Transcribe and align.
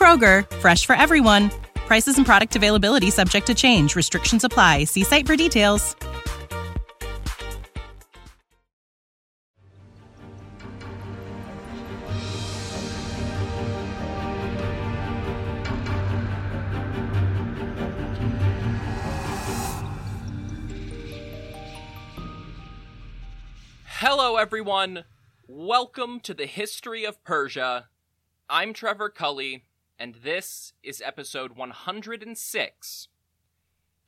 Kroger, 0.00 0.48
fresh 0.60 0.86
for 0.86 0.96
everyone. 0.96 1.50
Prices 1.74 2.16
and 2.16 2.24
product 2.24 2.56
availability 2.56 3.10
subject 3.10 3.46
to 3.48 3.54
change. 3.54 3.94
Restrictions 3.94 4.44
apply. 4.44 4.84
See 4.84 5.04
site 5.04 5.26
for 5.26 5.36
details. 5.36 5.94
Hello, 23.84 24.36
everyone. 24.36 25.04
Welcome 25.46 26.20
to 26.20 26.32
the 26.32 26.46
History 26.46 27.04
of 27.04 27.22
Persia. 27.22 27.88
I'm 28.48 28.72
Trevor 28.72 29.10
Culley, 29.10 29.64
and 30.00 30.14
this 30.24 30.72
is 30.82 31.02
episode 31.04 31.56
106. 31.56 33.08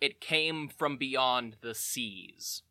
It 0.00 0.20
came 0.22 0.68
from 0.68 0.96
beyond 0.96 1.56
the 1.60 1.74
seas. 1.74 2.62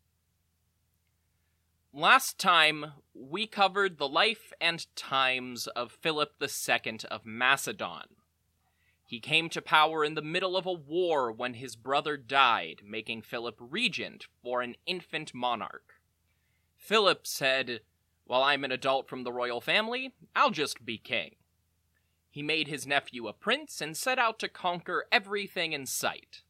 Last 1.94 2.36
time, 2.36 2.94
we 3.14 3.46
covered 3.46 3.98
the 3.98 4.08
life 4.08 4.52
and 4.60 4.84
times 4.96 5.68
of 5.68 5.92
Philip 5.92 6.32
II 6.42 6.98
of 7.12 7.24
Macedon. 7.24 8.16
He 9.06 9.20
came 9.20 9.48
to 9.50 9.62
power 9.62 10.04
in 10.04 10.14
the 10.14 10.20
middle 10.20 10.56
of 10.56 10.66
a 10.66 10.72
war 10.72 11.30
when 11.30 11.54
his 11.54 11.76
brother 11.76 12.16
died, 12.16 12.80
making 12.84 13.22
Philip 13.22 13.56
regent 13.60 14.26
for 14.42 14.62
an 14.62 14.74
infant 14.84 15.32
monarch. 15.32 16.00
Philip 16.76 17.24
said, 17.28 17.82
While 18.24 18.42
I'm 18.42 18.64
an 18.64 18.72
adult 18.72 19.08
from 19.08 19.22
the 19.22 19.32
royal 19.32 19.60
family, 19.60 20.12
I'll 20.34 20.50
just 20.50 20.84
be 20.84 20.98
king. 20.98 21.36
He 22.32 22.42
made 22.42 22.66
his 22.66 22.86
nephew 22.86 23.28
a 23.28 23.34
prince 23.34 23.82
and 23.82 23.94
set 23.94 24.18
out 24.18 24.38
to 24.38 24.48
conquer 24.48 25.06
everything 25.12 25.74
in 25.74 25.84
sight. 25.84 26.40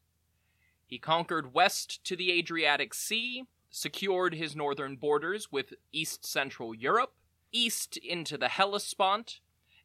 He 0.87 0.97
conquered 0.97 1.53
west 1.53 2.01
to 2.05 2.15
the 2.15 2.31
Adriatic 2.31 2.93
Sea, 2.93 3.43
secured 3.69 4.33
his 4.33 4.55
northern 4.55 4.95
borders 4.95 5.51
with 5.51 5.73
east 5.91 6.25
central 6.25 6.73
Europe, 6.73 7.13
east 7.51 7.97
into 7.97 8.37
the 8.37 8.47
Hellespont, 8.47 9.41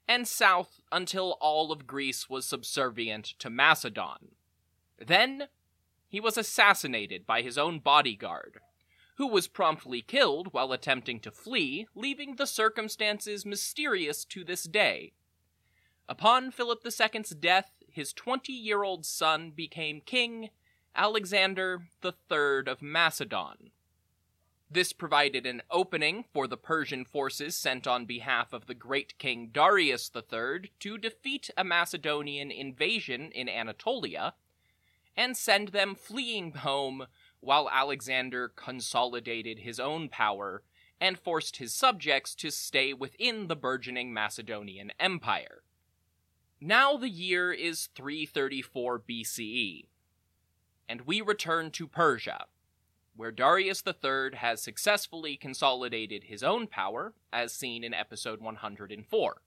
and 0.07 0.29
south 0.29 0.81
until 0.93 1.37
all 1.41 1.73
of 1.73 1.89
Greece 1.89 2.31
was 2.31 2.47
subservient 2.47 3.25
to 3.41 3.51
Macedon. 3.51 4.37
Then 5.05 5.49
he 6.09 6.21
was 6.21 6.39
assassinated 6.39 7.27
by 7.27 7.43
his 7.43 7.59
own 7.59 7.81
bodyguard, 7.81 8.61
who 9.17 9.27
was 9.27 9.49
promptly 9.49 10.01
killed 10.01 10.53
while 10.53 10.71
attempting 10.71 11.19
to 11.21 11.33
flee, 11.33 11.89
leaving 11.97 12.37
the 12.37 12.47
circumstances 12.47 13.45
mysterious 13.45 14.25
to 14.27 14.45
this 14.45 14.63
day. 14.63 15.13
Upon 16.11 16.51
Philip 16.51 16.81
II's 16.87 17.31
death, 17.31 17.71
his 17.87 18.15
20 18.15 18.51
year 18.51 18.83
old 18.83 19.05
son 19.05 19.51
became 19.51 20.01
King 20.01 20.49
Alexander 20.97 21.83
III 22.03 22.63
of 22.67 22.81
Macedon. 22.81 23.73
This 24.71 24.95
provided 24.95 25.45
an 25.45 25.61
opening 25.71 26.25
for 26.33 26.47
the 26.47 26.57
Persian 26.57 27.05
forces 27.05 27.57
sent 27.57 27.87
on 27.87 28.07
behalf 28.07 28.55
of 28.55 28.67
the 28.67 28.75
great 28.75 29.19
king 29.19 29.51
Darius 29.53 30.11
III 30.15 30.71
to 30.81 30.97
defeat 30.97 31.51
a 31.59 31.65
Macedonian 31.65 32.51
invasion 32.51 33.31
in 33.33 33.47
Anatolia 33.47 34.33
and 35.15 35.37
send 35.37 35.69
them 35.69 35.95
fleeing 35.95 36.53
home 36.53 37.07
while 37.41 37.69
Alexander 37.71 38.49
consolidated 38.49 39.59
his 39.59 39.79
own 39.79 40.09
power 40.09 40.63
and 40.99 41.19
forced 41.19 41.59
his 41.59 41.75
subjects 41.75 42.35
to 42.37 42.51
stay 42.51 42.95
within 42.95 43.47
the 43.47 43.57
burgeoning 43.57 44.13
Macedonian 44.13 44.91
Empire. 44.99 45.63
Now 46.61 46.97
the 46.97 47.09
year 47.09 47.53
is 47.53 47.89
334 47.95 48.99
BCE, 49.09 49.87
and 50.89 51.03
we 51.03 51.21
return 51.21 51.71
to 51.71 51.87
Persia, 51.87 52.47
where 53.15 53.31
Darius 53.31 53.85
III 53.87 54.37
has 54.39 54.61
successfully 54.61 55.37
consolidated 55.37 56.25
his 56.25 56.43
own 56.43 56.67
power, 56.67 57.15
as 57.33 57.55
seen 57.55 57.85
in 57.85 57.95
episode 57.95 58.41
104. 58.41 59.43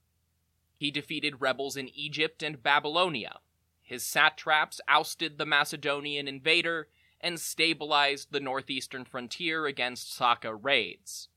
He 0.78 0.90
defeated 0.90 1.42
rebels 1.42 1.76
in 1.76 1.90
Egypt 1.94 2.42
and 2.42 2.62
Babylonia. 2.62 3.40
His 3.82 4.02
satraps 4.02 4.80
ousted 4.88 5.36
the 5.36 5.44
Macedonian 5.44 6.26
invader 6.26 6.88
and 7.20 7.38
stabilized 7.38 8.32
the 8.32 8.40
northeastern 8.40 9.04
frontier 9.04 9.66
against 9.66 10.14
Saka 10.14 10.54
raids. 10.54 11.28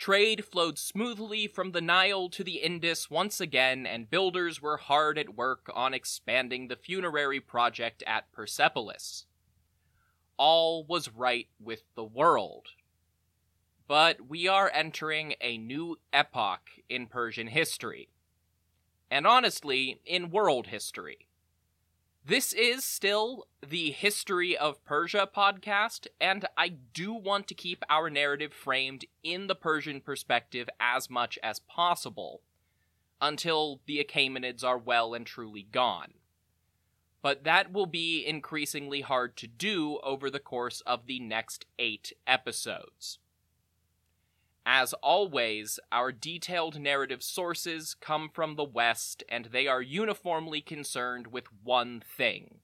Trade 0.00 0.46
flowed 0.46 0.78
smoothly 0.78 1.46
from 1.46 1.72
the 1.72 1.82
Nile 1.82 2.30
to 2.30 2.42
the 2.42 2.62
Indus 2.62 3.10
once 3.10 3.38
again, 3.38 3.84
and 3.84 4.08
builders 4.08 4.62
were 4.62 4.78
hard 4.78 5.18
at 5.18 5.36
work 5.36 5.70
on 5.74 5.92
expanding 5.92 6.68
the 6.68 6.76
funerary 6.76 7.38
project 7.38 8.02
at 8.06 8.32
Persepolis. 8.32 9.26
All 10.38 10.84
was 10.84 11.10
right 11.14 11.48
with 11.62 11.82
the 11.96 12.04
world. 12.04 12.68
But 13.86 14.26
we 14.26 14.48
are 14.48 14.70
entering 14.72 15.34
a 15.38 15.58
new 15.58 15.98
epoch 16.14 16.70
in 16.88 17.06
Persian 17.06 17.48
history. 17.48 18.08
And 19.10 19.26
honestly, 19.26 20.00
in 20.06 20.30
world 20.30 20.68
history. 20.68 21.26
This 22.24 22.52
is 22.52 22.84
still 22.84 23.46
the 23.66 23.92
History 23.92 24.56
of 24.56 24.84
Persia 24.84 25.26
podcast, 25.34 26.06
and 26.20 26.44
I 26.56 26.68
do 26.68 27.14
want 27.14 27.48
to 27.48 27.54
keep 27.54 27.82
our 27.88 28.10
narrative 28.10 28.52
framed 28.52 29.06
in 29.22 29.46
the 29.46 29.54
Persian 29.54 30.02
perspective 30.02 30.68
as 30.78 31.08
much 31.08 31.38
as 31.42 31.60
possible 31.60 32.42
until 33.22 33.80
the 33.86 34.04
Achaemenids 34.04 34.62
are 34.62 34.76
well 34.76 35.14
and 35.14 35.26
truly 35.26 35.62
gone. 35.62 36.12
But 37.22 37.44
that 37.44 37.72
will 37.72 37.86
be 37.86 38.24
increasingly 38.26 39.00
hard 39.00 39.34
to 39.38 39.46
do 39.46 39.98
over 40.02 40.28
the 40.28 40.38
course 40.38 40.82
of 40.82 41.06
the 41.06 41.20
next 41.20 41.64
eight 41.78 42.12
episodes. 42.26 43.18
As 44.66 44.92
always, 44.94 45.80
our 45.90 46.12
detailed 46.12 46.78
narrative 46.78 47.22
sources 47.22 47.94
come 47.94 48.28
from 48.28 48.56
the 48.56 48.64
West, 48.64 49.24
and 49.28 49.46
they 49.46 49.66
are 49.66 49.80
uniformly 49.80 50.60
concerned 50.60 51.28
with 51.28 51.46
one 51.64 52.00
thing. 52.00 52.58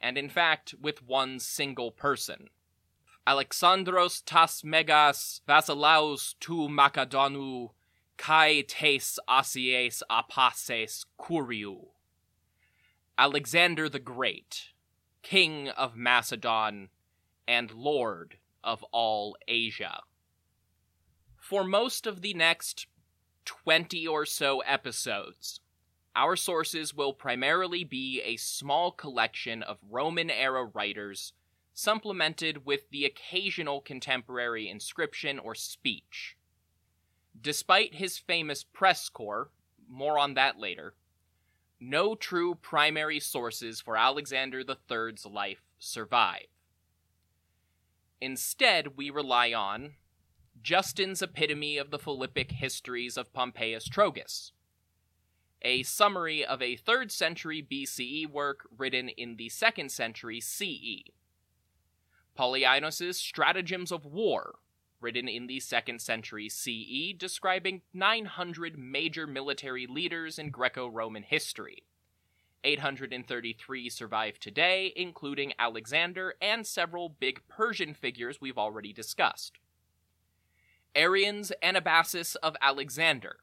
And 0.00 0.16
in 0.16 0.28
fact, 0.30 0.74
with 0.80 1.02
one 1.02 1.38
single 1.38 1.90
person. 1.90 2.48
Alexandros 3.26 4.22
tas 4.24 4.62
megas 4.62 5.40
vasilaus 5.46 6.34
tu 6.40 6.68
Macedonu 6.68 7.70
kai 8.16 8.62
tes 8.62 9.18
asies 9.28 10.02
apases 10.10 11.04
kuriou. 11.18 11.88
Alexander 13.18 13.88
the 13.88 13.98
Great, 13.98 14.68
King 15.22 15.68
of 15.70 15.96
Macedon 15.96 16.88
and 17.48 17.72
Lord 17.72 18.38
of 18.62 18.84
all 18.92 19.36
Asia 19.48 20.02
for 21.48 21.62
most 21.62 22.08
of 22.08 22.22
the 22.22 22.34
next 22.34 22.88
20 23.44 24.04
or 24.04 24.26
so 24.26 24.58
episodes, 24.60 25.60
our 26.16 26.34
sources 26.34 26.92
will 26.92 27.12
primarily 27.12 27.84
be 27.84 28.20
a 28.22 28.36
small 28.36 28.90
collection 28.90 29.62
of 29.62 29.78
Roman 29.88 30.28
era 30.28 30.64
writers, 30.64 31.34
supplemented 31.72 32.66
with 32.66 32.90
the 32.90 33.04
occasional 33.04 33.80
contemporary 33.80 34.68
inscription 34.68 35.38
or 35.38 35.54
speech. 35.54 36.36
Despite 37.40 37.94
his 37.94 38.18
famous 38.18 38.64
press 38.64 39.08
corps, 39.08 39.50
more 39.88 40.18
on 40.18 40.34
that 40.34 40.58
later, 40.58 40.94
no 41.78 42.16
true 42.16 42.56
primary 42.56 43.20
sources 43.20 43.80
for 43.80 43.96
Alexander 43.96 44.64
III's 44.68 45.24
life 45.24 45.62
survive. 45.78 46.46
Instead, 48.20 48.96
we 48.96 49.10
rely 49.10 49.52
on, 49.52 49.92
Justin's 50.62 51.22
epitome 51.22 51.76
of 51.76 51.90
the 51.90 51.98
Philippic 51.98 52.52
histories 52.52 53.16
of 53.16 53.32
Pompeius 53.32 53.88
Trogus, 53.88 54.52
a 55.62 55.82
summary 55.82 56.44
of 56.44 56.62
a 56.62 56.76
3rd 56.76 57.10
century 57.10 57.62
BCE 57.62 58.30
work 58.30 58.68
written 58.76 59.08
in 59.08 59.36
the 59.36 59.48
2nd 59.48 59.90
century 59.90 60.40
CE, 60.40 61.10
Polyaenos' 62.38 63.14
Stratagems 63.14 63.92
of 63.92 64.04
War, 64.04 64.56
written 65.00 65.28
in 65.28 65.46
the 65.46 65.58
2nd 65.58 66.00
century 66.00 66.48
CE, 66.48 67.12
describing 67.16 67.82
900 67.92 68.78
major 68.78 69.26
military 69.26 69.86
leaders 69.86 70.38
in 70.38 70.50
Greco 70.50 70.88
Roman 70.88 71.22
history, 71.22 71.84
833 72.64 73.88
survive 73.88 74.40
today, 74.40 74.92
including 74.96 75.52
Alexander 75.58 76.34
and 76.40 76.66
several 76.66 77.08
big 77.08 77.40
Persian 77.48 77.94
figures 77.94 78.40
we've 78.40 78.58
already 78.58 78.92
discussed. 78.92 79.58
Arrian's 80.96 81.52
Anabasis 81.62 82.36
of 82.42 82.56
Alexander, 82.62 83.36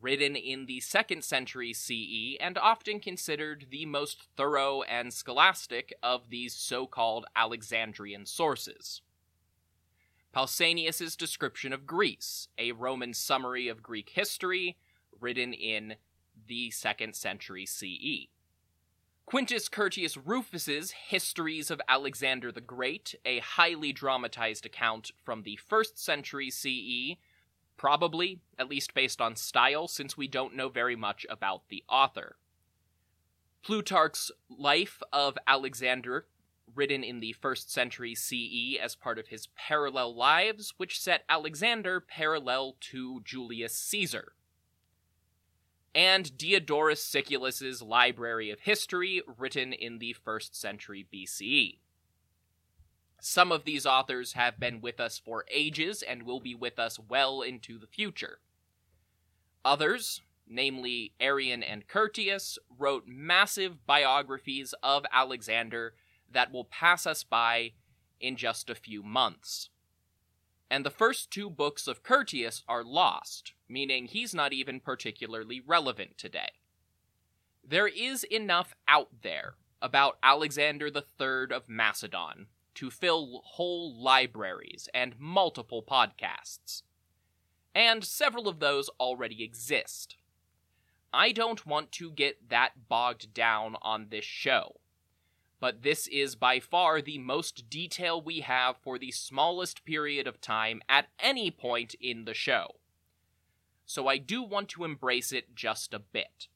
written 0.00 0.34
in 0.34 0.66
the 0.66 0.80
2nd 0.80 1.22
century 1.22 1.72
CE 1.72 2.36
and 2.40 2.58
often 2.58 2.98
considered 2.98 3.66
the 3.70 3.86
most 3.86 4.26
thorough 4.36 4.82
and 4.82 5.12
scholastic 5.12 5.94
of 6.02 6.30
these 6.30 6.54
so 6.54 6.86
called 6.86 7.26
Alexandrian 7.36 8.26
sources. 8.26 9.02
Pausanias's 10.34 11.14
description 11.14 11.72
of 11.72 11.86
Greece, 11.86 12.48
a 12.58 12.72
Roman 12.72 13.14
summary 13.14 13.68
of 13.68 13.82
Greek 13.82 14.10
history, 14.10 14.76
written 15.20 15.52
in 15.52 15.94
the 16.46 16.70
2nd 16.70 17.14
century 17.14 17.66
CE. 17.66 18.28
Quintus 19.28 19.68
Curtius 19.68 20.16
Rufus's 20.16 20.92
Histories 20.92 21.70
of 21.70 21.82
Alexander 21.86 22.50
the 22.50 22.62
Great, 22.62 23.14
a 23.26 23.40
highly 23.40 23.92
dramatized 23.92 24.64
account 24.64 25.10
from 25.22 25.42
the 25.42 25.58
1st 25.70 25.98
century 25.98 26.50
CE, 26.50 27.18
probably, 27.76 28.40
at 28.58 28.70
least 28.70 28.94
based 28.94 29.20
on 29.20 29.36
style, 29.36 29.86
since 29.86 30.16
we 30.16 30.28
don't 30.28 30.56
know 30.56 30.70
very 30.70 30.96
much 30.96 31.26
about 31.28 31.68
the 31.68 31.84
author. 31.90 32.36
Plutarch's 33.62 34.32
Life 34.48 35.02
of 35.12 35.36
Alexander, 35.46 36.24
written 36.74 37.04
in 37.04 37.20
the 37.20 37.36
1st 37.38 37.68
century 37.68 38.14
CE 38.14 38.78
as 38.82 38.96
part 38.96 39.18
of 39.18 39.28
his 39.28 39.48
Parallel 39.48 40.16
Lives, 40.16 40.72
which 40.78 40.98
set 40.98 41.24
Alexander 41.28 42.00
parallel 42.00 42.76
to 42.80 43.20
Julius 43.26 43.74
Caesar 43.74 44.32
and 45.98 46.38
Diodorus 46.38 47.04
Siculus's 47.04 47.82
Library 47.82 48.52
of 48.52 48.60
History, 48.60 49.20
written 49.36 49.72
in 49.72 49.98
the 49.98 50.14
1st 50.24 50.54
century 50.54 51.04
BCE. 51.12 51.80
Some 53.20 53.50
of 53.50 53.64
these 53.64 53.84
authors 53.84 54.34
have 54.34 54.60
been 54.60 54.80
with 54.80 55.00
us 55.00 55.18
for 55.18 55.44
ages 55.50 56.04
and 56.04 56.22
will 56.22 56.38
be 56.38 56.54
with 56.54 56.78
us 56.78 57.00
well 57.00 57.42
into 57.42 57.80
the 57.80 57.88
future. 57.88 58.38
Others, 59.64 60.22
namely 60.46 61.14
Arrian 61.20 61.64
and 61.64 61.88
Curtius, 61.88 62.58
wrote 62.78 63.08
massive 63.08 63.84
biographies 63.84 64.76
of 64.84 65.04
Alexander 65.12 65.94
that 66.30 66.52
will 66.52 66.66
pass 66.66 67.08
us 67.08 67.24
by 67.24 67.72
in 68.20 68.36
just 68.36 68.70
a 68.70 68.76
few 68.76 69.02
months 69.02 69.70
and 70.70 70.84
the 70.84 70.90
first 70.90 71.30
two 71.30 71.48
books 71.48 71.86
of 71.86 72.02
Curtius 72.02 72.62
are 72.68 72.84
lost, 72.84 73.52
meaning 73.68 74.06
he's 74.06 74.34
not 74.34 74.52
even 74.52 74.80
particularly 74.80 75.60
relevant 75.60 76.18
today. 76.18 76.50
There 77.66 77.88
is 77.88 78.24
enough 78.24 78.74
out 78.86 79.08
there 79.22 79.54
about 79.80 80.18
Alexander 80.22 80.86
III 80.86 81.54
of 81.54 81.68
Macedon 81.68 82.46
to 82.74 82.90
fill 82.90 83.42
whole 83.44 83.94
libraries 84.00 84.88
and 84.94 85.18
multiple 85.18 85.82
podcasts. 85.82 86.82
And 87.74 88.04
several 88.04 88.48
of 88.48 88.60
those 88.60 88.88
already 89.00 89.42
exist. 89.42 90.16
I 91.12 91.32
don't 91.32 91.66
want 91.66 91.92
to 91.92 92.10
get 92.10 92.50
that 92.50 92.88
bogged 92.88 93.32
down 93.32 93.76
on 93.82 94.08
this 94.10 94.24
show 94.24 94.80
but 95.60 95.82
this 95.82 96.06
is 96.06 96.36
by 96.36 96.60
far 96.60 97.02
the 97.02 97.18
most 97.18 97.68
detail 97.68 98.20
we 98.20 98.40
have 98.40 98.76
for 98.82 98.98
the 98.98 99.10
smallest 99.10 99.84
period 99.84 100.26
of 100.26 100.40
time 100.40 100.80
at 100.88 101.08
any 101.18 101.50
point 101.50 101.94
in 102.00 102.24
the 102.24 102.34
show. 102.34 102.76
So 103.84 104.06
I 104.06 104.18
do 104.18 104.42
want 104.42 104.68
to 104.70 104.84
embrace 104.84 105.32
it 105.32 105.54
just 105.54 105.94
a 105.94 105.98
bit. 105.98 106.48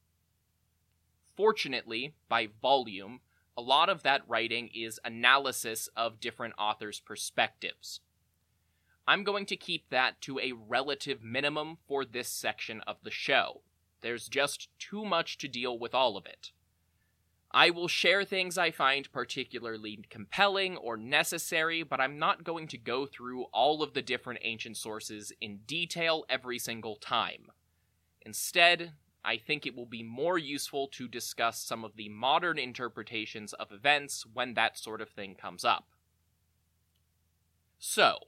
Fortunately, 1.35 2.15
by 2.29 2.49
volume, 2.61 3.21
a 3.57 3.63
lot 3.63 3.89
of 3.89 4.03
that 4.03 4.23
writing 4.29 4.71
is 4.75 5.01
analysis 5.05 5.89
of 5.97 6.21
different 6.21 6.55
authors' 6.59 7.01
perspectives. 7.01 8.01
I'm 9.07 9.25
going 9.25 9.47
to 9.47 9.57
keep 9.57 9.91
that 9.91 10.21
to 10.23 10.39
a 10.39 10.53
relative 10.53 11.25
minimum 11.25 11.79
for 11.89 12.05
this 12.05 12.29
section 12.29 12.83
of 12.87 12.97
the 13.03 13.11
show. 13.11 13.63
There's 14.01 14.29
just 14.29 14.69
too 14.79 15.05
much 15.05 15.39
to 15.39 15.49
deal 15.49 15.79
with 15.79 15.95
all 15.95 16.17
of 16.17 16.27
it. 16.27 16.53
I 17.55 17.69
will 17.71 17.89
share 17.89 18.25
things 18.25 18.57
I 18.57 18.71
find 18.71 19.13
particularly 19.13 19.99
compelling 20.09 20.77
or 20.79 20.97
necessary, 20.97 21.83
but 21.83 22.01
I'm 22.01 22.19
not 22.19 22.45
going 22.45 22.67
to 22.69 22.79
go 22.79 23.05
through 23.05 23.45
all 23.53 23.83
of 23.83 23.93
the 23.93 24.01
different 24.01 24.41
ancient 24.43 24.79
sources 24.79 25.33
in 25.41 25.59
detail 25.67 26.25
every 26.31 26.59
single 26.59 26.97
time. 26.97 27.49
Instead, 28.23 28.93
I 29.25 29.37
think 29.37 29.67
it 29.67 29.77
will 29.77 29.87
be 29.87 30.03
more 30.03 30.39
useful 30.39 30.89
to 30.89 31.07
discuss 31.07 31.61
some 31.61 31.85
of 31.85 31.97
the 31.97 32.09
modern 32.09 32.59
interpretations 32.59 33.53
of 33.53 33.71
events 33.71 34.25
when 34.33 34.55
that 34.55 34.79
sort 34.79 35.01
of 35.01 35.11
thing 35.11 35.35
comes 35.35 35.65
up. 35.65 35.89
So, 37.79 38.19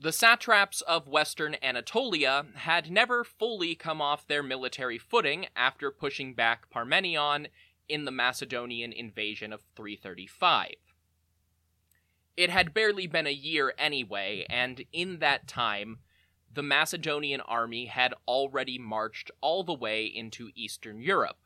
the 0.00 0.12
satraps 0.12 0.80
of 0.82 1.08
western 1.08 1.56
Anatolia 1.62 2.46
had 2.54 2.90
never 2.90 3.24
fully 3.24 3.74
come 3.74 4.00
off 4.00 4.26
their 4.26 4.42
military 4.42 4.98
footing 4.98 5.46
after 5.56 5.90
pushing 5.90 6.34
back 6.34 6.70
Parmenion 6.70 7.48
in 7.88 8.04
the 8.04 8.10
Macedonian 8.10 8.92
invasion 8.92 9.52
of 9.52 9.62
335. 9.74 10.74
It 12.36 12.50
had 12.50 12.74
barely 12.74 13.06
been 13.06 13.26
a 13.26 13.32
year 13.32 13.74
anyway, 13.76 14.46
and 14.48 14.84
in 14.92 15.18
that 15.18 15.48
time, 15.48 15.98
the 16.52 16.62
Macedonian 16.62 17.40
army 17.40 17.86
had 17.86 18.14
already 18.26 18.78
marched 18.78 19.30
all 19.40 19.64
the 19.64 19.74
way 19.74 20.04
into 20.04 20.50
Eastern 20.54 21.00
Europe. 21.00 21.38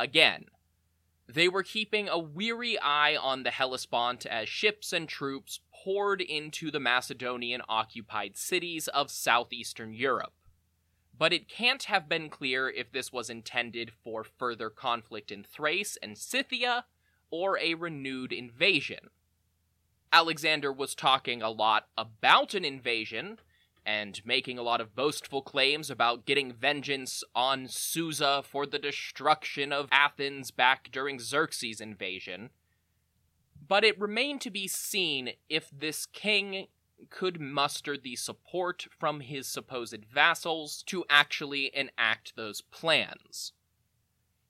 Again, 0.00 0.46
they 1.28 1.48
were 1.48 1.62
keeping 1.62 2.08
a 2.08 2.18
weary 2.18 2.78
eye 2.78 3.16
on 3.16 3.42
the 3.42 3.50
Hellespont 3.50 4.26
as 4.26 4.48
ships 4.48 4.92
and 4.92 5.08
troops 5.08 5.60
poured 5.84 6.20
into 6.20 6.70
the 6.70 6.80
Macedonian 6.80 7.62
occupied 7.68 8.36
cities 8.36 8.88
of 8.88 9.10
southeastern 9.10 9.92
Europe 9.92 10.32
but 11.18 11.32
it 11.32 11.48
can't 11.48 11.84
have 11.84 12.08
been 12.08 12.28
clear 12.28 12.68
if 12.68 12.92
this 12.92 13.12
was 13.12 13.30
intended 13.30 13.92
for 14.04 14.24
further 14.24 14.70
conflict 14.70 15.32
in 15.32 15.44
Thrace 15.44 15.96
and 16.02 16.16
Scythia 16.16 16.84
or 17.30 17.58
a 17.58 17.74
renewed 17.74 18.32
invasion. 18.32 19.10
Alexander 20.12 20.72
was 20.72 20.94
talking 20.94 21.42
a 21.42 21.50
lot 21.50 21.88
about 21.96 22.54
an 22.54 22.64
invasion 22.64 23.38
and 23.84 24.20
making 24.24 24.58
a 24.58 24.62
lot 24.62 24.80
of 24.80 24.96
boastful 24.96 25.42
claims 25.42 25.90
about 25.90 26.26
getting 26.26 26.52
vengeance 26.52 27.22
on 27.34 27.68
Susa 27.68 28.42
for 28.44 28.66
the 28.66 28.78
destruction 28.78 29.72
of 29.72 29.88
Athens 29.92 30.50
back 30.50 30.90
during 30.90 31.20
Xerxes' 31.20 31.80
invasion. 31.80 32.50
But 33.68 33.84
it 33.84 34.00
remained 34.00 34.40
to 34.42 34.50
be 34.50 34.68
seen 34.68 35.30
if 35.48 35.70
this 35.70 36.04
king 36.06 36.66
could 37.10 37.40
muster 37.40 37.96
the 37.96 38.16
support 38.16 38.86
from 38.98 39.20
his 39.20 39.46
supposed 39.46 40.04
vassals 40.04 40.82
to 40.84 41.04
actually 41.08 41.70
enact 41.74 42.36
those 42.36 42.60
plans. 42.60 43.52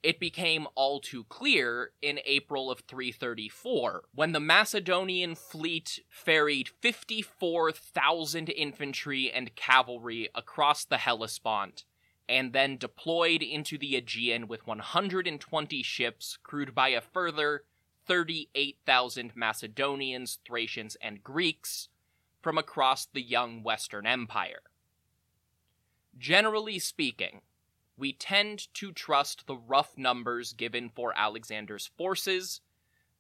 It 0.02 0.20
became 0.20 0.68
all 0.76 1.00
too 1.00 1.24
clear 1.24 1.90
in 2.00 2.20
April 2.24 2.70
of 2.70 2.80
334 2.80 4.04
when 4.14 4.32
the 4.32 4.38
Macedonian 4.40 5.34
fleet 5.34 6.00
ferried 6.08 6.68
54,000 6.68 8.48
infantry 8.50 9.32
and 9.32 9.56
cavalry 9.56 10.28
across 10.34 10.84
the 10.84 10.98
Hellespont 10.98 11.84
and 12.28 12.52
then 12.52 12.76
deployed 12.76 13.42
into 13.42 13.78
the 13.78 13.96
Aegean 13.96 14.46
with 14.46 14.66
120 14.66 15.82
ships 15.82 16.38
crewed 16.42 16.74
by 16.74 16.90
a 16.90 17.00
further 17.00 17.64
38,000 18.06 19.34
Macedonians, 19.34 20.38
Thracians, 20.46 20.96
and 21.02 21.24
Greeks 21.24 21.88
from 22.46 22.58
across 22.58 23.06
the 23.06 23.22
young 23.22 23.64
Western 23.64 24.06
Empire. 24.06 24.62
Generally 26.16 26.78
speaking, 26.78 27.40
we 27.96 28.12
tend 28.12 28.72
to 28.72 28.92
trust 28.92 29.48
the 29.48 29.56
rough 29.56 29.98
numbers 29.98 30.52
given 30.52 30.88
for 30.88 31.12
Alexander's 31.18 31.90
forces, 31.98 32.60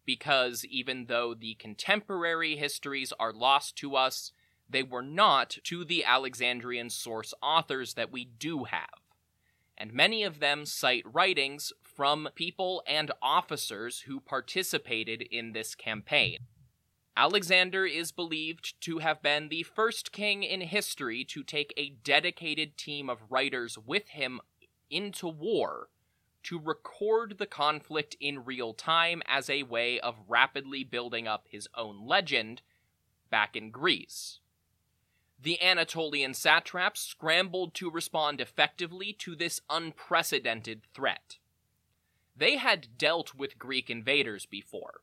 because 0.04 0.64
even 0.66 1.06
though 1.06 1.34
the 1.34 1.54
contemporary 1.54 2.54
histories 2.54 3.12
are 3.18 3.32
lost 3.32 3.74
to 3.74 3.96
us, 3.96 4.30
they 4.70 4.84
were 4.84 5.02
not 5.02 5.58
to 5.64 5.84
the 5.84 6.04
Alexandrian 6.04 6.88
source 6.88 7.34
authors 7.42 7.94
that 7.94 8.12
we 8.12 8.26
do 8.26 8.62
have. 8.62 9.00
And 9.76 9.92
many 9.92 10.22
of 10.22 10.38
them 10.38 10.64
cite 10.64 11.02
writings 11.04 11.72
from 11.82 12.28
people 12.36 12.80
and 12.86 13.10
officers 13.20 14.02
who 14.02 14.20
participated 14.20 15.22
in 15.22 15.50
this 15.50 15.74
campaign. 15.74 16.38
Alexander 17.16 17.86
is 17.86 18.12
believed 18.12 18.78
to 18.82 18.98
have 18.98 19.22
been 19.22 19.48
the 19.48 19.62
first 19.62 20.12
king 20.12 20.42
in 20.42 20.60
history 20.60 21.24
to 21.24 21.42
take 21.42 21.72
a 21.76 21.96
dedicated 22.04 22.76
team 22.76 23.08
of 23.08 23.30
writers 23.30 23.78
with 23.78 24.08
him 24.08 24.40
into 24.90 25.26
war 25.26 25.88
to 26.42 26.60
record 26.60 27.38
the 27.38 27.46
conflict 27.46 28.16
in 28.20 28.44
real 28.44 28.74
time 28.74 29.22
as 29.26 29.48
a 29.48 29.62
way 29.64 29.98
of 29.98 30.14
rapidly 30.28 30.84
building 30.84 31.26
up 31.26 31.46
his 31.50 31.66
own 31.74 32.06
legend 32.06 32.60
back 33.30 33.56
in 33.56 33.70
Greece. 33.70 34.38
The 35.42 35.60
Anatolian 35.62 36.34
satraps 36.34 37.00
scrambled 37.00 37.74
to 37.74 37.90
respond 37.90 38.40
effectively 38.40 39.12
to 39.14 39.34
this 39.34 39.60
unprecedented 39.70 40.82
threat. 40.94 41.38
they 42.36 42.56
had 42.56 42.98
dealt 42.98 43.34
with 43.34 43.58
Greek 43.58 43.88
invaders 43.88 44.44
before. 44.44 45.00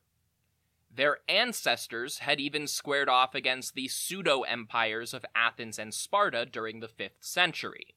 Their 0.96 1.18
ancestors 1.28 2.18
had 2.20 2.40
even 2.40 2.68
squared 2.68 3.08
off 3.08 3.34
against 3.34 3.74
the 3.74 3.88
pseudo 3.88 4.42
empires 4.42 5.12
of 5.12 5.26
Athens 5.34 5.78
and 5.78 5.92
Sparta 5.92 6.46
during 6.46 6.78
the 6.78 6.88
5th 6.88 7.20
century. 7.20 7.96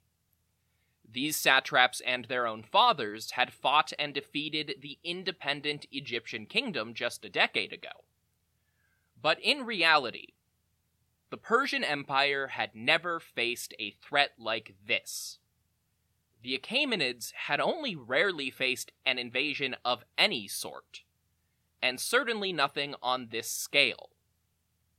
These 1.09 1.37
satraps 1.37 2.01
and 2.01 2.25
their 2.25 2.47
own 2.47 2.63
fathers 2.63 3.31
had 3.31 3.53
fought 3.53 3.93
and 3.99 4.13
defeated 4.13 4.75
the 4.81 4.97
independent 5.03 5.85
Egyptian 5.91 6.47
kingdom 6.47 6.93
just 6.93 7.23
a 7.23 7.29
decade 7.29 7.71
ago. 7.71 8.03
But 9.21 9.39
in 9.41 9.65
reality, 9.65 10.33
the 11.29 11.37
Persian 11.37 11.83
Empire 11.83 12.47
had 12.47 12.73
never 12.73 13.19
faced 13.19 13.73
a 13.79 13.91
threat 13.91 14.31
like 14.39 14.75
this. 14.85 15.37
The 16.41 16.57
Achaemenids 16.57 17.31
had 17.33 17.59
only 17.59 17.95
rarely 17.95 18.49
faced 18.49 18.91
an 19.05 19.17
invasion 19.19 19.75
of 19.85 20.03
any 20.17 20.47
sort, 20.47 21.01
and 21.81 21.99
certainly 21.99 22.51
nothing 22.51 22.95
on 23.01 23.27
this 23.31 23.49
scale. 23.49 24.09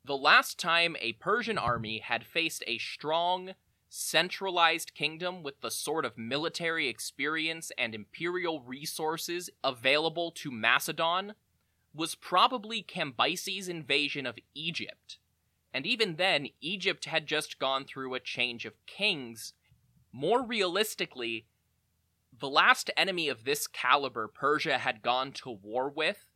The 0.05 0.17
last 0.17 0.59
time 0.59 0.97
a 1.01 1.13
Persian 1.15 1.59
army 1.59 1.99
had 1.99 2.25
faced 2.25 2.65
a 2.67 2.79
strong, 2.79 3.55
centralized 3.89 4.95
kingdom 4.95 5.43
with 5.43 5.61
the 5.61 5.71
sort 5.71 6.05
of 6.05 6.17
military 6.17 6.89
experience 6.89 7.71
and 7.77 7.95
imperial 7.95 8.63
resources 8.63 9.51
available 9.63 10.31
to 10.33 10.51
Macedon 10.51 11.35
was 11.95 12.15
probably 12.15 12.83
Cambyses' 12.83 13.69
invasion 13.69 14.25
of 14.25 14.39
Egypt. 14.55 15.19
And 15.73 15.85
even 15.85 16.17
then, 16.17 16.49
Egypt 16.61 17.07
had 17.07 17.27
just 17.27 17.59
gone 17.59 17.85
through 17.85 18.15
a 18.15 18.21
change 18.21 18.65
of 18.65 18.87
kings. 18.87 19.53
More 20.13 20.43
realistically, 20.43 21.47
the 22.39 22.49
last 22.49 22.91
enemy 22.97 23.29
of 23.29 23.45
this 23.45 23.67
caliber 23.67 24.29
Persia 24.29 24.79
had 24.79 25.03
gone 25.03 25.33
to 25.33 25.51
war 25.51 25.91
with 25.91 26.28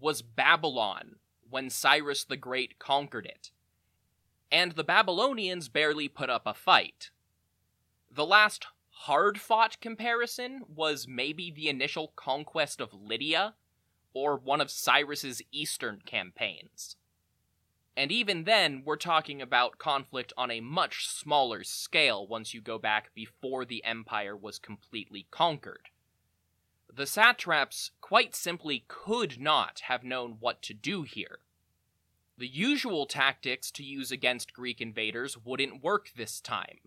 was 0.00 0.22
Babylon 0.22 1.16
when 1.48 1.70
Cyrus 1.70 2.24
the 2.24 2.36
Great 2.36 2.78
conquered 2.78 3.26
it 3.26 3.50
and 4.50 4.72
the 4.72 4.84
Babylonians 4.84 5.68
barely 5.68 6.08
put 6.08 6.30
up 6.30 6.46
a 6.46 6.54
fight. 6.54 7.10
The 8.10 8.26
last 8.26 8.66
hard 8.90 9.40
fought 9.40 9.80
comparison 9.80 10.62
was 10.74 11.08
maybe 11.08 11.50
the 11.50 11.68
initial 11.68 12.12
conquest 12.16 12.80
of 12.80 12.94
Lydia, 12.94 13.54
or 14.14 14.36
one 14.36 14.60
of 14.60 14.70
Cyrus's 14.70 15.42
eastern 15.52 16.00
campaigns. 16.06 16.96
And 17.96 18.12
even 18.12 18.44
then, 18.44 18.82
we're 18.84 18.96
talking 18.96 19.42
about 19.42 19.78
conflict 19.78 20.32
on 20.36 20.50
a 20.50 20.60
much 20.60 21.06
smaller 21.06 21.64
scale 21.64 22.26
once 22.26 22.54
you 22.54 22.60
go 22.60 22.78
back 22.78 23.14
before 23.14 23.64
the 23.64 23.84
empire 23.84 24.36
was 24.36 24.58
completely 24.58 25.26
conquered. 25.30 25.88
The 26.92 27.06
satraps 27.06 27.90
quite 28.00 28.34
simply 28.34 28.84
could 28.88 29.40
not 29.40 29.80
have 29.80 30.04
known 30.04 30.36
what 30.40 30.62
to 30.62 30.74
do 30.74 31.02
here. 31.02 31.40
The 32.38 32.46
usual 32.46 33.06
tactics 33.06 33.70
to 33.72 33.82
use 33.82 34.10
against 34.10 34.52
Greek 34.52 34.80
invaders 34.80 35.38
wouldn't 35.42 35.82
work 35.82 36.12
this 36.16 36.40
time. 36.40 36.78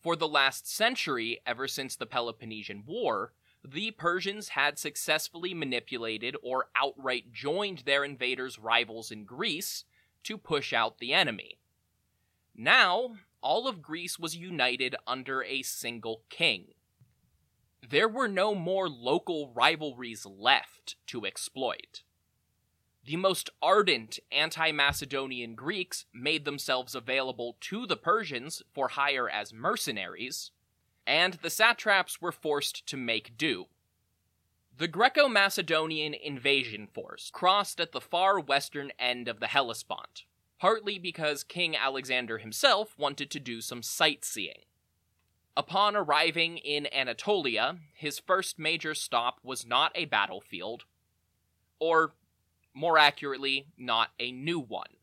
For 0.00 0.16
the 0.16 0.28
last 0.28 0.68
century, 0.68 1.40
ever 1.46 1.68
since 1.68 1.94
the 1.94 2.06
Peloponnesian 2.06 2.84
War, 2.86 3.32
the 3.64 3.90
Persians 3.90 4.50
had 4.50 4.78
successfully 4.78 5.52
manipulated 5.54 6.36
or 6.42 6.68
outright 6.74 7.32
joined 7.32 7.80
their 7.80 8.04
invaders' 8.04 8.58
rivals 8.58 9.10
in 9.10 9.24
Greece 9.24 9.84
to 10.24 10.38
push 10.38 10.72
out 10.72 10.98
the 10.98 11.12
enemy. 11.12 11.58
Now, 12.56 13.16
all 13.42 13.68
of 13.68 13.82
Greece 13.82 14.18
was 14.18 14.36
united 14.36 14.96
under 15.06 15.42
a 15.42 15.62
single 15.62 16.22
king. 16.28 16.74
There 17.88 18.08
were 18.08 18.28
no 18.28 18.54
more 18.54 18.88
local 18.88 19.52
rivalries 19.52 20.26
left 20.26 20.96
to 21.06 21.26
exploit. 21.26 22.02
The 23.04 23.16
most 23.16 23.50
ardent 23.62 24.18
anti 24.30 24.70
Macedonian 24.70 25.54
Greeks 25.54 26.04
made 26.12 26.44
themselves 26.44 26.94
available 26.94 27.56
to 27.62 27.86
the 27.86 27.96
Persians 27.96 28.62
for 28.72 28.88
hire 28.88 29.28
as 29.28 29.52
mercenaries, 29.52 30.50
and 31.06 31.34
the 31.34 31.50
satraps 31.50 32.20
were 32.20 32.32
forced 32.32 32.86
to 32.86 32.96
make 32.96 33.36
do. 33.36 33.66
The 34.76 34.88
Greco 34.88 35.28
Macedonian 35.28 36.14
invasion 36.14 36.86
force 36.86 37.30
crossed 37.32 37.80
at 37.80 37.92
the 37.92 38.00
far 38.00 38.38
western 38.38 38.92
end 38.98 39.28
of 39.28 39.40
the 39.40 39.48
Hellespont, 39.48 40.24
partly 40.58 40.98
because 40.98 41.42
King 41.42 41.74
Alexander 41.74 42.38
himself 42.38 42.96
wanted 42.98 43.30
to 43.30 43.40
do 43.40 43.60
some 43.60 43.82
sightseeing. 43.82 44.64
Upon 45.60 45.94
arriving 45.94 46.56
in 46.56 46.88
Anatolia, 46.90 47.80
his 47.92 48.18
first 48.18 48.58
major 48.58 48.94
stop 48.94 49.40
was 49.42 49.66
not 49.66 49.92
a 49.94 50.06
battlefield, 50.06 50.84
or 51.78 52.14
more 52.72 52.96
accurately, 52.96 53.66
not 53.76 54.08
a 54.18 54.32
new 54.32 54.58
one. 54.58 54.96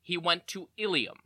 He 0.00 0.16
went 0.16 0.46
to 0.46 0.70
Ilium, 0.78 1.18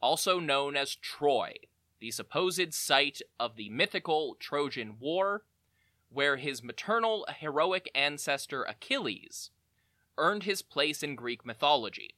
also 0.00 0.40
known 0.40 0.74
as 0.74 0.94
Troy, 0.94 1.52
the 1.98 2.10
supposed 2.10 2.72
site 2.72 3.20
of 3.38 3.56
the 3.56 3.68
mythical 3.68 4.38
Trojan 4.40 4.96
War, 4.98 5.42
where 6.08 6.38
his 6.38 6.62
maternal 6.62 7.26
heroic 7.40 7.90
ancestor 7.94 8.62
Achilles 8.62 9.50
earned 10.16 10.44
his 10.44 10.62
place 10.62 11.02
in 11.02 11.14
Greek 11.14 11.44
mythology. 11.44 12.14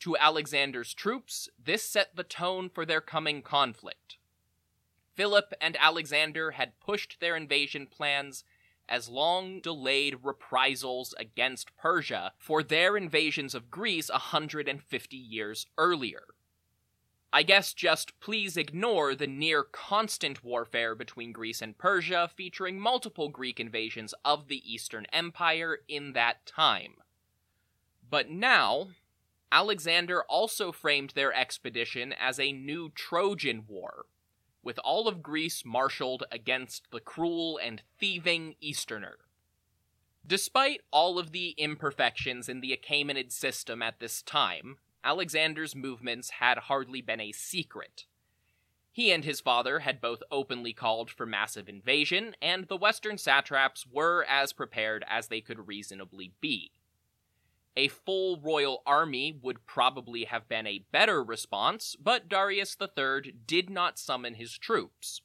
To 0.00 0.16
Alexander's 0.16 0.94
troops, 0.94 1.50
this 1.62 1.82
set 1.82 2.16
the 2.16 2.24
tone 2.24 2.70
for 2.70 2.86
their 2.86 3.02
coming 3.02 3.42
conflict. 3.42 4.16
Philip 5.18 5.52
and 5.60 5.76
Alexander 5.80 6.52
had 6.52 6.78
pushed 6.78 7.18
their 7.18 7.34
invasion 7.34 7.88
plans 7.88 8.44
as 8.88 9.08
long 9.08 9.58
delayed 9.60 10.18
reprisals 10.22 11.12
against 11.18 11.76
Persia 11.76 12.34
for 12.38 12.62
their 12.62 12.96
invasions 12.96 13.52
of 13.52 13.68
Greece 13.68 14.08
150 14.10 15.16
years 15.16 15.66
earlier. 15.76 16.22
I 17.32 17.42
guess 17.42 17.74
just 17.74 18.20
please 18.20 18.56
ignore 18.56 19.16
the 19.16 19.26
near 19.26 19.64
constant 19.64 20.44
warfare 20.44 20.94
between 20.94 21.32
Greece 21.32 21.60
and 21.60 21.76
Persia, 21.76 22.30
featuring 22.36 22.78
multiple 22.78 23.28
Greek 23.28 23.58
invasions 23.58 24.14
of 24.24 24.46
the 24.46 24.62
Eastern 24.72 25.04
Empire 25.12 25.78
in 25.88 26.12
that 26.12 26.46
time. 26.46 26.94
But 28.08 28.30
now, 28.30 28.90
Alexander 29.50 30.22
also 30.28 30.70
framed 30.70 31.10
their 31.16 31.34
expedition 31.34 32.12
as 32.12 32.38
a 32.38 32.52
new 32.52 32.90
Trojan 32.94 33.64
War, 33.66 34.06
with 34.62 34.78
all 34.80 35.08
of 35.08 35.22
Greece 35.22 35.64
marshaled 35.64 36.24
against 36.30 36.90
the 36.90 37.00
cruel 37.00 37.58
and 37.62 37.82
thieving 37.98 38.54
Easterner. 38.60 39.18
Despite 40.26 40.82
all 40.90 41.18
of 41.18 41.32
the 41.32 41.54
imperfections 41.56 42.48
in 42.48 42.60
the 42.60 42.76
Achaemenid 42.76 43.32
system 43.32 43.82
at 43.82 43.98
this 43.98 44.20
time, 44.20 44.76
Alexander's 45.02 45.74
movements 45.74 46.30
had 46.30 46.58
hardly 46.58 47.00
been 47.00 47.20
a 47.20 47.32
secret. 47.32 48.04
He 48.90 49.12
and 49.12 49.24
his 49.24 49.40
father 49.40 49.78
had 49.80 50.00
both 50.00 50.22
openly 50.30 50.72
called 50.72 51.10
for 51.10 51.24
massive 51.24 51.68
invasion, 51.68 52.34
and 52.42 52.64
the 52.64 52.76
western 52.76 53.16
satraps 53.16 53.86
were 53.86 54.24
as 54.28 54.52
prepared 54.52 55.04
as 55.08 55.28
they 55.28 55.40
could 55.40 55.68
reasonably 55.68 56.32
be. 56.40 56.72
A 57.78 57.86
full 57.86 58.40
royal 58.40 58.82
army 58.84 59.38
would 59.40 59.64
probably 59.64 60.24
have 60.24 60.48
been 60.48 60.66
a 60.66 60.84
better 60.90 61.22
response, 61.22 61.94
but 61.94 62.28
Darius 62.28 62.76
III 62.80 63.34
did 63.46 63.70
not 63.70 64.00
summon 64.00 64.34
his 64.34 64.58
troops. 64.58 65.22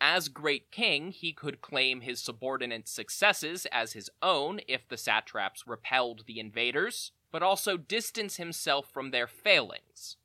As 0.00 0.30
great 0.30 0.70
king, 0.70 1.10
he 1.10 1.34
could 1.34 1.60
claim 1.60 2.00
his 2.00 2.22
subordinate 2.22 2.88
successes 2.88 3.66
as 3.70 3.92
his 3.92 4.08
own 4.22 4.62
if 4.66 4.88
the 4.88 4.96
satraps 4.96 5.66
repelled 5.66 6.24
the 6.26 6.40
invaders, 6.40 7.12
but 7.30 7.42
also 7.42 7.76
distance 7.76 8.36
himself 8.36 8.88
from 8.90 9.10
their 9.10 9.26
failings. 9.26 10.16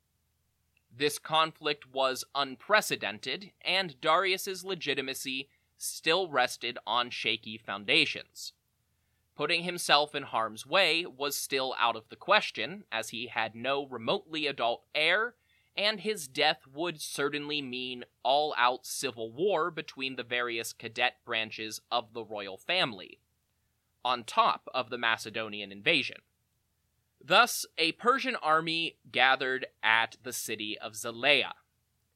This 0.90 1.20
conflict 1.20 1.92
was 1.92 2.24
unprecedented, 2.34 3.52
and 3.62 4.00
Darius's 4.00 4.64
legitimacy 4.64 5.50
still 5.78 6.30
rested 6.30 6.78
on 6.88 7.10
shaky 7.10 7.58
foundations. 7.58 8.54
Putting 9.40 9.64
himself 9.64 10.16
in 10.16 10.24
harm's 10.24 10.66
way 10.66 11.06
was 11.06 11.34
still 11.34 11.74
out 11.80 11.96
of 11.96 12.10
the 12.10 12.18
question, 12.18 12.84
as 12.92 13.12
he 13.12 13.28
had 13.28 13.56
no 13.56 13.88
remotely 13.88 14.48
adult 14.48 14.84
heir, 14.94 15.36
and 15.78 16.02
his 16.02 16.28
death 16.28 16.68
would 16.68 17.00
certainly 17.00 17.62
mean 17.62 18.04
all 18.22 18.54
out 18.58 18.86
civil 18.86 19.32
war 19.32 19.72
between 19.72 20.18
the 20.18 20.24
various 20.24 20.74
cadet 20.74 21.24
branches 21.24 21.80
of 21.90 22.12
the 22.12 22.26
royal 22.26 22.58
family, 22.58 23.22
on 24.04 24.26
top 24.26 24.68
of 24.74 24.90
the 24.90 24.98
Macedonian 24.98 25.72
invasion. 25.72 26.18
Thus, 27.24 27.66
a 27.78 27.94
Persian 27.94 28.36
army 28.36 28.98
gathered 29.10 29.68
at 29.82 30.18
the 30.22 30.34
city 30.34 30.78
of 30.78 30.98
Zelea, 30.98 31.54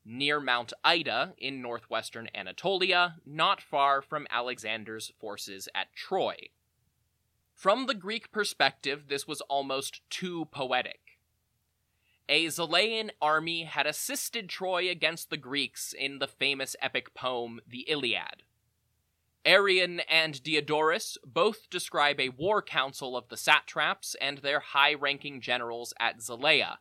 near 0.03 0.41
Mount 0.41 0.73
Ida 0.83 1.35
in 1.37 1.61
northwestern 1.61 2.27
Anatolia, 2.35 3.15
not 3.25 3.61
far 3.61 4.01
from 4.01 4.27
Alexander's 4.29 5.13
forces 5.21 5.69
at 5.73 5.95
Troy. 5.95 6.49
From 7.53 7.85
the 7.85 7.93
Greek 7.93 8.31
perspective, 8.31 9.07
this 9.07 9.27
was 9.27 9.41
almost 9.41 10.01
too 10.09 10.45
poetic. 10.51 11.19
A 12.29 12.47
Zalaean 12.47 13.11
army 13.21 13.63
had 13.63 13.85
assisted 13.85 14.49
Troy 14.49 14.89
against 14.89 15.29
the 15.29 15.37
Greeks 15.37 15.93
in 15.93 16.19
the 16.19 16.27
famous 16.27 16.75
epic 16.81 17.13
poem, 17.13 17.59
the 17.67 17.81
Iliad. 17.89 18.43
Arrian 19.45 19.99
and 20.09 20.41
Diodorus 20.41 21.17
both 21.25 21.69
describe 21.69 22.19
a 22.19 22.29
war 22.29 22.61
council 22.61 23.17
of 23.17 23.27
the 23.27 23.37
satraps 23.37 24.15
and 24.21 24.37
their 24.37 24.61
high 24.61 24.93
ranking 24.93 25.41
generals 25.41 25.93
at 25.99 26.19
Zelea, 26.19 26.77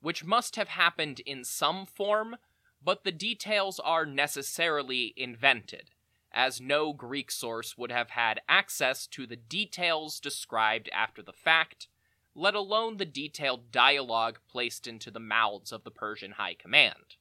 which 0.00 0.24
must 0.24 0.56
have 0.56 0.68
happened 0.68 1.20
in 1.20 1.44
some 1.44 1.86
form, 1.86 2.36
but 2.82 3.04
the 3.04 3.12
details 3.12 3.78
are 3.78 4.04
necessarily 4.04 5.14
invented, 5.16 5.90
as 6.32 6.60
no 6.60 6.92
Greek 6.92 7.30
source 7.30 7.76
would 7.76 7.92
have 7.92 8.10
had 8.10 8.40
access 8.48 9.06
to 9.06 9.26
the 9.26 9.36
details 9.36 10.20
described 10.20 10.88
after 10.92 11.22
the 11.22 11.32
fact, 11.32 11.88
let 12.34 12.54
alone 12.54 12.96
the 12.96 13.04
detailed 13.04 13.70
dialogue 13.70 14.38
placed 14.48 14.86
into 14.86 15.10
the 15.10 15.20
mouths 15.20 15.72
of 15.72 15.84
the 15.84 15.90
Persian 15.90 16.32
high 16.32 16.54
command. 16.54 17.16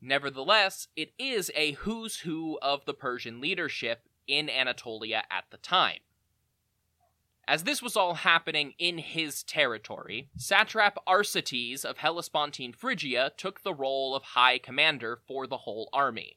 Nevertheless, 0.00 0.88
it 0.96 1.12
is 1.18 1.50
a 1.54 1.72
who's 1.72 2.20
who 2.20 2.58
of 2.62 2.84
the 2.84 2.94
Persian 2.94 3.40
leadership 3.40 4.02
in 4.26 4.48
Anatolia 4.48 5.24
at 5.30 5.44
the 5.50 5.56
time. 5.56 6.00
As 7.48 7.64
this 7.64 7.80
was 7.80 7.96
all 7.96 8.14
happening 8.14 8.74
in 8.78 8.98
his 8.98 9.42
territory, 9.42 10.28
satrap 10.36 10.98
Arsites 11.06 11.82
of 11.82 11.96
Hellespontine 11.96 12.74
Phrygia 12.74 13.32
took 13.38 13.62
the 13.62 13.72
role 13.72 14.14
of 14.14 14.22
high 14.22 14.58
commander 14.58 15.18
for 15.26 15.46
the 15.46 15.58
whole 15.58 15.88
army. 15.92 16.36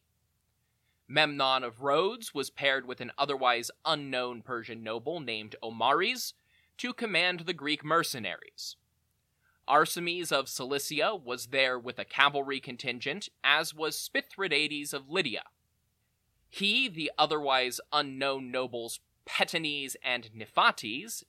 Memnon 1.12 1.65
of 1.65 1.82
Rhodes 1.82 2.34
was 2.34 2.50
paired 2.50 2.88
with 2.88 3.01
an 3.01 3.12
otherwise 3.18 3.70
unknown 3.84 4.41
Persian 4.41 4.82
noble 4.82 5.20
named 5.20 5.58
Omares 5.62 6.32
to 6.77 6.94
command 6.94 7.41
the 7.41 7.53
Greek 7.53 7.84
mercenaries. 7.84 8.77
Arsames 9.68 10.32
of 10.32 10.48
Cilicia 10.48 11.13
was 11.13 11.48
there 11.48 11.77
with 11.77 12.00
a 12.00 12.06
cavalry 12.06 12.62
contingent, 12.62 13.27
as 13.44 13.75
was 13.75 13.98
Spithridates 13.98 14.94
of 14.94 15.10
Lydia. 15.10 15.44
He, 16.50 16.88
the 16.88 17.12
otherwise 17.18 17.82
unknown 17.91 18.50
nobles 18.50 19.01
Petanes 19.25 19.98
and 20.01 20.30
Niphates, 20.34 21.25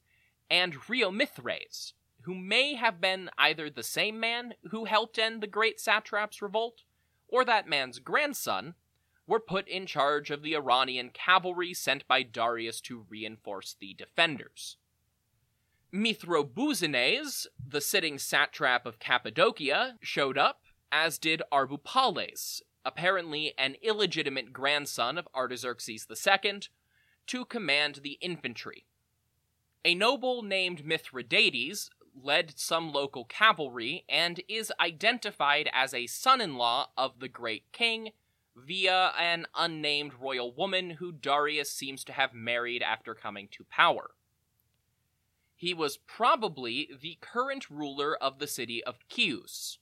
and 0.49 0.75
Rheomithres, 0.75 1.93
who 2.21 2.37
may 2.37 2.77
have 2.77 3.01
been 3.01 3.31
either 3.37 3.69
the 3.69 3.83
same 3.83 4.21
man 4.21 4.55
who 4.71 4.85
helped 4.85 5.19
end 5.19 5.43
the 5.43 5.49
great 5.49 5.81
satrap's 5.81 6.41
revolt, 6.41 6.85
or 7.27 7.45
that 7.45 7.69
man's 7.69 7.99
grandson, 7.99 8.77
were 9.27 9.41
put 9.41 9.69
in 9.69 9.87
charge 9.87 10.31
of 10.31 10.43
the 10.43 10.55
Iranian 10.55 11.11
cavalry 11.11 11.75
sent 11.75 12.07
by 12.09 12.23
Darius 12.23 12.81
to 12.83 13.07
reinforce 13.09 13.77
the 13.79 13.95
defenders. 13.95 14.77
Mithrobuzanes, 15.93 17.47
the 17.65 17.81
sitting 17.81 18.19
satrap 18.19 18.87
of 18.87 18.99
Cappadocia, 18.99 19.99
showed 20.01 20.39
up, 20.39 20.63
as 20.91 21.19
did 21.19 21.43
Arbupales, 21.53 22.63
apparently 22.85 23.53
an 23.59 23.77
illegitimate 23.83 24.53
grandson 24.53 25.19
of 25.19 25.29
Artaxerxes 25.35 26.07
II, 26.11 26.61
to 27.27 27.45
command 27.45 28.01
the 28.03 28.19
infantry. 28.21 28.87
A 29.85 29.95
noble 29.95 30.43
named 30.43 30.85
Mithridates 30.85 31.91
led 32.15 32.59
some 32.59 32.93
local 32.93 33.25
cavalry 33.25 34.05
and 34.09 34.41
is 34.49 34.73
identified 34.81 35.69
as 35.73 35.95
a 35.95 36.07
son 36.07 36.41
in 36.41 36.57
law 36.57 36.91
of 36.97 37.21
the 37.21 37.29
great 37.29 37.71
king 37.73 38.13
via 38.55 39.13
an 39.19 39.47
unnamed 39.57 40.13
royal 40.21 40.53
woman 40.53 40.91
who 40.91 41.13
Darius 41.13 41.71
seems 41.71 42.05
to 42.05 42.13
have 42.13 42.35
married 42.35 42.83
after 42.83 43.15
coming 43.15 43.49
to 43.53 43.65
power. 43.65 44.11
He 45.55 45.73
was 45.73 45.97
probably 45.97 46.91
the 47.01 47.19
current 47.21 47.71
ruler 47.71 48.17
of 48.17 48.39
the 48.39 48.47
city 48.47 48.83
of 48.83 48.99
Chios, 49.09 49.79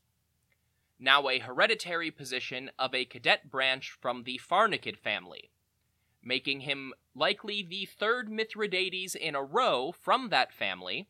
now 0.99 1.29
a 1.29 1.39
hereditary 1.39 2.11
position 2.11 2.71
of 2.79 2.95
a 2.95 3.07
cadet 3.07 3.51
branch 3.51 3.91
from 3.91 4.25
the 4.25 4.39
Pharnakid 4.39 4.99
family, 4.99 5.51
making 6.23 6.61
him 6.61 6.93
likely 7.15 7.63
the 7.63 7.87
third 7.87 8.31
Mithridates 8.31 9.15
in 9.15 9.35
a 9.35 9.43
row 9.43 9.93
from 9.93 10.29
that 10.29 10.53
family, 10.53 11.09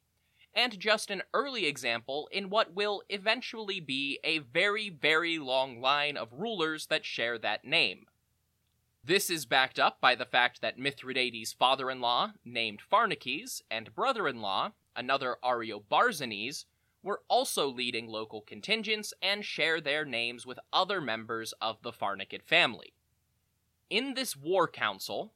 and 0.55 0.79
just 0.79 1.11
an 1.11 1.23
early 1.33 1.67
example 1.67 2.29
in 2.33 2.51
what 2.51 2.75
will 2.75 3.03
eventually 3.09 3.81
be 3.81 4.19
a 4.25 4.39
very, 4.39 4.89
very 4.89 5.39
long 5.39 5.81
line 5.81 6.17
of 6.17 6.33
rulers 6.33 6.87
that 6.87 7.05
share 7.05 7.39
that 7.39 7.65
name. 7.65 8.07
This 9.03 9.31
is 9.31 9.47
backed 9.47 9.79
up 9.79 10.01
by 10.01 10.15
the 10.15 10.27
fact 10.27 10.61
that 10.61 10.79
Mithridates' 10.79 11.55
father 11.55 11.91
in 11.91 12.01
law, 12.01 12.33
named 12.45 12.83
Pharnaces, 12.83 13.63
and 13.71 13.95
brother 13.95 14.29
in 14.29 14.43
law, 14.43 14.73
another 14.95 15.37
Ariobarzanes, 15.43 16.67
were 17.03 17.23
also 17.29 17.67
leading 17.67 18.07
local 18.09 18.43
contingents 18.43 19.15
and 19.23 19.45
share 19.45 19.81
their 19.81 20.05
names 20.05 20.45
with 20.45 20.59
other 20.73 21.01
members 21.01 21.55
of 21.63 21.81
the 21.83 21.93
Pharnakid 21.93 22.43
family. 22.43 22.93
In 23.89 24.13
this 24.15 24.37
war 24.37 24.69
council, 24.69 25.33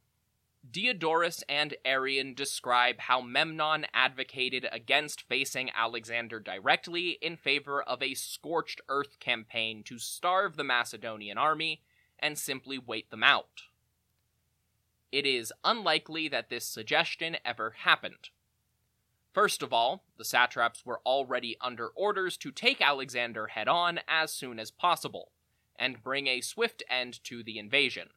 Diodorus 0.70 1.44
and 1.46 1.74
Arrian 1.84 2.34
describe 2.34 2.98
how 3.00 3.20
Memnon 3.20 3.86
advocated 3.92 4.66
against 4.72 5.20
facing 5.20 5.70
Alexander 5.76 6.40
directly 6.40 7.18
in 7.20 7.36
favor 7.36 7.82
of 7.82 8.02
a 8.02 8.14
scorched 8.14 8.80
earth 8.88 9.20
campaign 9.20 9.82
to 9.84 9.98
starve 9.98 10.56
the 10.56 10.64
Macedonian 10.64 11.36
army 11.36 11.82
and 12.18 12.38
simply 12.38 12.78
wait 12.78 13.10
them 13.10 13.22
out. 13.22 13.64
It 15.12 15.26
is 15.26 15.52
unlikely 15.62 16.28
that 16.28 16.48
this 16.48 16.64
suggestion 16.64 17.36
ever 17.44 17.74
happened. 17.84 18.30
First 19.32 19.62
of 19.62 19.72
all, 19.72 20.04
the 20.16 20.24
satraps 20.24 20.86
were 20.86 21.00
already 21.04 21.56
under 21.60 21.88
orders 21.88 22.36
to 22.38 22.50
take 22.50 22.80
Alexander 22.80 23.48
head 23.48 23.68
on 23.68 24.00
as 24.08 24.32
soon 24.32 24.58
as 24.58 24.70
possible, 24.70 25.30
and 25.76 26.02
bring 26.02 26.26
a 26.26 26.40
swift 26.40 26.82
end 26.88 27.22
to 27.24 27.42
the 27.42 27.58
invasion. 27.58 28.08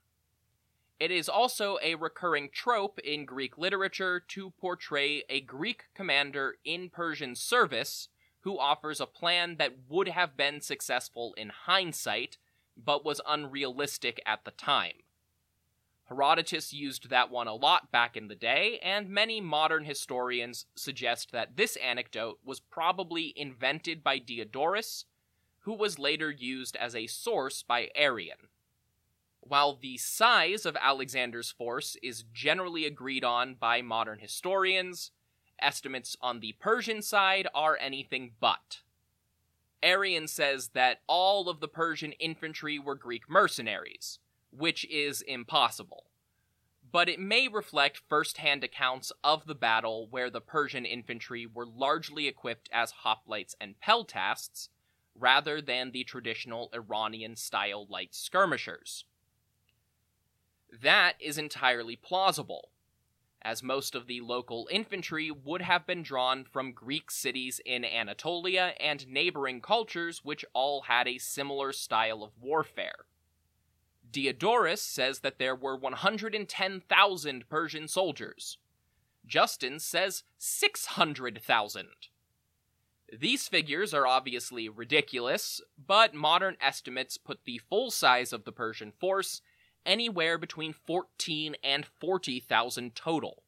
It 0.99 1.12
is 1.12 1.29
also 1.29 1.77
a 1.83 1.95
recurring 1.95 2.49
trope 2.51 2.97
in 2.99 3.25
Greek 3.25 3.57
literature 3.57 4.19
to 4.29 4.51
portray 4.60 5.23
a 5.29 5.41
Greek 5.41 5.86
commander 5.93 6.55
in 6.65 6.89
Persian 6.89 7.36
service 7.36 8.10
who 8.41 8.57
offers 8.57 8.99
a 8.99 9.05
plan 9.05 9.57
that 9.57 9.73
would 9.89 10.07
have 10.07 10.36
been 10.36 10.60
successful 10.60 11.36
in 11.38 11.49
hindsight, 11.49 12.38
but 12.75 13.05
was 13.05 13.21
unrealistic 13.27 14.19
at 14.25 14.43
the 14.43 14.51
time. 14.51 15.03
Herodotus 16.05 16.73
used 16.73 17.10
that 17.10 17.29
one 17.29 17.47
a 17.47 17.53
lot 17.53 17.91
back 17.91 18.15
in 18.15 18.27
the 18.27 18.36
day, 18.36 18.79
and 18.81 19.10
many 19.10 19.41
modern 19.41 19.83
historians 19.83 20.65
suggest 20.73 21.31
that 21.31 21.57
this 21.57 21.75
anecdote 21.75 22.39
was 22.45 22.62
probably 22.62 23.33
invented 23.36 24.03
by 24.03 24.17
Diodorus, 24.17 25.05
who 25.60 25.73
was 25.73 25.99
later 25.99 26.31
used 26.31 26.77
as 26.77 26.95
a 26.95 27.07
source 27.07 27.62
by 27.62 27.89
Arrian. 27.95 28.47
While 29.47 29.75
the 29.75 29.97
size 29.97 30.65
of 30.65 30.75
Alexander's 30.75 31.51
force 31.51 31.95
is 32.03 32.25
generally 32.33 32.86
agreed 32.86 33.23
on 33.23 33.55
by 33.55 33.81
modern 33.81 34.19
historians, 34.19 35.12
estimates 35.62 36.17
on 36.21 36.41
the 36.41 36.53
Persian 36.60 37.01
side 37.01 37.47
are 37.53 37.77
anything 37.79 38.33
but. 38.41 38.81
Arrian 39.81 40.27
says 40.27 40.69
that 40.69 40.99
all 41.07 41.49
of 41.49 41.62
the 41.62 41.67
Persian 41.69 42.12
infantry 42.13 42.77
were 42.77 42.95
Greek 42.95 43.29
mercenaries, 43.29 44.19
which 44.51 44.86
is 44.89 45.21
impossible. 45.21 46.07
But 46.91 47.07
it 47.07 47.19
may 47.19 47.47
reflect 47.47 48.01
first 48.10 48.39
hand 48.39 48.65
accounts 48.65 49.13
of 49.23 49.45
the 49.45 49.55
battle 49.55 50.07
where 50.10 50.29
the 50.29 50.41
Persian 50.41 50.86
infantry 50.86 51.45
were 51.45 51.65
largely 51.65 52.27
equipped 52.27 52.69
as 52.73 52.93
hoplites 53.05 53.55
and 53.62 53.79
peltasts, 53.79 54.67
rather 55.15 55.62
than 55.62 55.91
the 55.91 56.03
traditional 56.03 56.69
Iranian 56.73 57.38
style 57.38 57.88
light 57.89 58.13
skirmishers. 58.13 59.05
That 60.71 61.13
is 61.19 61.38
entirely 61.38 61.95
plausible, 61.95 62.69
as 63.41 63.63
most 63.63 63.95
of 63.95 64.08
the 64.08 64.21
local 64.21 64.67
infantry 64.71 65.32
would 65.32 65.62
have 65.62 65.88
been 65.88 66.03
drawn 66.03 66.43
from 66.43 66.73
Greek 66.73 67.10
cities 67.10 67.62
in 67.65 67.86
Anatolia 67.86 68.73
and 68.80 69.08
neighboring 69.08 69.62
cultures 69.62 70.23
which 70.23 70.45
all 70.53 70.82
had 70.82 71.08
a 71.08 71.17
similar 71.17 71.71
style 71.71 72.23
of 72.23 72.32
warfare. 72.39 73.06
Diodorus 74.10 74.82
says 74.82 75.19
that 75.19 75.39
there 75.39 75.56
were 75.56 75.75
110,000 75.75 77.49
Persian 77.49 77.88
soldiers. 77.88 78.58
Justin 79.25 79.80
says 79.80 80.23
600,000. 80.38 81.88
These 83.17 83.47
figures 83.47 83.93
are 83.93 84.08
obviously 84.08 84.67
ridiculous, 84.67 85.62
but 85.77 86.13
modern 86.13 86.58
estimates 86.60 87.17
put 87.17 87.45
the 87.45 87.60
full 87.69 87.91
size 87.91 88.34
of 88.34 88.43
the 88.43 88.51
Persian 88.51 88.91
force 88.91 89.41
anywhere 89.88 90.38
between 90.38 90.73
14 90.73 91.56
and 91.63 91.86
40,000 91.86 92.93
total. 92.93 93.43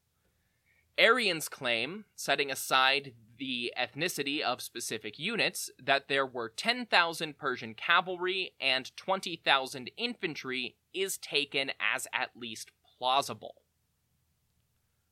Arrian's 0.97 1.47
claim, 1.47 2.05
setting 2.15 2.51
aside 2.51 3.13
the 3.37 3.73
ethnicity 3.79 4.41
of 4.41 4.61
specific 4.61 5.17
units, 5.17 5.69
that 5.81 6.07
there 6.07 6.25
were 6.25 6.49
10,000 6.49 7.37
Persian 7.37 7.73
cavalry 7.73 8.51
and 8.59 8.95
20,000 8.97 9.91
infantry 9.95 10.75
is 10.93 11.17
taken 11.17 11.71
as 11.79 12.07
at 12.11 12.31
least 12.35 12.71
plausible. 12.97 13.55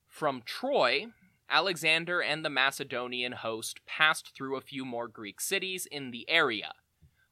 From 0.07 0.41
Troy, 0.43 1.07
Alexander 1.49 2.21
and 2.21 2.43
the 2.43 2.49
Macedonian 2.49 3.31
host 3.31 3.85
passed 3.85 4.35
through 4.35 4.57
a 4.57 4.61
few 4.61 4.83
more 4.83 5.07
Greek 5.07 5.39
cities 5.39 5.85
in 5.85 6.11
the 6.11 6.29
area, 6.29 6.73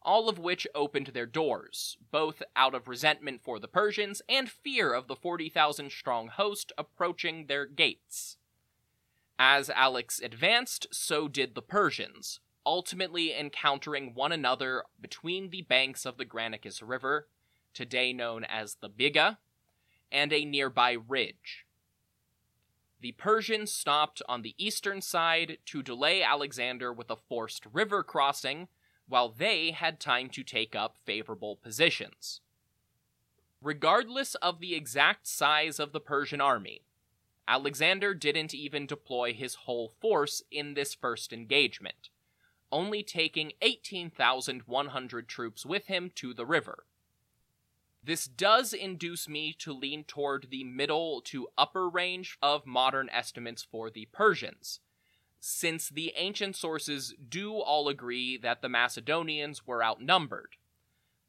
all 0.05 0.29
of 0.29 0.39
which 0.39 0.67
opened 0.75 1.07
their 1.07 1.25
doors, 1.25 1.97
both 2.11 2.43
out 2.55 2.75
of 2.75 2.87
resentment 2.87 3.41
for 3.43 3.59
the 3.59 3.67
Persians 3.67 4.21
and 4.29 4.49
fear 4.49 4.93
of 4.93 5.07
the 5.07 5.15
40,000 5.15 5.91
strong 5.91 6.27
host 6.27 6.71
approaching 6.77 7.47
their 7.47 7.65
gates. 7.65 8.37
As 9.37 9.69
Alex 9.69 10.21
advanced, 10.23 10.87
so 10.91 11.27
did 11.27 11.55
the 11.55 11.61
Persians, 11.61 12.39
ultimately 12.65 13.35
encountering 13.35 14.13
one 14.13 14.31
another 14.31 14.83
between 15.01 15.49
the 15.49 15.63
banks 15.63 16.05
of 16.05 16.17
the 16.17 16.25
Granicus 16.25 16.81
River, 16.81 17.27
today 17.73 18.13
known 18.13 18.45
as 18.45 18.75
the 18.75 18.89
Biga, 18.89 19.37
and 20.11 20.31
a 20.31 20.45
nearby 20.45 20.93
ridge. 20.93 21.65
The 23.01 23.11
Persians 23.13 23.71
stopped 23.71 24.21
on 24.29 24.41
the 24.41 24.55
eastern 24.57 25.01
side 25.01 25.57
to 25.65 25.83
delay 25.83 26.23
Alexander 26.23 26.93
with 26.93 27.11
a 27.11 27.17
forced 27.17 27.65
river 27.73 28.03
crossing, 28.03 28.67
while 29.07 29.29
they 29.29 29.71
had 29.71 29.99
time 29.99 30.29
to 30.29 30.43
take 30.43 30.75
up 30.75 30.97
favorable 31.05 31.55
positions. 31.55 32.41
Regardless 33.61 34.35
of 34.35 34.59
the 34.59 34.75
exact 34.75 35.27
size 35.27 35.79
of 35.79 35.91
the 35.91 35.99
Persian 35.99 36.41
army, 36.41 36.81
Alexander 37.47 38.13
didn't 38.13 38.53
even 38.53 38.87
deploy 38.87 39.33
his 39.33 39.55
whole 39.55 39.93
force 40.01 40.41
in 40.51 40.73
this 40.73 40.95
first 40.95 41.31
engagement, 41.31 42.09
only 42.71 43.03
taking 43.03 43.51
18,100 43.61 45.27
troops 45.27 45.65
with 45.65 45.85
him 45.85 46.11
to 46.15 46.33
the 46.33 46.45
river. 46.45 46.85
This 48.03 48.25
does 48.25 48.73
induce 48.73 49.27
me 49.27 49.53
to 49.59 49.73
lean 49.73 50.03
toward 50.03 50.47
the 50.49 50.63
middle 50.63 51.21
to 51.21 51.47
upper 51.57 51.89
range 51.89 52.37
of 52.41 52.65
modern 52.65 53.09
estimates 53.09 53.63
for 53.63 53.89
the 53.89 54.07
Persians, 54.11 54.79
since 55.47 55.89
the 55.89 56.11
ancient 56.15 56.55
sources 56.55 57.13
do 57.29 57.53
all 57.53 57.87
agree 57.87 58.35
that 58.35 58.63
the 58.63 58.67
Macedonians 58.67 59.67
were 59.67 59.83
outnumbered. 59.83 60.55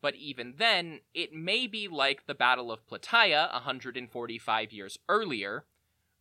But 0.01 0.15
even 0.15 0.55
then, 0.57 1.01
it 1.13 1.35
may 1.35 1.67
be 1.67 1.87
like 1.87 2.25
the 2.25 2.35
Battle 2.35 2.73
of 2.73 2.87
Plataea 2.87 3.53
145 3.53 4.73
years 4.73 4.99
earlier, 5.07 5.67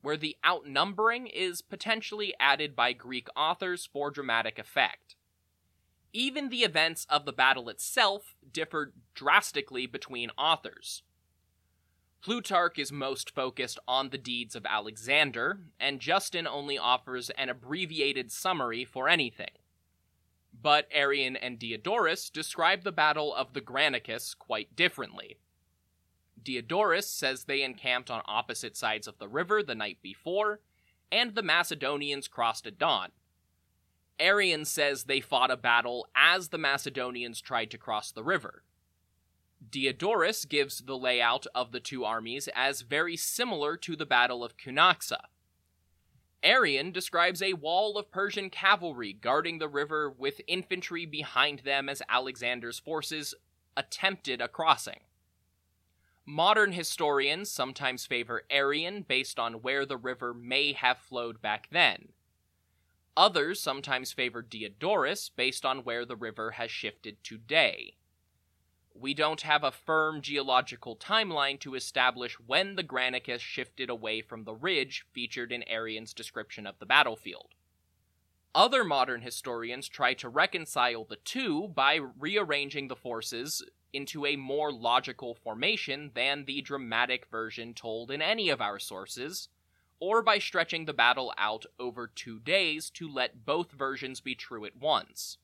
where 0.01 0.17
the 0.17 0.35
outnumbering 0.45 1.27
is 1.27 1.61
potentially 1.61 2.33
added 2.37 2.75
by 2.75 2.91
Greek 2.91 3.29
authors 3.33 3.85
for 3.85 4.11
dramatic 4.11 4.59
effect. 4.59 5.15
Even 6.11 6.49
the 6.49 6.63
events 6.63 7.07
of 7.09 7.23
the 7.23 7.31
battle 7.31 7.69
itself 7.69 8.35
differed 8.51 8.91
drastically 9.13 9.87
between 9.87 10.31
authors. 10.37 11.01
Plutarch 12.25 12.79
is 12.79 12.91
most 12.91 13.29
focused 13.29 13.77
on 13.87 14.09
the 14.09 14.17
deeds 14.17 14.55
of 14.55 14.65
Alexander, 14.65 15.59
and 15.79 15.99
Justin 15.99 16.47
only 16.47 16.75
offers 16.75 17.29
an 17.29 17.49
abbreviated 17.49 18.31
summary 18.31 18.83
for 18.83 19.07
anything. 19.07 19.51
But 20.51 20.87
Arrian 20.91 21.35
and 21.35 21.59
Diodorus 21.59 22.31
describe 22.31 22.83
the 22.83 22.91
Battle 22.91 23.31
of 23.31 23.53
the 23.53 23.61
Granicus 23.61 24.35
quite 24.35 24.75
differently. 24.75 25.37
Diodorus 26.43 27.07
says 27.07 27.43
they 27.43 27.61
encamped 27.61 28.09
on 28.09 28.23
opposite 28.25 28.75
sides 28.75 29.07
of 29.07 29.19
the 29.19 29.27
river 29.27 29.61
the 29.61 29.75
night 29.75 29.99
before, 30.01 30.61
and 31.11 31.35
the 31.35 31.43
Macedonians 31.43 32.27
crossed 32.27 32.65
at 32.65 32.79
dawn. 32.79 33.09
Arrian 34.19 34.65
says 34.65 35.03
they 35.03 35.21
fought 35.21 35.51
a 35.51 35.57
battle 35.57 36.07
as 36.15 36.47
the 36.47 36.57
Macedonians 36.57 37.39
tried 37.39 37.69
to 37.69 37.77
cross 37.77 38.11
the 38.11 38.23
river. 38.23 38.63
Diodorus 39.75 40.45
gives 40.45 40.79
the 40.79 40.97
layout 40.97 41.47
of 41.53 41.73
the 41.73 41.81
two 41.81 42.05
armies 42.05 42.47
as 42.55 42.79
very 42.79 43.17
similar 43.17 43.75
to 43.75 43.97
the 43.97 44.05
Battle 44.05 44.41
of 44.41 44.55
Cunaxa. 44.55 45.19
Arrian 46.41 46.93
describes 46.93 47.41
a 47.41 47.55
wall 47.55 47.97
of 47.97 48.09
Persian 48.09 48.49
cavalry 48.49 49.11
guarding 49.11 49.57
the 49.57 49.67
river 49.67 50.09
with 50.09 50.39
infantry 50.47 51.05
behind 51.05 51.59
them 51.59 51.89
as 51.89 52.01
Alexander's 52.07 52.79
forces 52.79 53.35
attempted 53.75 54.39
a 54.39 54.47
crossing. 54.47 55.01
Modern 56.25 56.71
historians 56.71 57.51
sometimes 57.51 58.05
favor 58.05 58.43
Arrian 58.49 59.05
based 59.05 59.37
on 59.37 59.55
where 59.55 59.85
the 59.85 59.97
river 59.97 60.33
may 60.33 60.71
have 60.71 60.99
flowed 60.99 61.41
back 61.41 61.67
then. 61.69 62.13
Others 63.17 63.59
sometimes 63.59 64.13
favor 64.13 64.41
Diodorus 64.41 65.27
based 65.27 65.65
on 65.65 65.79
where 65.79 66.05
the 66.05 66.15
river 66.15 66.51
has 66.51 66.71
shifted 66.71 67.21
today. 67.25 67.95
We 68.97 69.13
don't 69.13 69.41
have 69.41 69.63
a 69.63 69.71
firm 69.71 70.21
geological 70.21 70.95
timeline 70.95 71.59
to 71.59 71.75
establish 71.75 72.39
when 72.39 72.75
the 72.75 72.83
Granicus 72.83 73.41
shifted 73.41 73.89
away 73.89 74.21
from 74.21 74.45
the 74.45 74.53
ridge 74.53 75.05
featured 75.11 75.51
in 75.51 75.65
Arrian's 75.69 76.13
description 76.13 76.65
of 76.65 76.79
the 76.79 76.85
battlefield. 76.85 77.49
Other 78.55 78.85
modern 78.85 79.21
historians 79.21 79.89
try 79.89 80.13
to 80.13 80.29
reconcile 80.29 81.03
the 81.03 81.17
two 81.17 81.67
by 81.67 81.99
rearranging 82.17 82.87
the 82.87 82.95
forces 82.95 83.61
into 83.91 84.25
a 84.25 84.37
more 84.37 84.71
logical 84.71 85.35
formation 85.35 86.11
than 86.15 86.45
the 86.45 86.61
dramatic 86.61 87.27
version 87.29 87.73
told 87.73 88.09
in 88.09 88.21
any 88.21 88.47
of 88.47 88.61
our 88.61 88.79
sources, 88.79 89.49
or 89.99 90.21
by 90.21 90.39
stretching 90.39 90.85
the 90.85 90.93
battle 90.93 91.33
out 91.37 91.65
over 91.77 92.07
two 92.07 92.39
days 92.39 92.89
to 92.91 93.09
let 93.09 93.45
both 93.45 93.73
versions 93.73 94.21
be 94.21 94.35
true 94.35 94.63
at 94.63 94.77
once. 94.77 95.37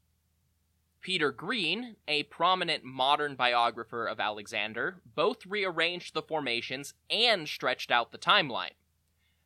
Peter 1.02 1.32
Green, 1.32 1.96
a 2.08 2.24
prominent 2.24 2.84
modern 2.84 3.36
biographer 3.36 4.06
of 4.06 4.20
Alexander, 4.20 5.02
both 5.16 5.46
rearranged 5.48 6.14
the 6.14 6.22
formations 6.22 6.94
and 7.10 7.50
stretched 7.50 7.90
out 7.90 8.12
the 8.12 8.18
timeline. 8.20 8.76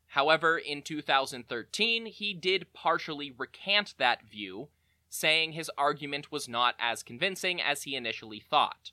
However, 0.07 0.57
in 0.57 0.81
2013, 0.81 2.07
he 2.07 2.33
did 2.33 2.73
partially 2.73 3.31
recant 3.31 3.95
that 3.97 4.23
view, 4.23 4.67
saying 5.09 5.53
his 5.53 5.71
argument 5.77 6.31
was 6.31 6.49
not 6.49 6.75
as 6.77 7.03
convincing 7.03 7.61
as 7.61 7.83
he 7.83 7.95
initially 7.95 8.39
thought. 8.39 8.91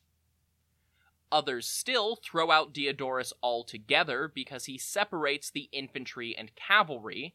Others 1.32 1.66
still 1.66 2.16
throw 2.16 2.50
out 2.50 2.72
Diodorus 2.72 3.32
altogether 3.42 4.30
because 4.32 4.66
he 4.66 4.78
separates 4.78 5.50
the 5.50 5.68
infantry 5.72 6.36
and 6.36 6.54
cavalry, 6.54 7.34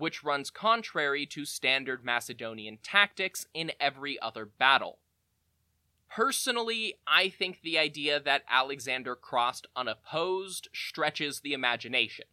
which 0.00 0.24
runs 0.24 0.50
contrary 0.50 1.26
to 1.26 1.44
standard 1.44 2.04
Macedonian 2.04 2.78
tactics 2.82 3.46
in 3.52 3.70
every 3.78 4.18
other 4.20 4.46
battle. 4.46 4.98
Personally, 6.08 6.94
I 7.06 7.28
think 7.28 7.60
the 7.62 7.78
idea 7.78 8.18
that 8.18 8.42
Alexander 8.48 9.14
crossed 9.14 9.66
unopposed 9.76 10.68
stretches 10.74 11.40
the 11.40 11.52
imagination. 11.52 12.24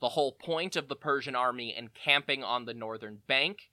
The 0.00 0.10
whole 0.10 0.32
point 0.32 0.76
of 0.76 0.88
the 0.88 0.96
Persian 0.96 1.34
army 1.34 1.74
encamping 1.76 2.44
on 2.44 2.66
the 2.66 2.74
northern 2.74 3.22
bank 3.26 3.70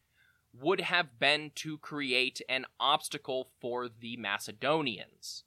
would 0.54 0.80
have 0.80 1.20
been 1.20 1.52
to 1.56 1.78
create 1.78 2.42
an 2.50 2.66
obstacle 2.80 3.50
for 3.60 3.88
the 3.88 4.18
Macedonians. 4.18 5.44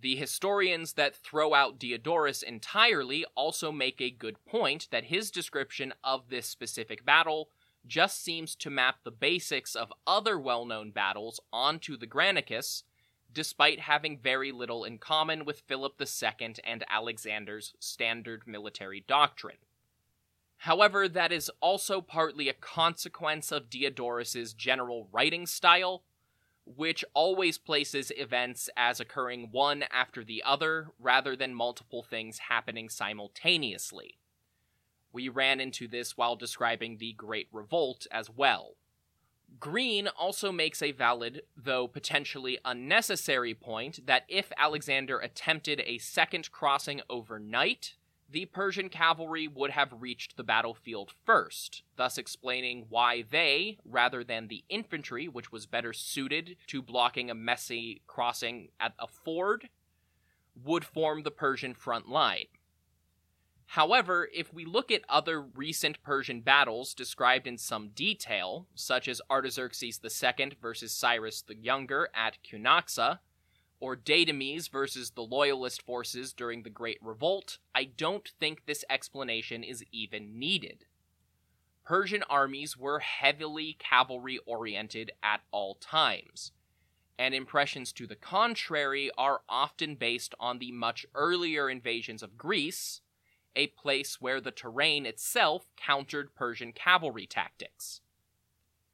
The 0.00 0.16
historians 0.16 0.92
that 0.92 1.16
throw 1.16 1.54
out 1.54 1.78
Diodorus 1.78 2.42
entirely 2.42 3.24
also 3.34 3.72
make 3.72 4.00
a 4.00 4.10
good 4.10 4.44
point 4.44 4.88
that 4.90 5.04
his 5.04 5.30
description 5.30 5.92
of 6.04 6.28
this 6.28 6.46
specific 6.46 7.04
battle 7.04 7.50
just 7.86 8.22
seems 8.22 8.54
to 8.56 8.70
map 8.70 8.96
the 9.02 9.10
basics 9.10 9.74
of 9.74 9.92
other 10.06 10.38
well 10.38 10.64
known 10.64 10.92
battles 10.92 11.40
onto 11.52 11.96
the 11.96 12.06
Granicus, 12.06 12.84
despite 13.32 13.80
having 13.80 14.18
very 14.18 14.52
little 14.52 14.84
in 14.84 14.98
common 14.98 15.44
with 15.44 15.62
Philip 15.66 16.00
II 16.00 16.54
and 16.64 16.84
Alexander's 16.88 17.74
standard 17.80 18.42
military 18.46 19.00
doctrine. 19.00 19.58
However, 20.58 21.08
that 21.08 21.32
is 21.32 21.50
also 21.60 22.00
partly 22.00 22.48
a 22.48 22.54
consequence 22.54 23.52
of 23.52 23.70
Diodorus's 23.70 24.52
general 24.52 25.08
writing 25.12 25.46
style, 25.46 26.02
which 26.76 27.04
always 27.14 27.58
places 27.58 28.12
events 28.16 28.68
as 28.76 29.00
occurring 29.00 29.48
one 29.50 29.84
after 29.90 30.24
the 30.24 30.42
other 30.44 30.88
rather 30.98 31.34
than 31.34 31.54
multiple 31.54 32.02
things 32.02 32.38
happening 32.38 32.88
simultaneously. 32.88 34.18
We 35.12 35.28
ran 35.28 35.60
into 35.60 35.88
this 35.88 36.16
while 36.16 36.36
describing 36.36 36.98
the 36.98 37.12
Great 37.14 37.48
Revolt 37.52 38.06
as 38.10 38.28
well. 38.28 38.74
Green 39.58 40.08
also 40.08 40.52
makes 40.52 40.82
a 40.82 40.92
valid, 40.92 41.42
though 41.56 41.88
potentially 41.88 42.58
unnecessary, 42.64 43.54
point 43.54 44.06
that 44.06 44.24
if 44.28 44.52
Alexander 44.58 45.18
attempted 45.18 45.82
a 45.86 45.98
second 45.98 46.52
crossing 46.52 47.00
overnight, 47.08 47.94
the 48.30 48.44
Persian 48.46 48.88
cavalry 48.88 49.48
would 49.48 49.70
have 49.70 49.92
reached 50.00 50.36
the 50.36 50.44
battlefield 50.44 51.12
first, 51.24 51.82
thus 51.96 52.18
explaining 52.18 52.86
why 52.88 53.22
they, 53.22 53.78
rather 53.84 54.22
than 54.22 54.48
the 54.48 54.64
infantry, 54.68 55.28
which 55.28 55.50
was 55.50 55.66
better 55.66 55.92
suited 55.92 56.56
to 56.66 56.82
blocking 56.82 57.30
a 57.30 57.34
messy 57.34 58.02
crossing 58.06 58.68
at 58.78 58.92
a 58.98 59.06
ford, 59.06 59.70
would 60.54 60.84
form 60.84 61.22
the 61.22 61.30
Persian 61.30 61.72
front 61.72 62.08
line. 62.08 62.46
However, 63.72 64.28
if 64.32 64.52
we 64.52 64.64
look 64.64 64.90
at 64.90 65.02
other 65.10 65.42
recent 65.42 66.02
Persian 66.02 66.40
battles 66.40 66.94
described 66.94 67.46
in 67.46 67.58
some 67.58 67.90
detail, 67.90 68.66
such 68.74 69.08
as 69.08 69.20
Artaxerxes 69.30 70.00
II 70.02 70.52
versus 70.60 70.92
Cyrus 70.92 71.42
the 71.42 71.54
Younger 71.54 72.08
at 72.14 72.38
Cunaxa, 72.42 73.18
or 73.80 73.96
Datames 73.96 74.68
versus 74.70 75.10
the 75.10 75.22
Loyalist 75.22 75.82
forces 75.82 76.32
during 76.32 76.62
the 76.62 76.70
Great 76.70 76.98
Revolt, 77.02 77.58
I 77.74 77.84
don't 77.84 78.28
think 78.40 78.66
this 78.66 78.84
explanation 78.90 79.62
is 79.62 79.84
even 79.92 80.38
needed. 80.38 80.86
Persian 81.84 82.22
armies 82.28 82.76
were 82.76 82.98
heavily 82.98 83.76
cavalry 83.78 84.38
oriented 84.46 85.12
at 85.22 85.40
all 85.50 85.74
times, 85.74 86.52
and 87.18 87.34
impressions 87.34 87.92
to 87.94 88.06
the 88.06 88.16
contrary 88.16 89.10
are 89.16 89.40
often 89.48 89.94
based 89.94 90.34
on 90.38 90.58
the 90.58 90.72
much 90.72 91.06
earlier 91.14 91.70
invasions 91.70 92.22
of 92.22 92.36
Greece, 92.36 93.00
a 93.56 93.68
place 93.68 94.20
where 94.20 94.40
the 94.40 94.50
terrain 94.50 95.06
itself 95.06 95.70
countered 95.76 96.34
Persian 96.34 96.72
cavalry 96.72 97.26
tactics. 97.26 98.00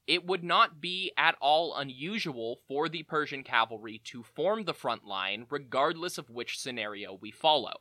It 0.06 0.26
would 0.26 0.44
not 0.44 0.80
be 0.80 1.12
at 1.16 1.36
all 1.40 1.74
unusual 1.74 2.60
for 2.68 2.88
the 2.88 3.02
Persian 3.04 3.42
cavalry 3.42 4.00
to 4.04 4.22
form 4.22 4.64
the 4.64 4.74
front 4.74 5.04
line 5.06 5.46
regardless 5.48 6.18
of 6.18 6.28
which 6.28 6.58
scenario 6.58 7.14
we 7.14 7.30
follow. 7.30 7.80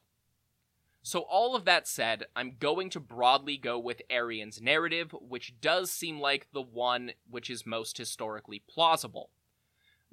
So, 1.06 1.20
all 1.20 1.54
of 1.54 1.66
that 1.66 1.86
said, 1.86 2.28
I'm 2.34 2.56
going 2.58 2.90
to 2.92 3.02
broadly 3.02 3.58
go 3.58 3.78
with 3.78 4.02
Arrian's 4.10 4.62
narrative, 4.62 5.14
which 5.20 5.60
does 5.60 5.92
seem 5.92 6.22
like 6.22 6.48
the 6.54 6.62
one 6.62 7.12
which 7.30 7.50
is 7.50 7.66
most 7.66 7.98
historically 7.98 8.64
plausible. 8.70 9.30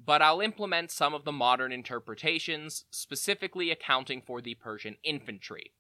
But 0.05 0.21
I'll 0.21 0.41
implement 0.41 0.91
some 0.91 1.15
of 1.15 1.25
the 1.25 1.31
modern 1.31 1.71
interpretations, 1.71 2.87
specifically 2.91 3.71
accounting 3.71 4.21
for 4.21 4.41
the 4.41 4.57
Persian 4.57 4.97
infantry. 5.05 5.75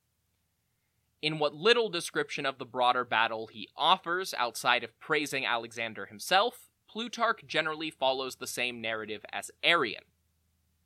In 1.23 1.39
what 1.39 1.55
little 1.55 1.91
description 1.91 2.47
of 2.47 2.59
the 2.59 2.65
broader 2.65 3.05
battle 3.05 3.47
he 3.47 3.69
offers 3.77 4.33
outside 4.39 4.83
of 4.83 4.99
praising 4.99 5.45
Alexander 5.45 6.07
himself, 6.07 6.71
Plutarch 6.89 7.47
generally 7.47 7.91
follows 7.91 8.37
the 8.37 8.47
same 8.47 8.81
narrative 8.81 9.25
as 9.33 9.51
Arrian. 9.63 10.05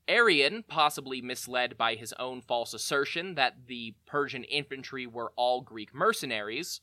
Arrian, 0.09 0.65
possibly 0.67 1.23
misled 1.23 1.79
by 1.79 1.95
his 1.95 2.13
own 2.19 2.43
false 2.43 2.75
assertion 2.75 3.37
that 3.37 3.67
the 3.69 3.95
Persian 4.07 4.45
infantry 4.45 5.07
were 5.07 5.33
all 5.37 5.61
Greek 5.61 5.95
mercenaries, 5.95 6.81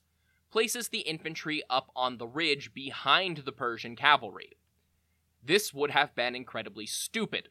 places 0.49 0.87
the 0.87 1.01
infantry 1.01 1.61
up 1.69 1.91
on 1.95 2.17
the 2.17 2.27
ridge 2.27 2.73
behind 2.73 3.37
the 3.37 3.51
Persian 3.51 3.95
cavalry. 3.95 4.53
This 5.43 5.73
would 5.73 5.91
have 5.91 6.15
been 6.15 6.35
incredibly 6.35 6.85
stupid, 6.85 7.49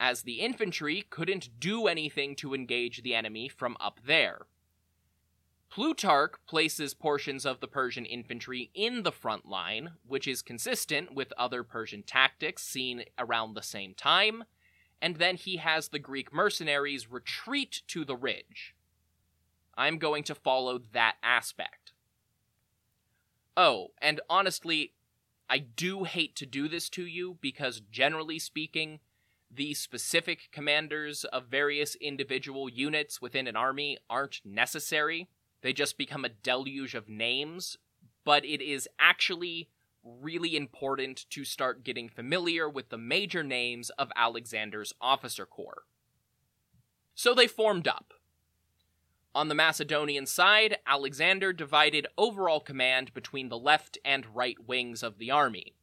as 0.00 0.22
the 0.22 0.40
infantry 0.40 1.04
couldn't 1.10 1.60
do 1.60 1.86
anything 1.86 2.34
to 2.34 2.54
engage 2.54 3.02
the 3.02 3.14
enemy 3.14 3.48
from 3.48 3.76
up 3.78 4.00
there. 4.04 4.46
Plutarch 5.68 6.34
places 6.48 6.94
portions 6.94 7.46
of 7.46 7.60
the 7.60 7.68
Persian 7.68 8.06
infantry 8.06 8.70
in 8.74 9.04
the 9.04 9.12
front 9.12 9.46
line, 9.46 9.92
which 10.04 10.26
is 10.26 10.42
consistent 10.42 11.14
with 11.14 11.32
other 11.38 11.62
Persian 11.62 12.02
tactics 12.02 12.64
seen 12.64 13.04
around 13.18 13.54
the 13.54 13.62
same 13.62 13.94
time, 13.94 14.42
and 15.00 15.16
then 15.16 15.36
he 15.36 15.58
has 15.58 15.88
the 15.88 15.98
Greek 16.00 16.32
mercenaries 16.32 17.10
retreat 17.10 17.82
to 17.86 18.04
the 18.04 18.16
ridge. 18.16 18.74
I'm 19.76 19.98
going 19.98 20.24
to 20.24 20.34
follow 20.34 20.80
that 20.92 21.16
aspect. 21.22 21.92
Oh, 23.56 23.88
and 24.00 24.20
honestly, 24.28 24.94
I 25.48 25.58
do 25.58 26.04
hate 26.04 26.34
to 26.36 26.46
do 26.46 26.68
this 26.68 26.88
to 26.90 27.04
you 27.04 27.38
because, 27.40 27.80
generally 27.90 28.38
speaking, 28.38 28.98
the 29.50 29.74
specific 29.74 30.48
commanders 30.52 31.24
of 31.24 31.46
various 31.46 31.96
individual 31.96 32.68
units 32.68 33.20
within 33.20 33.46
an 33.46 33.56
army 33.56 33.98
aren't 34.08 34.40
necessary. 34.44 35.28
They 35.62 35.72
just 35.72 35.98
become 35.98 36.24
a 36.24 36.28
deluge 36.28 36.94
of 36.94 37.08
names, 37.08 37.76
but 38.24 38.44
it 38.44 38.62
is 38.62 38.88
actually 38.98 39.68
really 40.02 40.56
important 40.56 41.26
to 41.30 41.44
start 41.44 41.84
getting 41.84 42.08
familiar 42.08 42.68
with 42.68 42.88
the 42.88 42.98
major 42.98 43.42
names 43.42 43.90
of 43.90 44.10
Alexander's 44.16 44.92
officer 45.00 45.44
corps. 45.44 45.82
So 47.14 47.34
they 47.34 47.46
formed 47.46 47.88
up. 47.88 48.14
On 49.34 49.48
the 49.48 49.54
Macedonian 49.54 50.26
side, 50.26 50.78
Alexander 50.86 51.52
divided 51.52 52.06
overall 52.16 52.60
command 52.60 53.14
between 53.14 53.48
the 53.48 53.58
left 53.58 53.98
and 54.04 54.34
right 54.34 54.56
wings 54.66 55.02
of 55.02 55.18
the 55.18 55.30
army. 55.30 55.74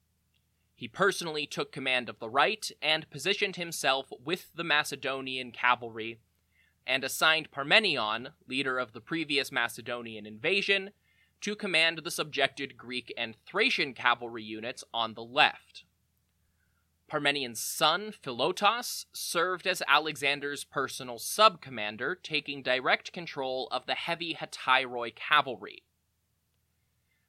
He 0.77 0.87
personally 0.87 1.47
took 1.47 1.71
command 1.71 2.07
of 2.07 2.19
the 2.19 2.29
right 2.29 2.69
and 2.83 3.09
positioned 3.09 3.55
himself 3.55 4.13
with 4.23 4.51
the 4.53 4.63
Macedonian 4.63 5.51
cavalry 5.51 6.19
and 6.85 7.03
assigned 7.03 7.49
Parmenion, 7.49 8.29
leader 8.47 8.77
of 8.77 8.93
the 8.93 9.01
previous 9.01 9.51
Macedonian 9.51 10.27
invasion, 10.27 10.91
to 11.41 11.55
command 11.55 12.01
the 12.03 12.11
subjected 12.11 12.77
Greek 12.77 13.11
and 13.17 13.35
Thracian 13.43 13.95
cavalry 13.95 14.43
units 14.43 14.83
on 14.93 15.15
the 15.15 15.23
left. 15.23 15.83
Parmenion's 17.07 17.59
son, 17.59 18.11
Philotas, 18.11 19.07
served 19.13 19.65
as 19.65 19.81
Alexander's 19.87 20.63
personal 20.63 21.17
sub 21.17 21.59
commander, 21.59 22.13
taking 22.13 22.61
direct 22.61 23.11
control 23.11 23.67
of 23.71 23.87
the 23.87 23.95
heavy 23.95 24.35
Hetairoi 24.35 25.15
cavalry. 25.15 25.81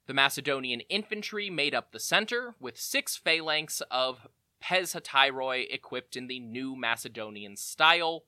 The 0.09 0.15
Macedonian 0.15 0.81
infantry 0.89 1.51
made 1.51 1.75
up 1.75 1.93
the 1.93 2.01
center, 2.01 2.55
with 2.59 2.81
six 2.81 3.15
phalanx 3.15 3.83
of 3.91 4.27
Pezhetairoi 4.65 5.67
equipped 5.71 6.17
in 6.17 6.29
the 6.29 6.41
new 6.41 6.75
Macedonian 6.75 7.59
style, 7.59 8.25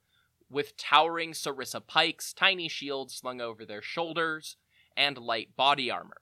with 0.50 0.76
towering 0.76 1.32
sarissa 1.32 1.80
pikes, 1.80 2.34
tiny 2.34 2.68
shields 2.68 3.14
slung 3.14 3.40
over 3.40 3.64
their 3.64 3.80
shoulders, 3.80 4.56
and 4.94 5.16
light 5.16 5.56
body 5.56 5.90
armor. 5.90 6.20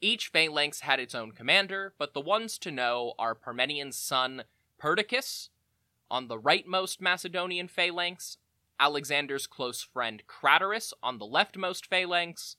Each 0.00 0.28
phalanx 0.28 0.80
had 0.80 1.00
its 1.00 1.14
own 1.14 1.32
commander, 1.32 1.92
but 1.98 2.14
the 2.14 2.20
ones 2.22 2.56
to 2.60 2.70
know 2.70 3.12
are 3.18 3.34
Parmenion's 3.34 3.96
son 3.96 4.44
Perdiccas, 4.78 5.50
on 6.10 6.28
the 6.28 6.40
rightmost 6.40 6.98
Macedonian 6.98 7.68
phalanx, 7.68 8.38
Alexander's 8.80 9.46
close 9.46 9.82
friend 9.82 10.22
Craterus 10.26 10.94
on 11.02 11.18
the 11.18 11.26
leftmost 11.26 11.84
phalanx, 11.84 12.56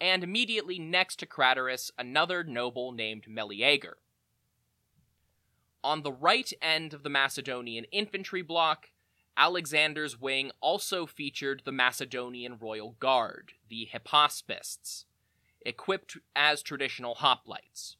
and 0.00 0.22
immediately 0.22 0.78
next 0.78 1.16
to 1.16 1.26
Craterus, 1.26 1.90
another 1.98 2.44
noble 2.44 2.92
named 2.92 3.24
Meleager. 3.28 3.96
On 5.82 6.02
the 6.02 6.12
right 6.12 6.52
end 6.60 6.92
of 6.92 7.02
the 7.02 7.10
Macedonian 7.10 7.84
infantry 7.92 8.42
block, 8.42 8.90
Alexander's 9.36 10.18
wing 10.18 10.50
also 10.60 11.06
featured 11.06 11.62
the 11.64 11.72
Macedonian 11.72 12.56
royal 12.58 12.96
guard, 12.98 13.52
the 13.68 13.88
Hypaspists, 13.92 15.04
equipped 15.64 16.16
as 16.34 16.62
traditional 16.62 17.16
hoplites. 17.16 17.96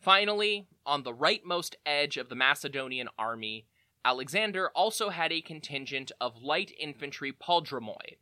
Finally, 0.00 0.66
on 0.84 1.02
the 1.02 1.12
rightmost 1.12 1.74
edge 1.84 2.16
of 2.16 2.28
the 2.28 2.34
Macedonian 2.34 3.08
army, 3.18 3.66
Alexander 4.04 4.68
also 4.68 5.08
had 5.08 5.32
a 5.32 5.40
contingent 5.40 6.12
of 6.20 6.42
light 6.42 6.72
infantry 6.78 7.32
prodromoi, 7.32 8.16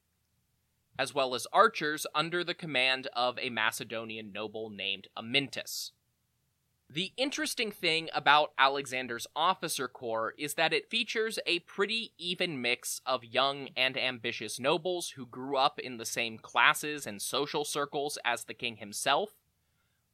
as 0.98 1.14
well 1.14 1.34
as 1.34 1.46
archers 1.52 2.06
under 2.14 2.44
the 2.44 2.54
command 2.54 3.08
of 3.14 3.38
a 3.38 3.50
Macedonian 3.50 4.32
noble 4.32 4.70
named 4.70 5.08
Amyntas. 5.16 5.90
The 6.88 7.12
interesting 7.16 7.72
thing 7.72 8.08
about 8.14 8.52
Alexander's 8.58 9.26
officer 9.34 9.88
corps 9.88 10.34
is 10.38 10.54
that 10.54 10.72
it 10.72 10.90
features 10.90 11.38
a 11.46 11.60
pretty 11.60 12.12
even 12.18 12.60
mix 12.60 13.00
of 13.06 13.24
young 13.24 13.70
and 13.76 13.96
ambitious 13.96 14.60
nobles 14.60 15.10
who 15.10 15.26
grew 15.26 15.56
up 15.56 15.78
in 15.78 15.96
the 15.96 16.04
same 16.04 16.38
classes 16.38 17.06
and 17.06 17.20
social 17.20 17.64
circles 17.64 18.18
as 18.24 18.44
the 18.44 18.54
king 18.54 18.76
himself, 18.76 19.30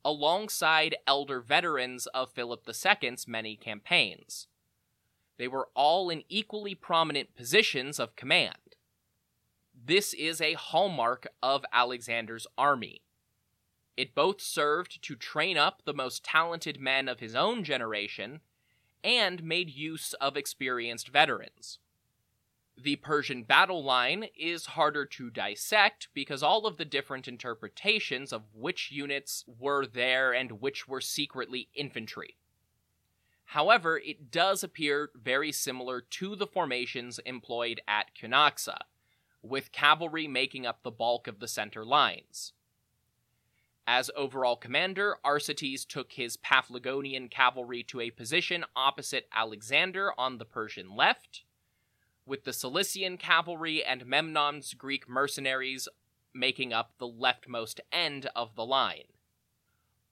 alongside 0.05 0.97
elder 1.07 1.41
veterans 1.41 2.07
of 2.09 2.31
Philip 2.31 2.67
II's 2.67 3.29
many 3.29 3.57
campaigns. 3.57 4.47
They 5.37 5.49
were 5.49 5.69
all 5.75 6.09
in 6.09 6.23
equally 6.29 6.75
prominent 6.75 7.35
positions 7.35 7.99
of 7.99 8.17
command. 8.17 8.77
This 9.91 10.15
is 10.15 10.41
a 10.41 10.53
hallmark 10.53 11.27
of 11.43 11.65
Alexander's 11.73 12.47
army 12.57 13.03
it 13.97 14.15
both 14.15 14.41
served 14.41 15.03
to 15.03 15.17
train 15.17 15.57
up 15.59 15.83
the 15.85 15.93
most 15.93 16.23
talented 16.23 16.79
men 16.79 17.09
of 17.09 17.19
his 17.19 17.35
own 17.35 17.65
generation 17.65 18.39
and 19.03 19.43
made 19.43 19.69
use 19.69 20.13
of 20.21 20.37
experienced 20.37 21.09
veterans. 21.09 21.81
The 22.81 22.95
Persian 22.95 23.43
battle 23.43 23.83
line 23.83 24.27
is 24.39 24.67
harder 24.67 25.07
to 25.07 25.29
dissect 25.29 26.07
because 26.15 26.41
all 26.41 26.69
of 26.69 26.77
the 26.77 26.85
different 26.85 27.27
interpretations 27.27 28.33
of 28.33 28.45
which 28.55 28.93
units 28.93 29.45
were 29.59 29.87
there 29.87 30.33
and 30.33 30.61
which 30.61 30.87
were 30.87 31.01
secretly 31.01 31.69
infantry. 31.75 32.37
However, 33.47 33.99
it 33.99 34.31
does 34.31 34.63
appear 34.63 35.11
very 35.17 35.51
similar 35.51 36.01
to 36.01 36.37
the 36.37 36.47
formations 36.47 37.19
employed 37.27 37.81
at 37.89 38.15
Cunaxa, 38.15 38.79
with 39.43 39.73
cavalry 39.73 40.27
making 40.27 40.67
up 40.67 40.83
the 40.83 40.91
bulk 40.91 41.27
of 41.27 41.41
the 41.41 41.49
center 41.49 41.85
lines. 41.85 42.53
As 43.87 44.11
overall 44.15 44.57
commander, 44.57 45.17
Arsites 45.25 45.87
took 45.87 46.13
his 46.13 46.37
Paphlagonian 46.37 47.31
cavalry 47.31 47.83
to 47.85 48.01
a 48.01 48.11
position 48.11 48.65
opposite 48.77 49.27
Alexander 49.33 50.13
on 50.17 50.39
the 50.39 50.45
Persian 50.45 50.95
left, 50.95 51.43
with 52.25 52.45
the 52.45 52.53
Cilician 52.53 53.17
cavalry 53.17 53.83
and 53.83 54.07
Memnon's 54.07 54.75
Greek 54.75 55.09
mercenaries 55.09 55.89
making 56.33 56.73
up 56.73 56.93
the 56.99 57.09
leftmost 57.09 57.81
end 57.91 58.29
of 58.37 58.55
the 58.55 58.65
line. 58.65 59.05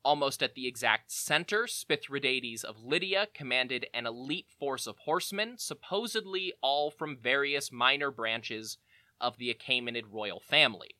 Almost 0.05 0.43
at 0.43 0.55
the 0.55 0.67
exact 0.67 1.12
center, 1.12 1.67
Spithridates 1.67 2.64
of 2.64 2.83
Lydia 2.83 3.29
commanded 3.35 3.87
an 3.93 4.07
elite 4.07 4.51
force 4.59 4.87
of 4.87 4.99
horsemen, 4.99 5.59
supposedly 5.59 6.55
all 6.62 6.91
from 6.91 7.17
various 7.17 7.71
minor 7.71 8.11
branches 8.11 8.79
of 9.21 9.39
the 9.39 9.53
Achaemenid 9.53 10.05
royal 10.11 10.41
family. 10.41 10.91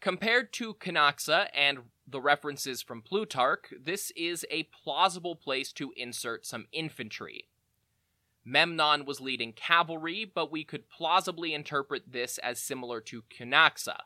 Compared 0.00 0.52
to 0.54 0.74
Cunaxa 0.74 1.48
and 1.52 1.78
the 2.06 2.20
references 2.20 2.82
from 2.82 3.02
Plutarch, 3.02 3.72
this 3.80 4.12
is 4.16 4.46
a 4.50 4.64
plausible 4.64 5.34
place 5.34 5.72
to 5.72 5.92
insert 5.96 6.46
some 6.46 6.66
infantry. 6.72 7.48
Memnon 8.44 9.04
was 9.04 9.20
leading 9.20 9.52
cavalry, 9.52 10.24
but 10.24 10.50
we 10.50 10.64
could 10.64 10.88
plausibly 10.88 11.52
interpret 11.52 12.12
this 12.12 12.38
as 12.38 12.62
similar 12.62 13.00
to 13.02 13.22
Cunaxa, 13.22 13.98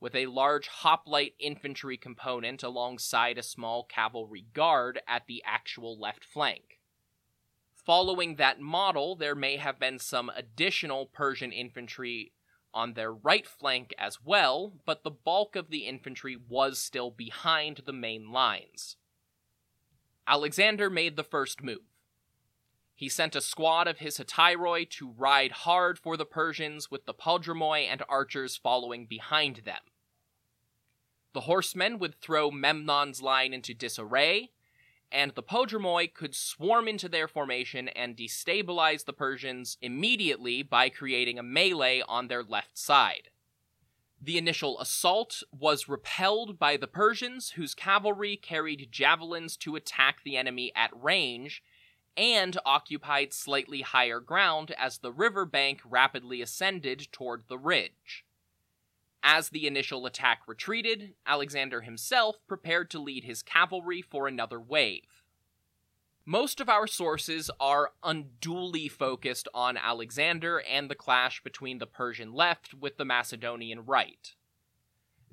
with 0.00 0.14
a 0.14 0.26
large 0.26 0.68
hoplite 0.68 1.34
infantry 1.38 1.96
component 1.96 2.62
alongside 2.62 3.38
a 3.38 3.42
small 3.42 3.84
cavalry 3.84 4.46
guard 4.54 5.00
at 5.06 5.26
the 5.26 5.42
actual 5.46 5.98
left 5.98 6.24
flank. 6.24 6.80
Following 7.74 8.34
that 8.34 8.60
model, 8.60 9.14
there 9.14 9.36
may 9.36 9.58
have 9.58 9.78
been 9.78 10.00
some 10.00 10.32
additional 10.34 11.06
Persian 11.06 11.52
infantry 11.52 12.32
on 12.76 12.92
their 12.92 13.12
right 13.12 13.46
flank 13.46 13.94
as 13.98 14.18
well, 14.22 14.74
but 14.84 15.02
the 15.02 15.10
bulk 15.10 15.56
of 15.56 15.70
the 15.70 15.86
infantry 15.86 16.36
was 16.36 16.78
still 16.78 17.10
behind 17.10 17.80
the 17.86 17.92
main 17.92 18.30
lines. 18.30 18.96
Alexander 20.28 20.90
made 20.90 21.16
the 21.16 21.24
first 21.24 21.62
move. 21.62 21.80
He 22.94 23.08
sent 23.08 23.34
a 23.34 23.40
squad 23.40 23.88
of 23.88 23.98
his 23.98 24.18
hetairoi 24.18 24.90
to 24.90 25.10
ride 25.10 25.52
hard 25.52 25.98
for 25.98 26.18
the 26.18 26.26
Persians, 26.26 26.90
with 26.90 27.06
the 27.06 27.14
prodromoi 27.14 27.86
and 27.86 28.02
archers 28.08 28.56
following 28.56 29.06
behind 29.06 29.62
them. 29.64 29.82
The 31.32 31.42
horsemen 31.42 31.98
would 31.98 32.20
throw 32.20 32.50
Memnon's 32.50 33.22
line 33.22 33.52
into 33.54 33.74
disarray, 33.74 34.50
and 35.10 35.32
the 35.34 35.42
prodromoi 35.42 36.12
could 36.12 36.34
swarm 36.34 36.88
into 36.88 37.08
their 37.08 37.28
formation 37.28 37.88
and 37.88 38.16
destabilize 38.16 39.04
the 39.04 39.12
Persians 39.12 39.78
immediately 39.80 40.62
by 40.62 40.88
creating 40.88 41.38
a 41.38 41.42
melee 41.42 42.02
on 42.08 42.28
their 42.28 42.42
left 42.42 42.76
side. 42.76 43.30
The 44.20 44.38
initial 44.38 44.80
assault 44.80 45.42
was 45.52 45.88
repelled 45.88 46.58
by 46.58 46.76
the 46.76 46.86
Persians, 46.86 47.50
whose 47.50 47.74
cavalry 47.74 48.36
carried 48.36 48.88
javelins 48.90 49.56
to 49.58 49.76
attack 49.76 50.22
the 50.24 50.36
enemy 50.36 50.72
at 50.74 50.90
range 51.00 51.62
and 52.16 52.58
occupied 52.64 53.32
slightly 53.32 53.82
higher 53.82 54.20
ground 54.20 54.72
as 54.78 54.98
the 54.98 55.12
river 55.12 55.44
bank 55.44 55.80
rapidly 55.84 56.40
ascended 56.40 57.08
toward 57.12 57.44
the 57.48 57.58
ridge. 57.58 58.25
As 59.28 59.48
the 59.48 59.66
initial 59.66 60.06
attack 60.06 60.42
retreated, 60.46 61.14
Alexander 61.26 61.80
himself 61.80 62.36
prepared 62.46 62.88
to 62.92 63.00
lead 63.00 63.24
his 63.24 63.42
cavalry 63.42 64.00
for 64.00 64.28
another 64.28 64.60
wave. 64.60 65.24
Most 66.24 66.60
of 66.60 66.68
our 66.68 66.86
sources 66.86 67.50
are 67.58 67.90
unduly 68.04 68.86
focused 68.86 69.48
on 69.52 69.76
Alexander 69.76 70.62
and 70.70 70.88
the 70.88 70.94
clash 70.94 71.42
between 71.42 71.78
the 71.78 71.88
Persian 71.88 72.32
left 72.32 72.72
with 72.72 72.98
the 72.98 73.04
Macedonian 73.04 73.84
right. 73.84 74.36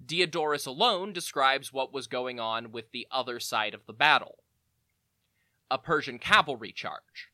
Diodorus 0.03 0.65
alone 0.65 1.13
describes 1.13 1.71
what 1.71 1.93
was 1.93 2.08
going 2.08 2.39
on 2.39 2.71
with 2.71 2.89
the 2.93 3.06
other 3.12 3.39
side 3.39 3.75
of 3.75 3.86
the 3.86 3.93
battle 3.93 4.39
a 5.69 5.77
Persian 5.77 6.17
cavalry 6.17 6.71
charge. 6.71 7.29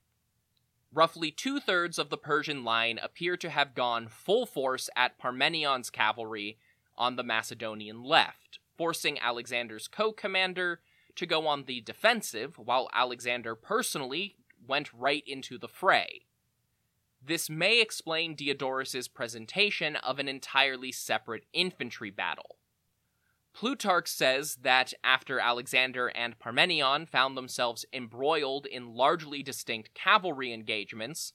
Roughly 0.91 1.29
two 1.31 1.59
thirds 1.59 1.99
of 1.99 2.09
the 2.09 2.17
Persian 2.17 2.63
line 2.63 2.99
appear 3.01 3.37
to 3.37 3.49
have 3.49 3.75
gone 3.75 4.07
full 4.07 4.45
force 4.45 4.89
at 4.95 5.19
Parmenion's 5.19 5.89
cavalry 5.89 6.57
on 6.97 7.15
the 7.15 7.23
Macedonian 7.23 8.03
left, 8.03 8.59
forcing 8.75 9.19
Alexander's 9.19 9.87
co 9.87 10.11
commander 10.11 10.81
to 11.15 11.25
go 11.25 11.47
on 11.47 11.65
the 11.65 11.81
defensive, 11.81 12.57
while 12.57 12.89
Alexander 12.93 13.53
personally 13.55 14.35
went 14.67 14.93
right 14.93 15.23
into 15.27 15.57
the 15.57 15.67
fray. 15.67 16.21
This 17.21 17.49
may 17.49 17.81
explain 17.81 18.35
Diodorus's 18.35 19.07
presentation 19.07 19.95
of 19.97 20.19
an 20.19 20.27
entirely 20.27 20.91
separate 20.91 21.43
infantry 21.53 22.09
battle. 22.09 22.58
Plutarch 23.53 24.07
says 24.07 24.57
that 24.61 24.93
after 25.03 25.39
Alexander 25.39 26.07
and 26.07 26.39
Parmenion 26.39 27.07
found 27.07 27.35
themselves 27.35 27.85
embroiled 27.91 28.65
in 28.65 28.93
largely 28.93 29.43
distinct 29.43 29.93
cavalry 29.93 30.53
engagements, 30.53 31.33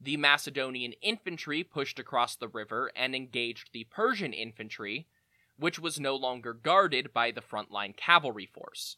the 0.00 0.16
Macedonian 0.16 0.92
infantry 1.02 1.62
pushed 1.62 1.98
across 1.98 2.34
the 2.34 2.48
river 2.48 2.90
and 2.96 3.14
engaged 3.14 3.70
the 3.72 3.84
Persian 3.84 4.32
infantry, 4.32 5.06
which 5.58 5.78
was 5.78 6.00
no 6.00 6.16
longer 6.16 6.54
guarded 6.54 7.12
by 7.12 7.30
the 7.30 7.42
frontline 7.42 7.94
cavalry 7.96 8.46
force. 8.46 8.96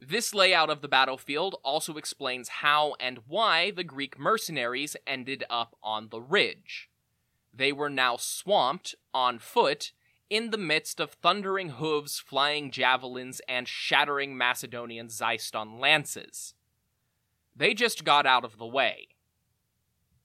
This 0.00 0.34
layout 0.34 0.68
of 0.68 0.82
the 0.82 0.88
battlefield 0.88 1.56
also 1.64 1.96
explains 1.96 2.48
how 2.60 2.94
and 3.00 3.20
why 3.26 3.70
the 3.70 3.84
Greek 3.84 4.18
mercenaries 4.18 4.96
ended 5.06 5.44
up 5.48 5.76
on 5.82 6.08
the 6.10 6.20
ridge. 6.20 6.90
They 7.54 7.72
were 7.72 7.88
now 7.88 8.16
swamped, 8.16 8.94
on 9.14 9.38
foot, 9.38 9.92
in 10.30 10.50
the 10.50 10.58
midst 10.58 11.00
of 11.00 11.12
thundering 11.12 11.70
hooves, 11.70 12.18
flying 12.18 12.70
javelins, 12.70 13.40
and 13.48 13.68
shattering 13.68 14.36
Macedonian 14.36 15.08
Xyston 15.08 15.78
lances. 15.78 16.54
They 17.54 17.74
just 17.74 18.04
got 18.04 18.26
out 18.26 18.44
of 18.44 18.58
the 18.58 18.66
way. 18.66 19.08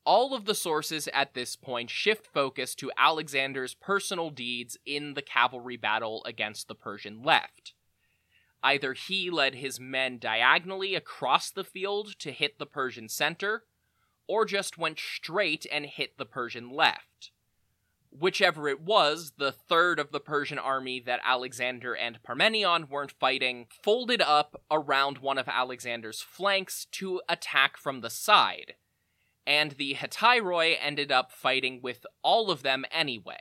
All 0.06 0.34
of 0.34 0.46
the 0.46 0.56
sources 0.56 1.08
at 1.14 1.34
this 1.34 1.56
point 1.56 1.90
shift 1.90 2.26
focus 2.26 2.74
to 2.76 2.92
Alexander's 2.98 3.76
personal 3.76 4.30
deeds 4.30 4.78
in 4.86 5.14
the 5.14 5.22
cavalry 5.22 5.78
battle 5.78 6.24
against 6.26 6.68
the 6.68 6.76
Persian 6.76 7.22
left. 7.22 7.74
Either 8.64 8.94
he 8.94 9.30
led 9.30 9.56
his 9.56 9.80
men 9.80 10.18
diagonally 10.18 10.96
across 10.96 11.52
the 11.52 11.64
field 11.64 12.18
to 12.20 12.32
hit 12.32 12.58
the 12.58 12.66
Persian 12.66 13.08
center, 13.08 13.64
or 14.28 14.46
just 14.46 14.78
went 14.78 15.00
straight 15.00 15.66
and 15.72 15.86
hit 15.86 16.18
the 16.18 16.26
Persian 16.26 16.70
left 16.70 17.32
whichever 18.12 18.68
it 18.68 18.82
was, 18.82 19.34
the 19.38 19.52
third 19.52 20.00
of 20.00 20.12
the 20.12 20.20
Persian 20.20 20.60
army 20.60 21.00
that 21.00 21.22
Alexander 21.24 21.96
and 21.96 22.22
Parmenion 22.24 22.90
weren't 22.90 23.12
fighting 23.12 23.68
folded 23.84 24.22
up 24.22 24.62
around 24.72 25.20
one 25.20 25.38
of 25.38 25.48
Alexander's 25.48 26.22
flanks 26.22 26.86
to 26.92 27.22
attack 27.30 27.78
from 27.78 28.02
the 28.02 28.10
side, 28.10 28.76
and 29.46 29.72
the 29.72 29.96
hetairoi 29.96 30.78
ended 30.82 31.12
up 31.12 31.32
fighting 31.32 31.82
with 31.82 32.06
all 32.24 32.52
of 32.52 32.64
them 32.64 32.86
anyway. 32.92 33.40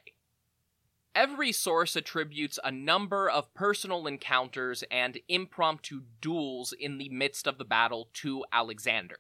Every 1.15 1.51
source 1.51 1.97
attributes 1.97 2.59
a 2.63 2.71
number 2.71 3.29
of 3.29 3.53
personal 3.53 4.07
encounters 4.07 4.85
and 4.91 5.19
impromptu 5.29 6.03
duels 6.21 6.73
in 6.73 6.99
the 6.99 7.09
midst 7.09 7.49
of 7.49 7.59
the 7.59 7.65
battle 7.65 8.09
to 8.15 8.45
Alexander. 8.53 9.19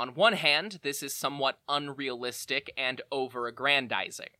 On 0.00 0.14
one 0.14 0.32
hand, 0.32 0.78
this 0.80 1.02
is 1.02 1.14
somewhat 1.14 1.58
unrealistic 1.68 2.72
and 2.74 3.02
over 3.12 3.46
aggrandizing. 3.46 4.30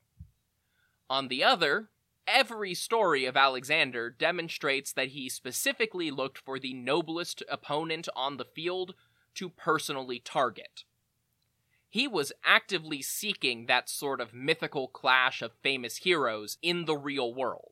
On 1.10 1.28
the 1.28 1.44
other, 1.44 1.90
every 2.26 2.72
story 2.72 3.26
of 3.26 3.36
Alexander 3.36 4.08
demonstrates 4.08 4.90
that 4.94 5.08
he 5.08 5.28
specifically 5.28 6.10
looked 6.10 6.38
for 6.38 6.58
the 6.58 6.72
noblest 6.72 7.42
opponent 7.46 8.08
on 8.16 8.38
the 8.38 8.46
field 8.46 8.94
to 9.34 9.50
personally 9.50 10.18
target. 10.18 10.84
He 11.90 12.08
was 12.08 12.32
actively 12.42 13.02
seeking 13.02 13.66
that 13.66 13.90
sort 13.90 14.22
of 14.22 14.32
mythical 14.32 14.88
clash 14.88 15.42
of 15.42 15.52
famous 15.62 15.98
heroes 15.98 16.56
in 16.62 16.86
the 16.86 16.96
real 16.96 17.34
world. 17.34 17.69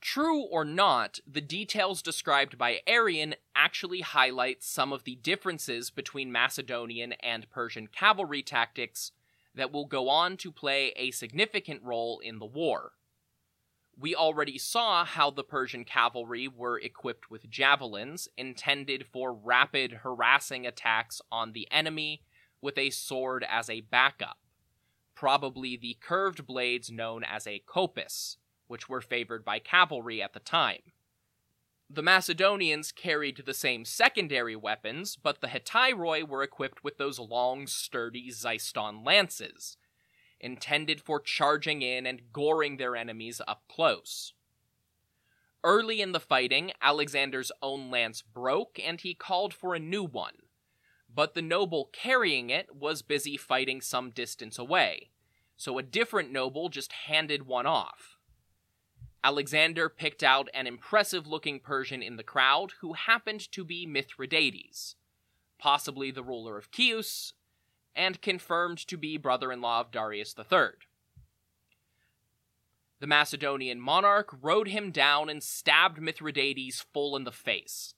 True 0.00 0.42
or 0.42 0.64
not, 0.64 1.18
the 1.26 1.40
details 1.40 2.02
described 2.02 2.56
by 2.56 2.80
Arrian 2.86 3.34
actually 3.54 4.00
highlight 4.00 4.62
some 4.62 4.92
of 4.92 5.04
the 5.04 5.16
differences 5.16 5.90
between 5.90 6.30
Macedonian 6.30 7.12
and 7.14 7.50
Persian 7.50 7.88
cavalry 7.88 8.42
tactics 8.42 9.12
that 9.54 9.72
will 9.72 9.86
go 9.86 10.08
on 10.08 10.36
to 10.36 10.52
play 10.52 10.92
a 10.94 11.10
significant 11.10 11.82
role 11.82 12.20
in 12.20 12.38
the 12.38 12.46
war. 12.46 12.92
We 13.98 14.14
already 14.14 14.56
saw 14.56 15.04
how 15.04 15.30
the 15.30 15.42
Persian 15.42 15.84
cavalry 15.84 16.46
were 16.46 16.78
equipped 16.78 17.28
with 17.28 17.50
javelins 17.50 18.28
intended 18.36 19.04
for 19.12 19.32
rapid 19.34 19.92
harassing 20.04 20.64
attacks 20.64 21.20
on 21.32 21.52
the 21.52 21.66
enemy 21.72 22.22
with 22.62 22.78
a 22.78 22.90
sword 22.90 23.44
as 23.48 23.68
a 23.68 23.80
backup, 23.80 24.38
probably 25.16 25.76
the 25.76 25.96
curved 26.00 26.46
blades 26.46 26.92
known 26.92 27.24
as 27.24 27.48
a 27.48 27.62
kopis 27.66 28.36
which 28.68 28.88
were 28.88 29.00
favored 29.00 29.44
by 29.44 29.58
cavalry 29.58 30.22
at 30.22 30.32
the 30.32 30.40
time. 30.40 30.92
The 31.90 32.02
Macedonians 32.02 32.92
carried 32.92 33.42
the 33.44 33.54
same 33.54 33.86
secondary 33.86 34.54
weapons, 34.54 35.16
but 35.16 35.40
the 35.40 35.48
hetairoi 35.48 36.28
were 36.28 36.42
equipped 36.42 36.84
with 36.84 36.98
those 36.98 37.18
long, 37.18 37.66
sturdy 37.66 38.30
Xyston 38.30 39.04
lances, 39.06 39.78
intended 40.38 41.00
for 41.00 41.18
charging 41.18 41.80
in 41.80 42.06
and 42.06 42.30
goring 42.30 42.76
their 42.76 42.94
enemies 42.94 43.40
up 43.48 43.62
close. 43.68 44.34
Early 45.64 46.02
in 46.02 46.12
the 46.12 46.20
fighting, 46.20 46.72
Alexander's 46.82 47.50
own 47.62 47.90
lance 47.90 48.20
broke 48.20 48.78
and 48.78 49.00
he 49.00 49.14
called 49.14 49.54
for 49.54 49.74
a 49.74 49.80
new 49.80 50.04
one, 50.04 50.36
but 51.12 51.34
the 51.34 51.42
noble 51.42 51.88
carrying 51.90 52.50
it 52.50 52.76
was 52.76 53.00
busy 53.00 53.38
fighting 53.38 53.80
some 53.80 54.10
distance 54.10 54.58
away, 54.58 55.10
so 55.56 55.78
a 55.78 55.82
different 55.82 56.30
noble 56.30 56.68
just 56.68 56.92
handed 56.92 57.46
one 57.46 57.66
off. 57.66 58.17
Alexander 59.24 59.88
picked 59.88 60.22
out 60.22 60.48
an 60.54 60.66
impressive 60.66 61.26
looking 61.26 61.58
Persian 61.58 62.02
in 62.02 62.16
the 62.16 62.22
crowd 62.22 62.72
who 62.80 62.92
happened 62.92 63.50
to 63.52 63.64
be 63.64 63.84
Mithridates, 63.84 64.94
possibly 65.58 66.10
the 66.10 66.22
ruler 66.22 66.56
of 66.56 66.68
Chios, 66.74 67.32
and 67.96 68.22
confirmed 68.22 68.78
to 68.86 68.96
be 68.96 69.16
brother 69.16 69.50
in 69.50 69.60
law 69.60 69.80
of 69.80 69.90
Darius 69.90 70.34
III. 70.38 70.68
The 73.00 73.06
Macedonian 73.06 73.80
monarch 73.80 74.34
rode 74.40 74.68
him 74.68 74.90
down 74.90 75.28
and 75.28 75.42
stabbed 75.42 76.00
Mithridates 76.00 76.80
full 76.80 77.16
in 77.16 77.24
the 77.24 77.32
face. 77.32 77.94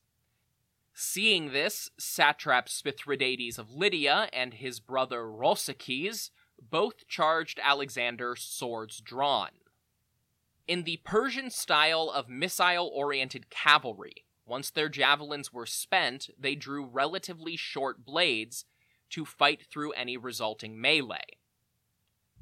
Seeing 0.95 1.53
this, 1.53 1.91
satrap 1.99 2.69
Mithridates 2.85 3.59
of 3.59 3.75
Lydia 3.75 4.29
and 4.33 4.55
his 4.55 4.81
brother 4.81 5.31
Rosicles 5.31 6.31
both 6.61 7.09
charged 7.09 7.59
Alexander 7.63 8.37
swords 8.37 9.01
drawn. 9.01 9.51
In 10.71 10.85
the 10.85 10.99
Persian 10.99 11.51
style 11.51 12.13
of 12.15 12.29
missile 12.29 12.87
oriented 12.95 13.51
cavalry, 13.51 14.25
once 14.47 14.71
their 14.71 14.89
javelins 14.89 15.53
were 15.53 15.67
spent, 15.67 16.31
they 16.39 16.55
drew 16.55 16.85
relatively 16.85 17.57
short 17.57 18.05
blades 18.05 18.65
to 19.09 19.25
fight 19.25 19.67
through 19.67 19.91
any 19.95 20.17
resulting 20.17 20.81
melee. 20.81 21.39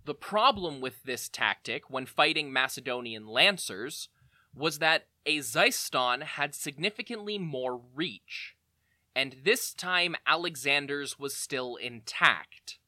The 0.04 0.12
problem 0.12 0.82
with 0.82 1.04
this 1.04 1.30
tactic 1.30 1.88
when 1.88 2.04
fighting 2.04 2.52
Macedonian 2.52 3.26
lancers 3.26 4.10
was 4.54 4.78
that 4.78 5.06
a 5.24 5.38
Xyston 5.38 6.22
had 6.22 6.54
significantly 6.54 7.38
more 7.38 7.80
reach, 7.94 8.56
and 9.16 9.36
this 9.42 9.72
time 9.72 10.14
Alexander's 10.26 11.18
was 11.18 11.34
still 11.34 11.76
intact. 11.76 12.78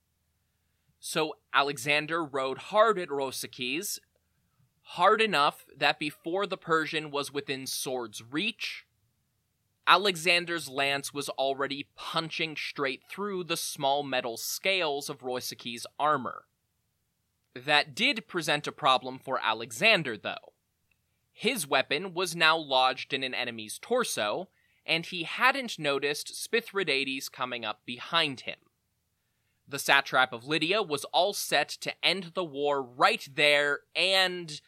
So 0.98 1.36
Alexander 1.54 2.22
rode 2.22 2.58
hard 2.58 2.98
at 2.98 3.10
Rosicles, 3.10 4.00
hard 4.94 5.22
enough 5.22 5.66
that 5.76 6.00
before 6.00 6.46
the 6.46 6.56
Persian 6.56 7.12
was 7.12 7.32
within 7.32 7.64
sword's 7.64 8.24
reach, 8.24 8.86
Alexander's 9.86 10.68
lance 10.68 11.14
was 11.14 11.28
already 11.28 11.86
punching 11.94 12.56
straight 12.56 13.02
through 13.08 13.44
the 13.44 13.56
small 13.56 14.02
metal 14.02 14.36
scales 14.36 15.08
of 15.08 15.22
Rosicles' 15.22 15.86
armor. 15.98 16.44
That 17.54 17.94
did 17.94 18.26
present 18.26 18.66
a 18.66 18.72
problem 18.72 19.20
for 19.20 19.40
Alexander, 19.40 20.16
though. 20.16 20.54
His 21.32 21.68
weapon 21.68 22.12
was 22.12 22.34
now 22.34 22.56
lodged 22.56 23.12
in 23.12 23.22
an 23.22 23.34
enemy's 23.34 23.78
torso, 23.78 24.48
and 24.84 25.06
he 25.06 25.22
hadn't 25.22 25.78
noticed 25.78 26.34
Spithridates 26.34 27.28
coming 27.28 27.64
up 27.64 27.80
behind 27.86 28.40
him. 28.40 28.58
The 29.68 29.78
satrap 29.78 30.32
of 30.32 30.48
Lydia 30.48 30.82
was 30.82 31.04
all 31.06 31.32
set 31.32 31.68
to 31.68 31.94
end 32.04 32.32
the 32.34 32.44
war 32.44 32.82
right 32.82 33.26
there, 33.32 33.80
and 33.94 34.60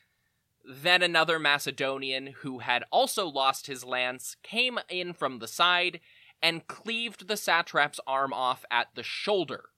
then 0.65 1.03
another 1.03 1.39
Macedonian 1.39 2.29
who 2.41 2.61
had 2.61 2.85
also 2.91 3.27
lost 3.27 3.67
his 3.67 3.85
lance 3.85 4.37
came 4.43 4.79
in 4.89 5.13
from 5.13 5.39
the 5.39 5.49
side 5.49 6.01
and 6.41 6.67
cleaved 6.67 7.29
the 7.29 7.37
satrap's 7.37 8.01
arm 8.07 8.33
off 8.33 8.65
at 8.71 8.89
the 8.95 9.03
shoulder. 9.03 9.71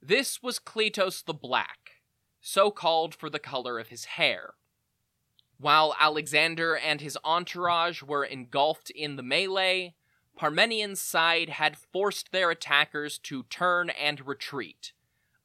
This 0.00 0.42
was 0.42 0.58
Cleitos 0.58 1.24
the 1.24 1.34
Black, 1.34 2.02
so 2.40 2.70
called 2.70 3.14
for 3.14 3.30
the 3.30 3.38
color 3.38 3.78
of 3.78 3.88
his 3.88 4.04
hair. 4.04 4.54
While 5.58 5.94
Alexander 5.98 6.76
and 6.76 7.00
his 7.00 7.16
entourage 7.24 8.02
were 8.02 8.24
engulfed 8.24 8.90
in 8.90 9.14
the 9.14 9.22
melee, 9.22 9.94
Parmenion's 10.36 11.00
side 11.00 11.50
had 11.50 11.76
forced 11.76 12.32
their 12.32 12.50
attackers 12.50 13.18
to 13.18 13.44
turn 13.44 13.90
and 13.90 14.26
retreat, 14.26 14.92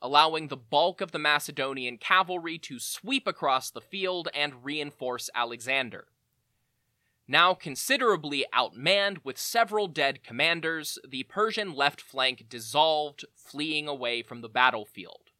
allowing 0.02 0.48
the 0.48 0.58
bulk 0.58 1.02
of 1.02 1.12
the 1.12 1.20
Macedonian 1.20 1.98
cavalry 1.98 2.58
to 2.60 2.80
sweep 2.80 3.28
across 3.28 3.70
the 3.70 3.82
field 3.82 4.28
and 4.34 4.64
reinforce 4.64 5.30
Alexander. 5.34 6.08
Now 7.28 7.54
considerably 7.54 8.46
outmanned 8.54 9.18
with 9.24 9.38
several 9.38 9.88
dead 9.88 10.24
commanders, 10.24 10.98
the 11.08 11.24
Persian 11.24 11.74
left 11.74 12.00
flank 12.00 12.46
dissolved, 12.48 13.26
fleeing 13.36 13.88
away 13.88 14.22
from 14.22 14.42
the 14.42 14.50
battlefield. 14.50 15.32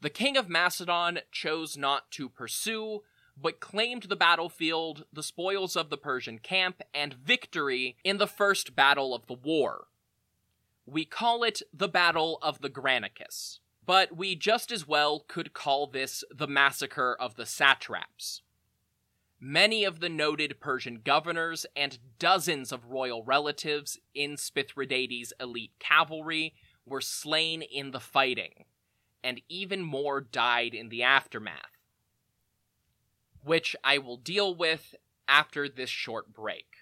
The 0.00 0.10
king 0.10 0.36
of 0.36 0.48
Macedon 0.48 1.20
chose 1.30 1.76
not 1.76 2.10
to 2.12 2.28
pursue, 2.28 3.02
but 3.40 3.60
claimed 3.60 4.04
the 4.04 4.16
battlefield, 4.16 5.04
the 5.12 5.22
spoils 5.22 5.76
of 5.76 5.90
the 5.90 5.96
Persian 5.96 6.38
camp, 6.38 6.82
and 6.92 7.14
victory 7.14 7.96
in 8.02 8.18
the 8.18 8.26
first 8.26 8.74
battle 8.74 9.14
of 9.14 9.26
the 9.26 9.34
war. 9.34 9.86
We 10.88 11.04
call 11.04 11.42
it 11.42 11.62
the 11.72 11.88
Battle 11.88 12.38
of 12.40 12.60
the 12.60 12.70
Granicus, 12.70 13.58
but 13.84 14.16
we 14.16 14.34
just 14.34 14.72
as 14.72 14.88
well 14.88 15.24
could 15.28 15.52
call 15.52 15.86
this 15.86 16.24
the 16.34 16.46
Massacre 16.46 17.16
of 17.20 17.36
the 17.36 17.44
Satraps. 17.44 18.42
Many 19.40 19.84
of 19.84 20.00
the 20.00 20.08
noted 20.08 20.60
Persian 20.60 21.00
governors 21.04 21.66
and 21.76 21.98
dozens 22.18 22.72
of 22.72 22.86
royal 22.86 23.22
relatives 23.22 23.98
in 24.14 24.36
Spithridates' 24.36 25.32
elite 25.38 25.72
cavalry 25.78 26.54
were 26.86 27.00
slain 27.00 27.62
in 27.62 27.90
the 27.90 28.00
fighting, 28.00 28.64
and 29.22 29.42
even 29.48 29.82
more 29.82 30.20
died 30.20 30.74
in 30.74 30.88
the 30.88 31.02
aftermath 31.02 31.78
which 33.42 33.74
I 33.82 33.98
will 33.98 34.16
deal 34.16 34.54
with 34.54 34.94
after 35.26 35.68
this 35.68 35.90
short 35.90 36.32
break. 36.32 36.77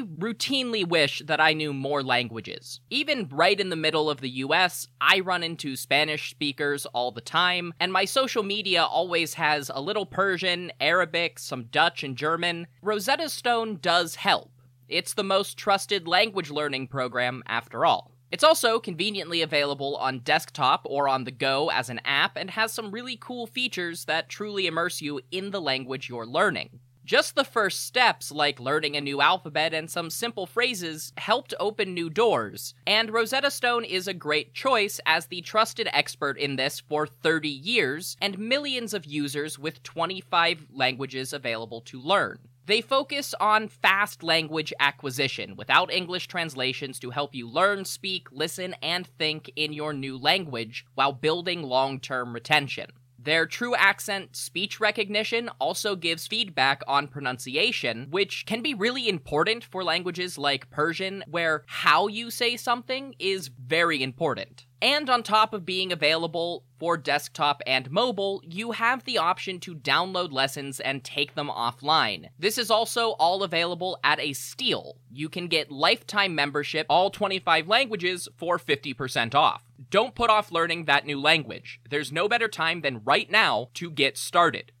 I 0.00 0.02
routinely 0.02 0.88
wish 0.88 1.20
that 1.26 1.40
I 1.40 1.52
knew 1.52 1.74
more 1.74 2.02
languages. 2.02 2.80
Even 2.88 3.28
right 3.28 3.60
in 3.60 3.68
the 3.68 3.76
middle 3.76 4.08
of 4.08 4.22
the 4.22 4.30
US, 4.30 4.88
I 4.98 5.20
run 5.20 5.42
into 5.42 5.76
Spanish 5.76 6.30
speakers 6.30 6.86
all 6.86 7.12
the 7.12 7.20
time, 7.20 7.74
and 7.78 7.92
my 7.92 8.06
social 8.06 8.42
media 8.42 8.82
always 8.82 9.34
has 9.34 9.70
a 9.74 9.82
little 9.82 10.06
Persian, 10.06 10.72
Arabic, 10.80 11.38
some 11.38 11.64
Dutch, 11.64 12.02
and 12.02 12.16
German. 12.16 12.66
Rosetta 12.80 13.28
Stone 13.28 13.80
does 13.82 14.14
help. 14.14 14.50
It's 14.88 15.12
the 15.12 15.22
most 15.22 15.58
trusted 15.58 16.08
language 16.08 16.50
learning 16.50 16.88
program 16.88 17.42
after 17.46 17.84
all. 17.84 18.12
It's 18.30 18.44
also 18.44 18.80
conveniently 18.80 19.42
available 19.42 19.96
on 19.96 20.20
desktop 20.20 20.86
or 20.86 21.08
on 21.08 21.24
the 21.24 21.30
go 21.30 21.70
as 21.70 21.90
an 21.90 22.00
app 22.06 22.36
and 22.36 22.48
has 22.50 22.72
some 22.72 22.90
really 22.90 23.18
cool 23.20 23.46
features 23.46 24.06
that 24.06 24.30
truly 24.30 24.66
immerse 24.66 25.02
you 25.02 25.20
in 25.30 25.50
the 25.50 25.60
language 25.60 26.08
you're 26.08 26.26
learning. 26.26 26.79
Just 27.10 27.34
the 27.34 27.42
first 27.42 27.86
steps, 27.86 28.30
like 28.30 28.60
learning 28.60 28.96
a 28.96 29.00
new 29.00 29.20
alphabet 29.20 29.74
and 29.74 29.90
some 29.90 30.10
simple 30.10 30.46
phrases, 30.46 31.12
helped 31.16 31.52
open 31.58 31.92
new 31.92 32.08
doors, 32.08 32.72
and 32.86 33.10
Rosetta 33.10 33.50
Stone 33.50 33.84
is 33.84 34.06
a 34.06 34.14
great 34.14 34.54
choice 34.54 35.00
as 35.04 35.26
the 35.26 35.40
trusted 35.40 35.88
expert 35.92 36.38
in 36.38 36.54
this 36.54 36.78
for 36.78 37.08
30 37.08 37.48
years 37.48 38.16
and 38.22 38.38
millions 38.38 38.94
of 38.94 39.06
users 39.06 39.58
with 39.58 39.82
25 39.82 40.68
languages 40.72 41.32
available 41.32 41.80
to 41.80 42.00
learn. 42.00 42.38
They 42.66 42.80
focus 42.80 43.34
on 43.40 43.66
fast 43.66 44.22
language 44.22 44.72
acquisition 44.78 45.56
without 45.56 45.92
English 45.92 46.28
translations 46.28 47.00
to 47.00 47.10
help 47.10 47.34
you 47.34 47.48
learn, 47.48 47.84
speak, 47.86 48.28
listen, 48.30 48.76
and 48.84 49.04
think 49.04 49.50
in 49.56 49.72
your 49.72 49.92
new 49.92 50.16
language 50.16 50.86
while 50.94 51.12
building 51.12 51.64
long 51.64 51.98
term 51.98 52.32
retention. 52.32 52.92
Their 53.22 53.44
true 53.44 53.74
accent 53.74 54.34
speech 54.34 54.80
recognition 54.80 55.50
also 55.58 55.94
gives 55.94 56.26
feedback 56.26 56.82
on 56.86 57.06
pronunciation, 57.06 58.06
which 58.10 58.46
can 58.46 58.62
be 58.62 58.72
really 58.72 59.10
important 59.10 59.62
for 59.62 59.84
languages 59.84 60.38
like 60.38 60.70
Persian, 60.70 61.22
where 61.28 61.64
how 61.66 62.06
you 62.06 62.30
say 62.30 62.56
something 62.56 63.14
is 63.18 63.48
very 63.48 64.02
important. 64.02 64.66
And 64.82 65.10
on 65.10 65.22
top 65.22 65.52
of 65.52 65.66
being 65.66 65.92
available 65.92 66.64
for 66.78 66.96
desktop 66.96 67.62
and 67.66 67.90
mobile, 67.90 68.42
you 68.46 68.72
have 68.72 69.04
the 69.04 69.18
option 69.18 69.60
to 69.60 69.74
download 69.74 70.32
lessons 70.32 70.80
and 70.80 71.04
take 71.04 71.34
them 71.34 71.48
offline. 71.48 72.28
This 72.38 72.56
is 72.56 72.70
also 72.70 73.10
all 73.12 73.42
available 73.42 73.98
at 74.02 74.18
a 74.18 74.32
steal. 74.32 74.96
You 75.12 75.28
can 75.28 75.48
get 75.48 75.70
lifetime 75.70 76.34
membership, 76.34 76.86
all 76.88 77.10
25 77.10 77.68
languages, 77.68 78.28
for 78.38 78.58
50% 78.58 79.34
off. 79.34 79.64
Don't 79.90 80.14
put 80.14 80.30
off 80.30 80.52
learning 80.52 80.86
that 80.86 81.04
new 81.04 81.20
language. 81.20 81.80
There's 81.90 82.12
no 82.12 82.28
better 82.28 82.48
time 82.48 82.80
than 82.80 83.02
right 83.04 83.30
now 83.30 83.68
to 83.74 83.90
get 83.90 84.16
started. 84.16 84.72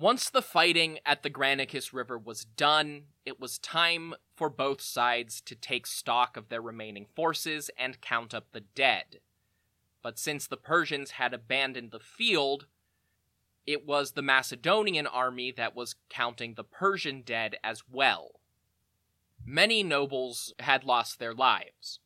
Once 0.00 0.30
the 0.30 0.40
fighting 0.40 0.98
at 1.04 1.22
the 1.22 1.28
Granicus 1.28 1.92
River 1.92 2.16
was 2.16 2.46
done, 2.46 3.02
it 3.26 3.38
was 3.38 3.58
time 3.58 4.14
for 4.34 4.48
both 4.48 4.80
sides 4.80 5.42
to 5.42 5.54
take 5.54 5.86
stock 5.86 6.38
of 6.38 6.48
their 6.48 6.62
remaining 6.62 7.04
forces 7.14 7.70
and 7.76 8.00
count 8.00 8.32
up 8.32 8.46
the 8.52 8.62
dead. 8.62 9.20
But 10.02 10.18
since 10.18 10.46
the 10.46 10.56
Persians 10.56 11.10
had 11.12 11.34
abandoned 11.34 11.90
the 11.90 12.00
field, 12.00 12.64
it 13.66 13.86
was 13.86 14.12
the 14.12 14.22
Macedonian 14.22 15.06
army 15.06 15.52
that 15.52 15.76
was 15.76 15.96
counting 16.08 16.54
the 16.54 16.64
Persian 16.64 17.20
dead 17.20 17.56
as 17.62 17.82
well. 17.86 18.40
Many 19.44 19.82
nobles 19.82 20.54
had 20.60 20.82
lost 20.82 21.18
their 21.18 21.34
lives. 21.34 22.00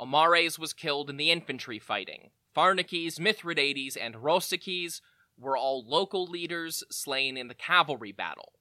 Amares 0.00 0.58
was 0.58 0.72
killed 0.72 1.10
in 1.10 1.18
the 1.18 1.30
infantry 1.30 1.78
fighting. 1.78 2.30
Pharnaces, 2.54 3.20
Mithridates, 3.20 3.94
and 3.94 4.24
Rhosicles 4.24 5.02
were 5.40 5.56
all 5.56 5.84
local 5.86 6.26
leaders 6.26 6.84
slain 6.90 7.36
in 7.36 7.48
the 7.48 7.54
cavalry 7.54 8.12
battle. 8.12 8.52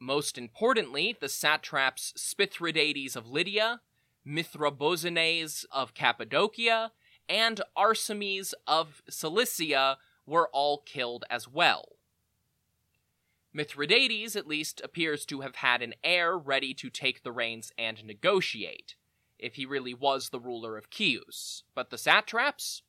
Most 0.00 0.36
importantly, 0.36 1.16
the 1.20 1.28
satraps 1.28 2.12
Spithridates 2.16 3.14
of 3.14 3.28
Lydia, 3.28 3.80
Mithrabozanes 4.26 5.64
of 5.70 5.94
Cappadocia, 5.94 6.92
and 7.28 7.60
Arsames 7.76 8.52
of 8.66 9.02
Cilicia 9.08 9.98
were 10.26 10.48
all 10.48 10.78
killed 10.78 11.24
as 11.30 11.48
well. 11.48 11.96
Mithridates 13.52 14.34
at 14.34 14.46
least 14.46 14.80
appears 14.82 15.26
to 15.26 15.42
have 15.42 15.56
had 15.56 15.82
an 15.82 15.94
heir 16.02 16.36
ready 16.38 16.72
to 16.74 16.88
take 16.88 17.22
the 17.22 17.32
reins 17.32 17.70
and 17.76 18.04
negotiate, 18.04 18.96
if 19.38 19.56
he 19.56 19.66
really 19.66 19.92
was 19.92 20.30
the 20.30 20.40
ruler 20.40 20.76
of 20.76 20.88
Chios. 20.90 21.64
But 21.74 21.90
the 21.90 21.98
satraps? 21.98 22.82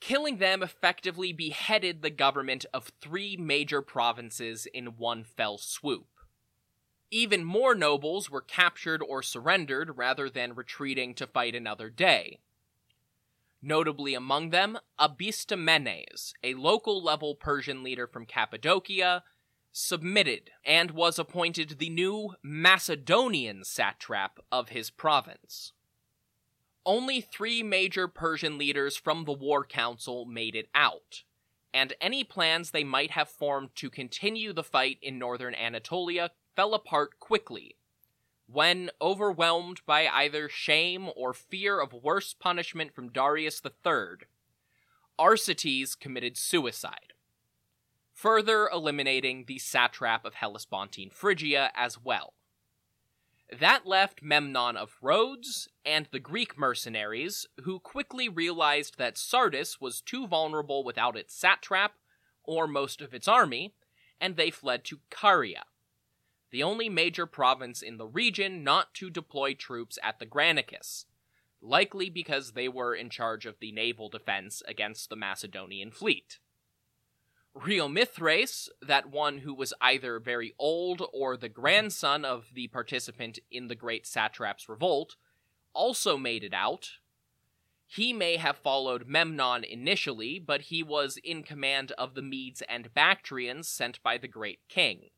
Killing 0.00 0.38
them 0.38 0.62
effectively 0.62 1.32
beheaded 1.32 2.00
the 2.00 2.10
government 2.10 2.64
of 2.72 2.90
three 3.00 3.36
major 3.36 3.82
provinces 3.82 4.66
in 4.66 4.96
one 4.96 5.24
fell 5.24 5.58
swoop. 5.58 6.08
Even 7.10 7.44
more 7.44 7.74
nobles 7.74 8.30
were 8.30 8.40
captured 8.40 9.02
or 9.06 9.22
surrendered 9.22 9.98
rather 9.98 10.30
than 10.30 10.54
retreating 10.54 11.14
to 11.14 11.26
fight 11.26 11.54
another 11.54 11.90
day. 11.90 12.38
Notably 13.62 14.14
among 14.14 14.50
them, 14.50 14.78
Abistamenes, 14.98 16.32
a 16.42 16.54
local 16.54 17.02
level 17.02 17.34
Persian 17.34 17.82
leader 17.82 18.06
from 18.06 18.24
Cappadocia, 18.24 19.22
submitted 19.72 20.50
and 20.64 20.92
was 20.92 21.18
appointed 21.18 21.78
the 21.78 21.90
new 21.90 22.34
Macedonian 22.42 23.64
satrap 23.64 24.40
of 24.50 24.70
his 24.70 24.90
province. 24.90 25.72
Only 26.86 27.20
three 27.20 27.62
major 27.62 28.08
Persian 28.08 28.56
leaders 28.56 28.96
from 28.96 29.24
the 29.24 29.32
War 29.32 29.64
Council 29.64 30.24
made 30.24 30.54
it 30.54 30.68
out, 30.74 31.24
and 31.74 31.92
any 32.00 32.24
plans 32.24 32.70
they 32.70 32.84
might 32.84 33.10
have 33.12 33.28
formed 33.28 33.70
to 33.76 33.90
continue 33.90 34.52
the 34.52 34.64
fight 34.64 34.98
in 35.02 35.18
northern 35.18 35.54
Anatolia 35.54 36.30
fell 36.56 36.74
apart 36.74 37.20
quickly 37.20 37.76
when 38.52 38.90
overwhelmed 39.00 39.80
by 39.86 40.08
either 40.08 40.48
shame 40.48 41.08
or 41.14 41.32
fear 41.32 41.80
of 41.80 41.92
worse 41.92 42.34
punishment 42.34 42.92
from 42.92 43.10
Darius 43.10 43.62
III, 43.64 44.26
Arsites 45.18 45.98
committed 45.98 46.36
suicide, 46.36 47.12
further 48.12 48.68
eliminating 48.72 49.44
the 49.46 49.58
satrap 49.58 50.24
of 50.24 50.34
Hellespontine 50.34 51.12
Phrygia 51.12 51.70
as 51.76 51.98
well. 52.02 52.34
That 53.58 53.86
left 53.86 54.22
Memnon 54.22 54.76
of 54.76 54.96
Rhodes 55.02 55.68
and 55.84 56.06
the 56.12 56.20
Greek 56.20 56.56
mercenaries, 56.56 57.46
who 57.64 57.80
quickly 57.80 58.28
realized 58.28 58.96
that 58.98 59.18
Sardis 59.18 59.80
was 59.80 60.00
too 60.00 60.26
vulnerable 60.26 60.84
without 60.84 61.16
its 61.16 61.34
satrap 61.34 61.94
or 62.44 62.66
most 62.66 63.00
of 63.00 63.12
its 63.12 63.26
army, 63.26 63.74
and 64.20 64.36
they 64.36 64.50
fled 64.50 64.84
to 64.84 65.00
Caria 65.10 65.64
the 66.50 66.62
only 66.62 66.88
major 66.88 67.26
province 67.26 67.82
in 67.82 67.96
the 67.96 68.06
region 68.06 68.64
not 68.64 68.92
to 68.94 69.10
deploy 69.10 69.54
troops 69.54 69.98
at 70.02 70.18
the 70.18 70.26
Granicus, 70.26 71.06
likely 71.60 72.10
because 72.10 72.52
they 72.52 72.68
were 72.68 72.94
in 72.94 73.08
charge 73.08 73.46
of 73.46 73.58
the 73.60 73.72
naval 73.72 74.08
defense 74.08 74.62
against 74.66 75.08
the 75.08 75.16
Macedonian 75.16 75.90
fleet. 75.90 76.38
Riomithres, 77.56 78.68
that 78.80 79.10
one 79.10 79.38
who 79.38 79.52
was 79.52 79.74
either 79.80 80.20
very 80.20 80.54
old 80.58 81.02
or 81.12 81.36
the 81.36 81.48
grandson 81.48 82.24
of 82.24 82.46
the 82.54 82.68
participant 82.68 83.38
in 83.50 83.68
the 83.68 83.74
Great 83.74 84.06
Satrap's 84.06 84.68
revolt, 84.68 85.16
also 85.72 86.16
made 86.16 86.44
it 86.44 86.54
out. 86.54 86.90
He 87.86 88.12
may 88.12 88.36
have 88.36 88.56
followed 88.56 89.08
Memnon 89.08 89.64
initially, 89.64 90.38
but 90.38 90.62
he 90.62 90.82
was 90.82 91.18
in 91.24 91.42
command 91.42 91.90
of 91.92 92.14
the 92.14 92.22
Medes 92.22 92.62
and 92.68 92.94
Bactrians 92.94 93.66
sent 93.66 94.00
by 94.02 94.16
the 94.16 94.28
Great 94.28 94.60
King. 94.68 95.10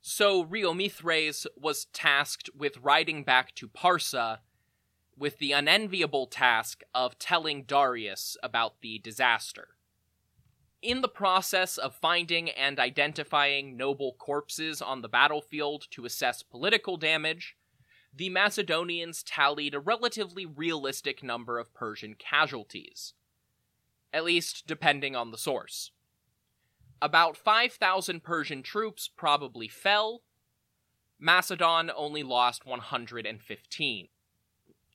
So 0.00 0.44
Riomithres 0.44 1.46
was 1.56 1.84
tasked 1.86 2.50
with 2.56 2.78
riding 2.78 3.22
back 3.22 3.54
to 3.54 3.68
Parsa 3.68 4.38
with 5.16 5.38
the 5.38 5.52
unenviable 5.52 6.26
task 6.26 6.82
of 6.92 7.20
telling 7.20 7.62
Darius 7.62 8.36
about 8.42 8.80
the 8.80 8.98
disaster. 8.98 9.76
In 10.82 11.00
the 11.00 11.08
process 11.08 11.78
of 11.78 11.94
finding 11.94 12.50
and 12.50 12.80
identifying 12.80 13.76
noble 13.76 14.14
corpses 14.18 14.82
on 14.82 15.00
the 15.00 15.08
battlefield 15.08 15.86
to 15.92 16.04
assess 16.04 16.42
political 16.42 16.96
damage, 16.96 17.56
the 18.12 18.28
Macedonians 18.28 19.22
tallied 19.22 19.76
a 19.76 19.80
relatively 19.80 20.44
realistic 20.44 21.22
number 21.22 21.60
of 21.60 21.72
Persian 21.72 22.16
casualties. 22.16 23.14
At 24.12 24.24
least, 24.24 24.66
depending 24.66 25.14
on 25.14 25.30
the 25.30 25.38
source. 25.38 25.92
About 27.00 27.36
5,000 27.36 28.24
Persian 28.24 28.64
troops 28.64 29.08
probably 29.08 29.68
fell. 29.68 30.22
Macedon 31.16 31.92
only 31.96 32.24
lost 32.24 32.66
115. 32.66 34.08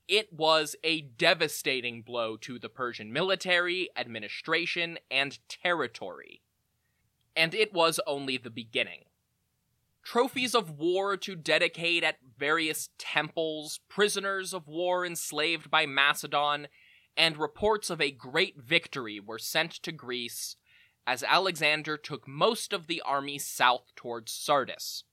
It 0.07 0.31
was 0.31 0.75
a 0.83 1.01
devastating 1.01 2.01
blow 2.01 2.37
to 2.37 2.57
the 2.57 2.69
Persian 2.69 3.11
military, 3.11 3.89
administration, 3.97 4.99
and 5.11 5.37
territory. 5.49 6.41
And 7.35 7.53
it 7.53 7.73
was 7.73 7.99
only 8.07 8.37
the 8.37 8.49
beginning. 8.49 9.03
Trophies 10.03 10.55
of 10.55 10.79
war 10.79 11.17
to 11.17 11.35
dedicate 11.35 12.03
at 12.05 12.19
various 12.37 12.89
temples, 12.97 13.81
prisoners 13.89 14.53
of 14.53 14.67
war 14.67 15.05
enslaved 15.05 15.69
by 15.69 15.85
Macedon, 15.85 16.69
and 17.17 17.35
reports 17.35 17.89
of 17.89 17.99
a 17.99 18.11
great 18.11 18.57
victory 18.57 19.19
were 19.19 19.39
sent 19.39 19.71
to 19.71 19.91
Greece 19.91 20.55
as 21.05 21.23
Alexander 21.23 21.97
took 21.97 22.27
most 22.27 22.71
of 22.71 22.87
the 22.87 23.01
army 23.01 23.39
south 23.39 23.93
towards 23.95 24.31
Sardis. 24.31 25.03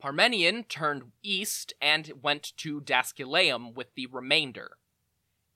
Parmenion 0.00 0.68
turned 0.68 1.10
east 1.22 1.74
and 1.80 2.12
went 2.22 2.56
to 2.58 2.80
Dascylaeum 2.80 3.74
with 3.74 3.94
the 3.94 4.06
remainder. 4.06 4.76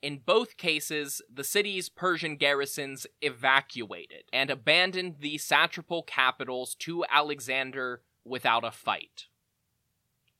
In 0.02 0.18
both 0.18 0.56
cases, 0.56 1.22
the 1.32 1.44
city's 1.44 1.88
Persian 1.88 2.36
garrisons 2.36 3.06
evacuated 3.20 4.24
and 4.32 4.50
abandoned 4.50 5.16
the 5.20 5.38
satrapal 5.38 6.04
capitals 6.04 6.74
to 6.80 7.04
Alexander 7.08 8.02
without 8.24 8.64
a 8.64 8.72
fight. 8.72 9.26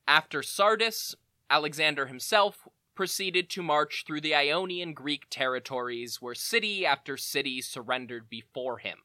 After 0.09 0.43
Sardis, 0.43 1.15
Alexander 1.49 2.07
himself 2.07 2.67
proceeded 2.97 3.49
to 3.51 3.63
march 3.63 4.03
through 4.05 4.21
the 4.21 4.35
Ionian 4.35 4.95
Greek 4.95 5.27
territories 5.31 6.21
where 6.21 6.35
city 6.35 6.85
after 6.85 7.17
city 7.17 7.61
surrendered 7.61 8.29
before 8.29 8.79
him. 8.79 8.99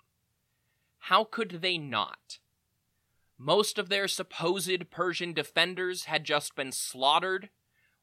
How 0.97 1.23
could 1.23 1.61
they 1.61 1.77
not? 1.77 2.39
Most 3.37 3.77
of 3.77 3.89
their 3.89 4.07
supposed 4.07 4.89
Persian 4.89 5.33
defenders 5.33 6.05
had 6.05 6.23
just 6.23 6.55
been 6.55 6.71
slaughtered 6.71 7.49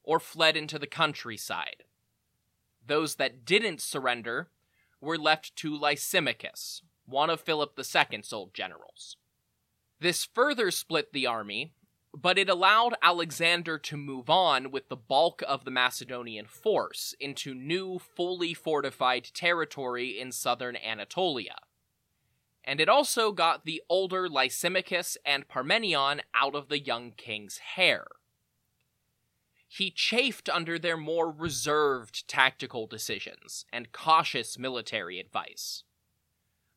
or 0.03 0.19
fled 0.19 0.55
into 0.55 0.79
the 0.79 0.87
countryside. 0.87 1.83
Those 2.85 3.15
that 3.15 3.43
didn't 3.45 3.81
surrender 3.81 4.49
were 5.01 5.17
left 5.17 5.55
to 5.57 5.77
Lysimachus, 5.77 6.83
one 7.05 7.29
of 7.29 7.41
Philip 7.41 7.77
II's 7.77 8.31
old 8.31 8.53
generals. 8.53 9.17
This 9.99 10.23
further 10.23 10.71
split 10.71 11.11
the 11.11 11.27
army, 11.27 11.73
but 12.13 12.37
it 12.37 12.49
allowed 12.49 12.95
Alexander 13.01 13.77
to 13.77 13.97
move 13.97 14.29
on 14.29 14.71
with 14.71 14.87
the 14.87 14.95
bulk 14.95 15.43
of 15.47 15.65
the 15.65 15.71
Macedonian 15.71 16.45
force 16.45 17.13
into 17.19 17.53
new, 17.53 17.99
fully 17.99 18.53
fortified 18.53 19.25
territory 19.33 20.19
in 20.19 20.31
southern 20.31 20.77
Anatolia. 20.77 21.55
And 22.65 22.81
it 22.81 22.89
also 22.89 23.31
got 23.31 23.63
the 23.63 23.81
older 23.87 24.27
Lysimachus 24.27 25.17
and 25.23 25.47
Parmenion 25.47 26.21
out 26.33 26.55
of 26.55 26.67
the 26.67 26.79
young 26.79 27.11
king's 27.11 27.59
hair. 27.59 28.05
He 29.67 29.91
chafed 29.91 30.49
under 30.49 30.79
their 30.79 30.97
more 30.97 31.29
reserved 31.29 32.27
tactical 32.27 32.87
decisions 32.87 33.65
and 33.71 33.91
cautious 33.91 34.57
military 34.57 35.19
advice. 35.19 35.83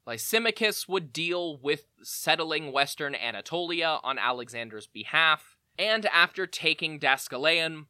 Lysimachus 0.06 0.88
would 0.88 1.12
deal 1.12 1.56
with 1.56 1.86
settling 2.02 2.72
western 2.72 3.14
Anatolia 3.14 4.00
on 4.02 4.18
Alexander's 4.18 4.86
behalf, 4.86 5.56
and 5.78 6.06
after 6.06 6.46
taking 6.46 6.98
Dascylaeum, 6.98 7.86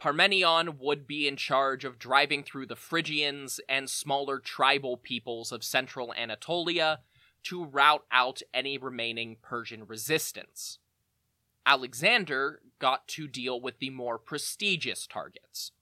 Parmenion 0.00 0.78
would 0.78 1.06
be 1.06 1.26
in 1.26 1.36
charge 1.36 1.84
of 1.84 1.98
driving 1.98 2.44
through 2.44 2.66
the 2.66 2.76
Phrygians 2.76 3.60
and 3.68 3.90
smaller 3.90 4.38
tribal 4.38 4.96
peoples 4.96 5.50
of 5.50 5.64
central 5.64 6.14
Anatolia 6.14 7.00
to 7.44 7.64
rout 7.64 8.04
out 8.10 8.42
any 8.52 8.78
remaining 8.78 9.36
Persian 9.42 9.86
resistance. 9.86 10.78
Alexander 11.64 12.60
got 12.78 13.06
to 13.08 13.28
deal 13.28 13.60
with 13.60 13.78
the 13.78 13.90
more 13.90 14.18
prestigious 14.18 15.06
targets. 15.06 15.72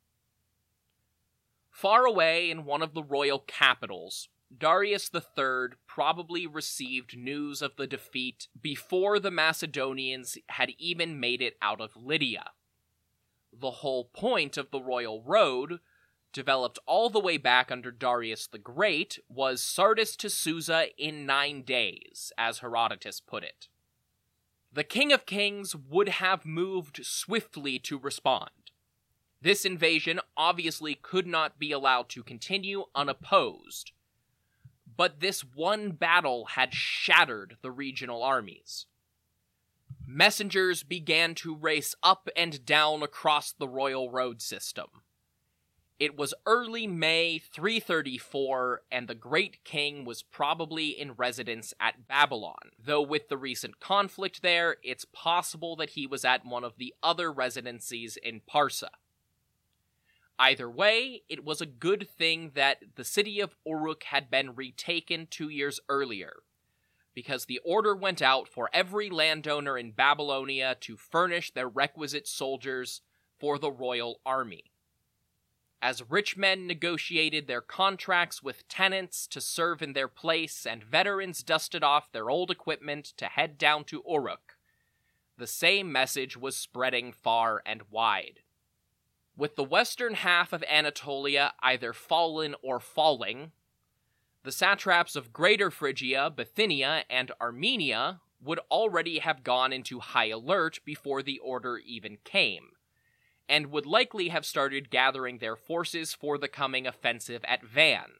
Far 1.70 2.06
away 2.06 2.50
in 2.50 2.64
one 2.64 2.82
of 2.82 2.94
the 2.94 3.02
royal 3.02 3.38
capitals, 3.38 4.28
Darius 4.56 5.10
III 5.14 5.76
probably 5.86 6.46
received 6.46 7.16
news 7.16 7.60
of 7.62 7.76
the 7.76 7.86
defeat 7.86 8.48
before 8.60 9.18
the 9.18 9.30
Macedonians 9.30 10.38
had 10.48 10.70
even 10.78 11.20
made 11.20 11.42
it 11.42 11.56
out 11.60 11.80
of 11.80 11.96
Lydia. 11.96 12.52
The 13.52 13.70
whole 13.70 14.04
point 14.06 14.56
of 14.56 14.70
the 14.70 14.80
royal 14.80 15.22
road, 15.22 15.80
developed 16.36 16.78
all 16.84 17.08
the 17.08 17.18
way 17.18 17.38
back 17.38 17.72
under 17.72 17.90
Darius 17.90 18.46
the 18.46 18.58
Great, 18.58 19.18
was 19.26 19.62
Sardis 19.62 20.14
to 20.16 20.28
Susa 20.28 20.88
in 20.98 21.24
nine 21.24 21.62
days, 21.62 22.30
as 22.36 22.58
Herodotus 22.58 23.20
put 23.20 23.42
it. 23.42 23.68
The 24.70 24.84
King 24.84 25.14
of 25.14 25.24
Kings 25.24 25.74
would 25.74 26.10
have 26.10 26.44
moved 26.44 27.00
swiftly 27.06 27.78
to 27.78 27.98
respond. 27.98 28.50
This 29.40 29.64
invasion 29.64 30.20
obviously 30.36 30.94
could 30.94 31.26
not 31.26 31.58
be 31.58 31.72
allowed 31.72 32.10
to 32.10 32.22
continue 32.22 32.84
unopposed, 32.94 33.92
but 34.94 35.20
this 35.20 35.40
one 35.40 35.92
battle 35.92 36.48
had 36.50 36.74
shattered 36.74 37.56
the 37.62 37.70
regional 37.70 38.22
armies. 38.22 38.84
Messengers 40.06 40.82
began 40.82 41.34
to 41.36 41.56
race 41.56 41.94
up 42.02 42.28
and 42.36 42.66
down 42.66 43.02
across 43.02 43.52
the 43.52 43.68
royal 43.68 44.10
road 44.10 44.42
system. 44.42 44.88
It 45.98 46.14
was 46.14 46.34
early 46.44 46.86
May 46.86 47.38
334, 47.38 48.82
and 48.92 49.08
the 49.08 49.14
great 49.14 49.64
king 49.64 50.04
was 50.04 50.22
probably 50.22 50.88
in 50.88 51.12
residence 51.12 51.72
at 51.80 52.06
Babylon, 52.06 52.72
though 52.78 53.00
with 53.00 53.30
the 53.30 53.38
recent 53.38 53.80
conflict 53.80 54.42
there, 54.42 54.76
it's 54.82 55.06
possible 55.06 55.74
that 55.76 55.90
he 55.90 56.06
was 56.06 56.22
at 56.22 56.44
one 56.44 56.64
of 56.64 56.76
the 56.76 56.92
other 57.02 57.32
residencies 57.32 58.18
in 58.22 58.42
Parsa. 58.42 58.90
Either 60.38 60.70
way, 60.70 61.22
it 61.30 61.42
was 61.46 61.62
a 61.62 61.66
good 61.66 62.06
thing 62.06 62.50
that 62.54 62.82
the 62.96 63.04
city 63.04 63.40
of 63.40 63.56
Uruk 63.64 64.02
had 64.04 64.30
been 64.30 64.54
retaken 64.54 65.28
two 65.30 65.48
years 65.48 65.80
earlier, 65.88 66.42
because 67.14 67.46
the 67.46 67.60
order 67.64 67.96
went 67.96 68.20
out 68.20 68.48
for 68.48 68.68
every 68.70 69.08
landowner 69.08 69.78
in 69.78 69.92
Babylonia 69.92 70.76
to 70.78 70.98
furnish 70.98 71.54
their 71.54 71.70
requisite 71.70 72.28
soldiers 72.28 73.00
for 73.38 73.58
the 73.58 73.72
royal 73.72 74.20
army. 74.26 74.64
As 75.82 76.08
rich 76.08 76.36
men 76.36 76.66
negotiated 76.66 77.46
their 77.46 77.60
contracts 77.60 78.42
with 78.42 78.66
tenants 78.68 79.26
to 79.28 79.40
serve 79.40 79.82
in 79.82 79.92
their 79.92 80.08
place 80.08 80.66
and 80.66 80.82
veterans 80.82 81.42
dusted 81.42 81.84
off 81.84 82.10
their 82.10 82.30
old 82.30 82.50
equipment 82.50 83.04
to 83.18 83.26
head 83.26 83.58
down 83.58 83.84
to 83.84 84.02
Uruk, 84.08 84.56
the 85.36 85.46
same 85.46 85.92
message 85.92 86.36
was 86.36 86.56
spreading 86.56 87.12
far 87.12 87.62
and 87.66 87.82
wide. 87.90 88.40
With 89.36 89.56
the 89.56 89.64
western 89.64 90.14
half 90.14 90.54
of 90.54 90.64
Anatolia 90.64 91.52
either 91.62 91.92
fallen 91.92 92.54
or 92.62 92.80
falling, 92.80 93.52
the 94.44 94.52
satraps 94.52 95.14
of 95.14 95.32
Greater 95.32 95.70
Phrygia, 95.70 96.30
Bithynia, 96.30 97.04
and 97.10 97.32
Armenia 97.40 98.20
would 98.40 98.60
already 98.70 99.18
have 99.18 99.42
gone 99.42 99.72
into 99.72 100.00
high 100.00 100.28
alert 100.28 100.80
before 100.84 101.22
the 101.22 101.38
order 101.40 101.78
even 101.78 102.16
came, 102.24 102.70
and 103.48 103.70
would 103.70 103.86
likely 103.86 104.28
have 104.28 104.44
started 104.44 104.90
gathering 104.90 105.38
their 105.38 105.56
forces 105.56 106.14
for 106.14 106.38
the 106.38 106.48
coming 106.48 106.86
offensive 106.86 107.44
at 107.44 107.64
Van, 107.64 108.12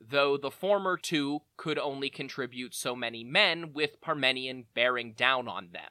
though 0.00 0.36
the 0.36 0.50
former 0.50 0.96
two 0.96 1.42
could 1.56 1.78
only 1.78 2.08
contribute 2.10 2.74
so 2.74 2.96
many 2.96 3.24
men 3.24 3.72
with 3.72 4.00
Parmenion 4.00 4.64
bearing 4.74 5.12
down 5.12 5.48
on 5.48 5.70
them. 5.72 5.90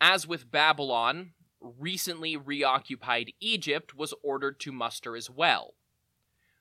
As 0.00 0.26
with 0.26 0.50
Babylon, 0.50 1.32
recently 1.60 2.36
reoccupied 2.36 3.34
Egypt 3.40 3.94
was 3.94 4.14
ordered 4.22 4.58
to 4.60 4.72
muster 4.72 5.14
as 5.14 5.30
well, 5.30 5.74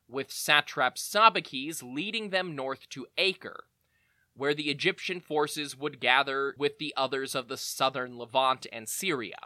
with 0.07 0.29
satrap 0.29 0.97
Sabakes 0.97 1.81
leading 1.81 2.29
them 2.29 2.55
north 2.55 2.89
to 2.89 3.07
Acre, 3.17 3.65
where 4.35 4.53
the 4.53 4.69
Egyptian 4.69 5.19
forces 5.19 5.77
would 5.77 5.99
gather 5.99 6.55
with 6.57 6.77
the 6.79 6.93
others 6.95 7.35
of 7.35 7.47
the 7.47 7.57
southern 7.57 8.17
Levant 8.17 8.67
and 8.71 8.87
Syria. 8.87 9.37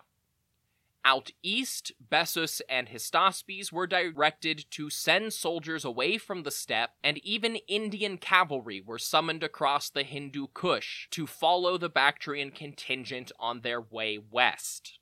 Out 1.06 1.32
east, 1.42 1.92
Bessus 2.10 2.62
and 2.70 2.88
Histaspes 2.88 3.74
were 3.74 3.88
directed 3.88 4.66
to 4.72 4.90
send 4.90 5.34
soldiers 5.34 5.84
away 5.84 6.18
from 6.18 6.44
the 6.44 6.52
steppe, 6.52 6.92
and 7.04 7.18
even 7.26 7.58
Indian 7.68 8.18
cavalry 8.18 8.80
were 8.80 8.98
summoned 8.98 9.44
across 9.44 9.90
the 9.90 10.04
Hindu 10.04 10.48
Kush 10.54 11.10
to 11.12 11.28
follow 11.28 11.78
the 11.78 11.90
Bactrian 11.90 12.52
contingent 12.52 13.34
on 13.38 13.62
their 13.62 13.82
way 13.82 14.18
west. 14.18 15.00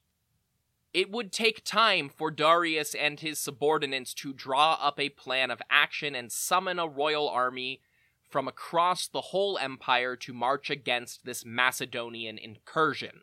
It 0.91 1.11
would 1.11 1.31
take 1.31 1.63
time 1.63 2.09
for 2.09 2.31
Darius 2.31 2.95
and 2.95 3.19
his 3.19 3.39
subordinates 3.39 4.13
to 4.15 4.33
draw 4.33 4.79
up 4.81 4.99
a 4.99 5.09
plan 5.09 5.51
of 5.51 5.61
action 5.69 6.15
and 6.15 6.31
summon 6.31 6.79
a 6.79 6.87
royal 6.87 7.29
army 7.29 7.81
from 8.27 8.47
across 8.47 9.07
the 9.07 9.21
whole 9.21 9.57
empire 9.57 10.15
to 10.15 10.33
march 10.33 10.69
against 10.69 11.25
this 11.25 11.45
Macedonian 11.45 12.37
incursion. 12.37 13.21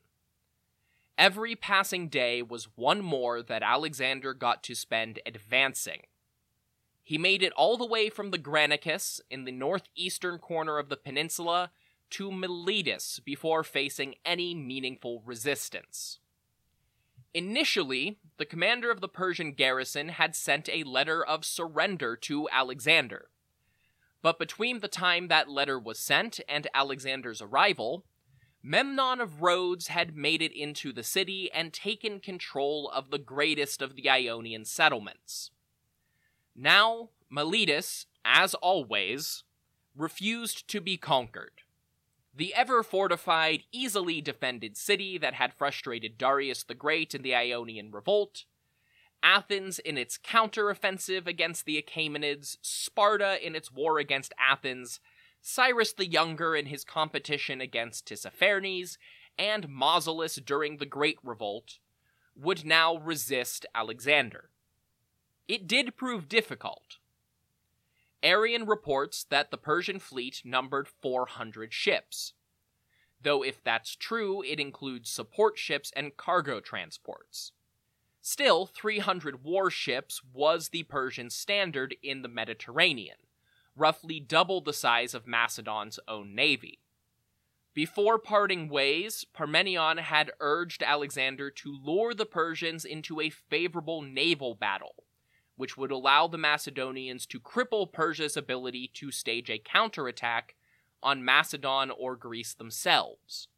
Every 1.18 1.56
passing 1.56 2.08
day 2.08 2.42
was 2.42 2.68
one 2.76 3.02
more 3.02 3.42
that 3.42 3.64
Alexander 3.64 4.32
got 4.32 4.62
to 4.62 4.76
spend 4.76 5.18
advancing. 5.26 6.02
He 7.02 7.18
made 7.18 7.42
it 7.42 7.52
all 7.54 7.76
the 7.76 7.84
way 7.84 8.08
from 8.08 8.30
the 8.30 8.38
Granicus 8.38 9.20
in 9.28 9.44
the 9.44 9.50
northeastern 9.50 10.38
corner 10.38 10.78
of 10.78 10.88
the 10.88 10.96
peninsula 10.96 11.72
to 12.10 12.30
Miletus 12.30 13.18
before 13.18 13.64
facing 13.64 14.14
any 14.24 14.54
meaningful 14.54 15.22
resistance. 15.26 16.20
Initially, 17.34 18.20
the 18.36 18.46
commander 18.46 18.90
of 18.90 19.00
the 19.00 19.08
Persian 19.08 19.52
garrison 19.52 20.10
had 20.10 20.36
sent 20.36 20.68
a 20.68 20.84
letter 20.84 21.24
of 21.24 21.44
surrender 21.44 22.14
to 22.16 22.48
Alexander. 22.52 23.28
But 24.22 24.38
between 24.38 24.80
the 24.80 24.88
time 24.88 25.26
that 25.28 25.50
letter 25.50 25.80
was 25.80 25.98
sent 25.98 26.38
and 26.48 26.68
Alexander's 26.74 27.42
arrival, 27.42 28.04
Memnon 28.70 29.18
of 29.22 29.40
Rhodes 29.40 29.88
had 29.88 30.14
made 30.14 30.42
it 30.42 30.52
into 30.52 30.92
the 30.92 31.02
city 31.02 31.50
and 31.54 31.72
taken 31.72 32.20
control 32.20 32.90
of 32.94 33.10
the 33.10 33.16
greatest 33.16 33.80
of 33.80 33.96
the 33.96 34.10
Ionian 34.10 34.66
settlements. 34.66 35.50
Now, 36.54 37.08
Miletus, 37.30 38.04
as 38.26 38.52
always, 38.52 39.42
refused 39.96 40.68
to 40.68 40.82
be 40.82 40.98
conquered. 40.98 41.62
The 42.36 42.52
ever 42.52 42.82
fortified, 42.82 43.62
easily 43.72 44.20
defended 44.20 44.76
city 44.76 45.16
that 45.16 45.32
had 45.32 45.54
frustrated 45.54 46.18
Darius 46.18 46.62
the 46.62 46.74
Great 46.74 47.14
in 47.14 47.22
the 47.22 47.34
Ionian 47.34 47.90
Revolt, 47.90 48.44
Athens 49.22 49.78
in 49.78 49.96
its 49.96 50.18
counteroffensive 50.18 51.26
against 51.26 51.64
the 51.64 51.78
Achaemenids, 51.78 52.58
Sparta 52.60 53.38
in 53.44 53.56
its 53.56 53.72
war 53.72 53.98
against 53.98 54.34
Athens, 54.38 55.00
Cyrus 55.40 55.92
the 55.92 56.06
Younger 56.06 56.54
in 56.54 56.66
his 56.66 56.84
competition 56.84 57.60
against 57.60 58.06
Tissaphernes, 58.06 58.98
and 59.38 59.68
Mausolus 59.68 60.36
during 60.44 60.76
the 60.76 60.86
Great 60.86 61.18
Revolt, 61.22 61.78
would 62.36 62.64
now 62.64 62.96
resist 62.96 63.66
Alexander. 63.74 64.50
It 65.46 65.66
did 65.66 65.96
prove 65.96 66.28
difficult. 66.28 66.98
Arrian 68.22 68.66
reports 68.66 69.24
that 69.24 69.50
the 69.50 69.56
Persian 69.56 69.98
fleet 69.98 70.42
numbered 70.44 70.88
400 70.88 71.72
ships. 71.72 72.34
Though, 73.22 73.42
if 73.42 73.62
that's 73.62 73.96
true, 73.96 74.42
it 74.42 74.60
includes 74.60 75.10
support 75.10 75.58
ships 75.58 75.92
and 75.96 76.16
cargo 76.16 76.60
transports. 76.60 77.52
Still, 78.20 78.66
300 78.66 79.42
warships 79.44 80.22
was 80.32 80.68
the 80.68 80.82
Persian 80.84 81.30
standard 81.30 81.96
in 82.02 82.22
the 82.22 82.28
Mediterranean, 82.28 83.16
roughly 83.78 84.20
double 84.20 84.60
the 84.60 84.72
size 84.72 85.14
of 85.14 85.26
Macedon's 85.26 85.98
own 86.08 86.34
navy. 86.34 86.80
Before 87.74 88.18
parting 88.18 88.68
ways, 88.68 89.24
Parmenion 89.32 90.00
had 90.00 90.32
urged 90.40 90.82
Alexander 90.82 91.50
to 91.50 91.78
lure 91.80 92.12
the 92.12 92.26
Persians 92.26 92.84
into 92.84 93.20
a 93.20 93.30
favorable 93.30 94.02
naval 94.02 94.54
battle, 94.54 95.04
which 95.56 95.76
would 95.76 95.92
allow 95.92 96.26
the 96.26 96.38
Macedonians 96.38 97.24
to 97.26 97.38
cripple 97.38 97.92
Persia's 97.92 98.36
ability 98.36 98.90
to 98.94 99.12
stage 99.12 99.48
a 99.48 99.58
counterattack 99.58 100.56
on 101.02 101.24
Macedon 101.24 101.90
or 101.90 102.16
Greece 102.16 102.54
themselves. 102.54 103.48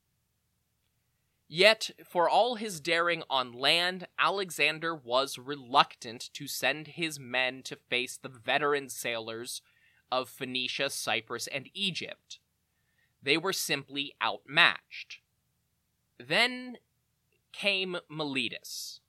Yet, 1.48 1.90
for 2.04 2.28
all 2.28 2.54
his 2.54 2.78
daring 2.78 3.22
on 3.28 3.52
land, 3.52 4.06
Alexander 4.18 4.94
was 4.94 5.38
reluctant 5.38 6.30
to 6.34 6.46
send 6.46 6.88
his 6.88 7.18
men 7.18 7.62
to 7.64 7.74
face 7.74 8.16
the 8.16 8.28
veteran 8.28 8.88
sailors 8.88 9.62
of 10.10 10.28
Phoenicia, 10.28 10.90
Cyprus, 10.90 11.46
and 11.46 11.68
Egypt. 11.74 12.38
They 13.22 13.36
were 13.36 13.52
simply 13.52 14.14
outmatched. 14.22 15.20
Then 16.18 16.78
came 17.52 17.98
Miletus, 18.08 19.00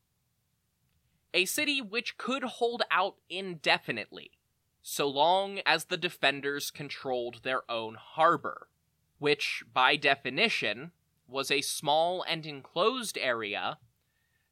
a 1.33 1.45
city 1.45 1.81
which 1.81 2.17
could 2.17 2.43
hold 2.43 2.83
out 2.91 3.15
indefinitely, 3.29 4.31
so 4.81 5.07
long 5.07 5.59
as 5.65 5.85
the 5.85 5.97
defenders 5.97 6.71
controlled 6.71 7.43
their 7.43 7.69
own 7.71 7.95
harbor. 7.95 8.67
which, 9.21 9.63
by 9.71 9.95
definition, 9.95 10.91
was 11.27 11.51
a 11.51 11.61
small 11.61 12.25
and 12.27 12.43
enclosed 12.43 13.19
area 13.19 13.77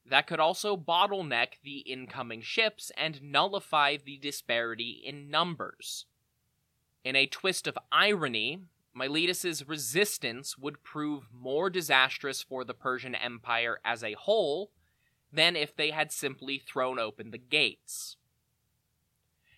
that 0.06 0.28
could 0.28 0.40
also 0.40 0.78
bottleneck 0.78 1.54
the 1.64 1.80
incoming 1.80 2.44
ships 2.44 2.92
and 2.96 3.20
nullify 3.20 3.98
the 3.98 4.20
disparity 4.20 5.02
in 5.04 5.28
numbers. 5.28 6.06
In 7.04 7.16
a 7.16 7.28
twist 7.28 7.68
of 7.68 7.78
irony, 7.92 8.62
Miletus's 8.94 9.68
resistance 9.68 10.58
would 10.58 10.84
prove 10.84 11.30
more 11.32 11.70
disastrous 11.70 12.42
for 12.42 12.64
the 12.64 12.74
Persian 12.74 13.16
Empire 13.16 13.80
as 13.86 14.04
a 14.04 14.14
whole 14.14 14.72
than 15.32 15.56
if 15.56 15.76
they 15.76 15.92
had 15.92 16.12
simply 16.12 16.58
thrown 16.58 17.00
open 17.00 17.32
the 17.32 17.38
gates. 17.38 18.18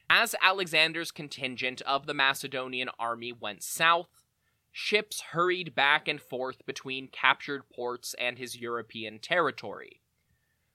As 0.09 0.35
Alexander's 0.41 1.11
contingent 1.11 1.81
of 1.83 2.05
the 2.05 2.13
Macedonian 2.13 2.89
army 2.99 3.31
went 3.31 3.63
south, 3.63 4.25
ships 4.71 5.21
hurried 5.31 5.73
back 5.73 6.07
and 6.07 6.21
forth 6.21 6.65
between 6.65 7.07
captured 7.07 7.69
ports 7.69 8.13
and 8.19 8.37
his 8.37 8.57
European 8.57 9.19
territory, 9.19 10.00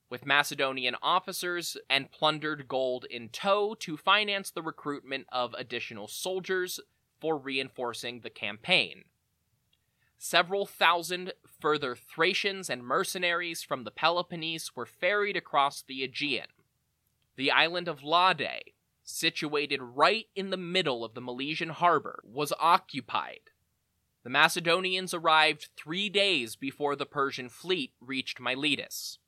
with 0.09 0.27
Macedonian 0.27 0.95
officers 1.03 1.77
and 1.91 2.11
plundered 2.11 2.69
gold 2.69 3.05
in 3.11 3.29
tow 3.29 3.75
to 3.81 3.97
finance 3.97 4.51
the 4.51 4.63
recruitment 4.63 5.27
of 5.31 5.55
additional 5.55 6.09
soldiers 6.09 6.81
for 7.21 7.37
reinforcing 7.37 8.21
the 8.21 8.31
campaign. 8.31 9.05
Several 10.19 10.65
thousand 10.65 11.33
further 11.61 11.95
Thracians 11.95 12.71
and 12.71 12.83
mercenaries 12.83 13.63
from 13.63 13.85
the 13.85 13.91
Peloponnese 13.91 14.75
were 14.75 14.87
ferried 14.87 15.37
across 15.37 15.83
the 15.83 16.03
Aegean. 16.03 16.47
The 17.37 17.51
island 17.51 17.87
of 17.87 18.03
Lade, 18.03 18.73
situated 19.05 19.81
right 19.83 20.27
in 20.35 20.51
the 20.51 20.57
middle 20.57 21.05
of 21.05 21.15
the 21.15 21.21
Milesian 21.21 21.71
harbor, 21.71 22.23
was 22.25 22.53
occupied. 22.59 23.51
The 24.25 24.31
Macedonians 24.31 25.13
arrived 25.15 25.69
three 25.77 26.09
days 26.09 26.57
before 26.57 26.97
the 26.97 27.07
Persian 27.07 27.49
fleet 27.49 27.93
reached 28.01 28.41
Miletus. 28.41 29.19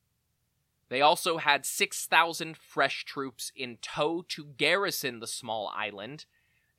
They 0.89 1.01
also 1.01 1.39
had 1.39 1.67
6,000 1.67 2.57
fresh 2.57 3.05
troops 3.05 3.53
in 3.55 3.79
tow 3.83 4.25
to 4.29 4.45
garrison 4.45 5.21
the 5.21 5.27
small 5.27 5.71
island 5.75 6.25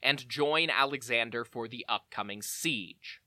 and 0.01 0.27
join 0.27 0.69
Alexander 0.69 1.43
for 1.45 1.67
the 1.67 1.85
upcoming 1.87 2.41
siege. 2.41 3.21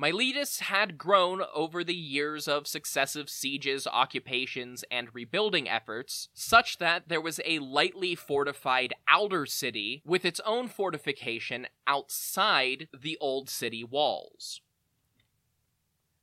Miletus 0.00 0.60
had 0.60 0.96
grown 0.96 1.42
over 1.54 1.84
the 1.84 1.94
years 1.94 2.48
of 2.48 2.66
successive 2.66 3.28
sieges, 3.28 3.86
occupations, 3.86 4.82
and 4.90 5.14
rebuilding 5.14 5.68
efforts, 5.68 6.30
such 6.32 6.78
that 6.78 7.08
there 7.08 7.20
was 7.20 7.38
a 7.44 7.58
lightly 7.58 8.14
fortified 8.14 8.94
outer 9.06 9.44
city 9.44 10.00
with 10.06 10.24
its 10.24 10.40
own 10.46 10.68
fortification 10.68 11.66
outside 11.86 12.88
the 12.98 13.18
old 13.20 13.50
city 13.50 13.84
walls. 13.84 14.62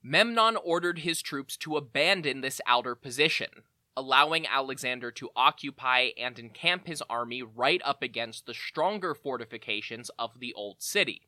Memnon 0.09 0.55
ordered 0.63 0.99
his 0.99 1.21
troops 1.21 1.57
to 1.57 1.75
abandon 1.75 2.39
this 2.39 2.61
outer 2.65 2.95
position, 2.95 3.49
allowing 3.97 4.47
Alexander 4.47 5.11
to 5.11 5.31
occupy 5.35 6.11
and 6.17 6.39
encamp 6.39 6.87
his 6.87 7.03
army 7.09 7.43
right 7.43 7.81
up 7.83 8.01
against 8.01 8.45
the 8.45 8.53
stronger 8.53 9.13
fortifications 9.13 10.09
of 10.17 10.39
the 10.39 10.53
old 10.53 10.81
city. 10.81 11.27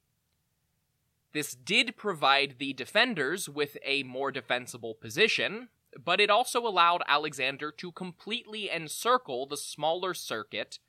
This 1.34 1.56
did 1.56 1.98
provide 1.98 2.56
the 2.58 2.72
defenders 2.72 3.50
with 3.50 3.76
a 3.84 4.04
more 4.04 4.32
defensible 4.32 4.96
position, 4.96 5.68
but 6.02 6.22
it 6.22 6.30
also 6.30 6.66
allowed 6.66 7.04
Alexander 7.06 7.74
to 7.74 7.92
completely 7.92 8.70
encircle 8.72 9.46
the 9.46 9.58
smaller 9.58 10.14
circuit 10.14 10.80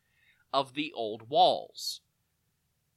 of 0.52 0.74
the 0.74 0.92
old 0.92 1.28
walls. 1.28 2.02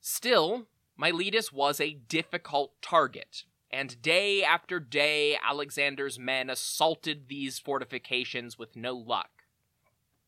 Still, 0.01 0.67
Miletus 0.95 1.51
was 1.51 1.81
a 1.81 1.93
difficult 1.95 2.79
target, 2.79 3.45
and 3.73 3.99
day 4.03 4.43
after 4.43 4.79
day 4.79 5.35
Alexander's 5.43 6.19
men 6.19 6.47
assaulted 6.47 7.27
these 7.27 7.57
fortifications 7.57 8.55
with 8.55 8.75
no 8.75 8.93
luck. 8.93 9.31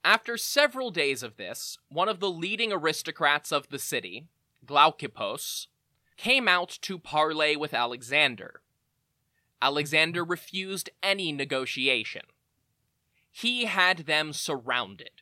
After 0.04 0.36
several 0.36 0.90
days 0.90 1.22
of 1.22 1.38
this, 1.38 1.78
one 1.90 2.10
of 2.10 2.20
the 2.20 2.30
leading 2.30 2.74
aristocrats 2.74 3.52
of 3.52 3.70
the 3.70 3.78
city, 3.78 4.26
Glaucippos, 4.66 5.68
came 6.18 6.48
out 6.48 6.80
to 6.82 6.98
parley 6.98 7.56
with 7.56 7.72
Alexander. 7.72 8.62
Alexander 9.62 10.24
refused 10.24 10.90
any 11.04 11.32
negotiation. 11.32 12.24
He 13.32 13.66
had 13.66 14.00
them 14.00 14.34
surrounded. 14.34 15.22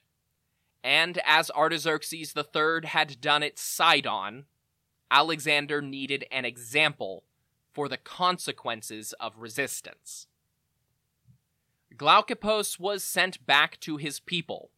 And 0.82 1.20
as 1.26 1.52
Artaxerxes 1.52 2.34
III 2.38 2.88
had 2.88 3.20
done 3.20 3.44
at 3.44 3.60
Sidon, 3.60 4.46
Alexander 5.12 5.82
needed 5.82 6.26
an 6.32 6.46
example 6.46 7.26
for 7.74 7.90
the 7.90 7.98
consequences 7.98 9.14
of 9.20 9.40
resistance. 9.40 10.28
Glaucippos 11.96 12.80
was 12.80 13.04
sent 13.04 13.46
back 13.46 13.80
to 13.82 13.98
his 13.98 14.20
people, 14.20 14.72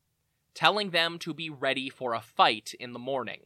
telling 0.54 0.90
them 0.90 1.18
to 1.20 1.34
be 1.34 1.50
ready 1.50 1.90
for 1.90 2.14
a 2.14 2.22
fight 2.22 2.74
in 2.80 2.94
the 2.94 3.00
morning. 3.00 3.42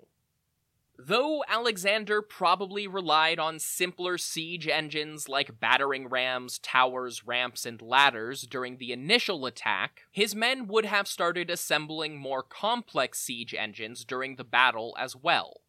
Though 1.02 1.46
Alexander 1.48 2.22
probably 2.22 2.86
relied 2.86 3.40
on 3.40 3.60
simpler 3.60 4.18
siege 4.18 4.68
engines 4.68 5.30
like 5.30 5.58
battering 5.58 6.10
rams, 6.10 6.60
towers, 6.60 7.26
ramps, 7.26 7.66
and 7.66 7.82
ladders 7.82 8.42
during 8.42 8.78
the 8.78 8.92
initial 8.92 9.46
attack, 9.46 10.02
his 10.12 10.36
men 10.36 10.68
would 10.68 10.86
have 10.86 11.08
started 11.08 11.50
assembling 11.50 12.18
more 12.18 12.44
complex 12.44 13.20
siege 13.20 13.54
engines 13.54 14.04
during 14.04 14.36
the 14.36 14.44
battle 14.44 14.94
as 15.00 15.16
well. 15.16 15.62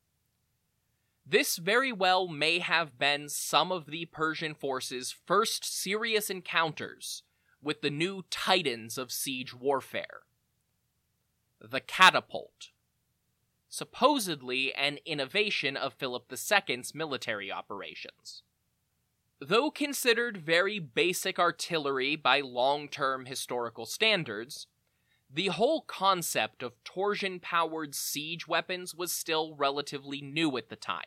This 1.31 1.59
very 1.59 1.93
well 1.93 2.27
may 2.27 2.59
have 2.59 2.99
been 2.99 3.29
some 3.29 3.71
of 3.71 3.87
the 3.87 4.07
Persian 4.07 4.53
forces' 4.53 5.13
first 5.13 5.65
serious 5.65 6.29
encounters 6.29 7.23
with 7.63 7.83
the 7.83 7.91
new 7.91 8.25
titans 8.31 8.99
of 8.99 9.13
siege 9.13 9.55
warfare. 9.55 10.23
The 11.61 11.79
catapult 11.81 12.71
supposedly 13.69 14.75
an 14.75 14.99
innovation 15.07 15.77
of 15.77 15.95
Philip 15.95 16.25
II's 16.33 16.97
military 16.97 17.53
operations. 17.53 18.43
Though 19.41 19.71
considered 19.71 20.37
very 20.37 20.81
basic 20.81 21.39
artillery 21.39 22.17
by 22.17 22.41
long 22.41 22.89
term 22.89 23.27
historical 23.27 23.87
standards, 23.87 24.67
the 25.33 25.47
whole 25.47 25.83
concept 25.83 26.65
of 26.65 26.83
torsion 26.83 27.39
powered 27.39 27.95
siege 27.95 28.49
weapons 28.49 28.97
was 28.97 29.13
still 29.13 29.55
relatively 29.55 30.21
new 30.21 30.57
at 30.57 30.71
the 30.71 30.75
time. 30.75 31.05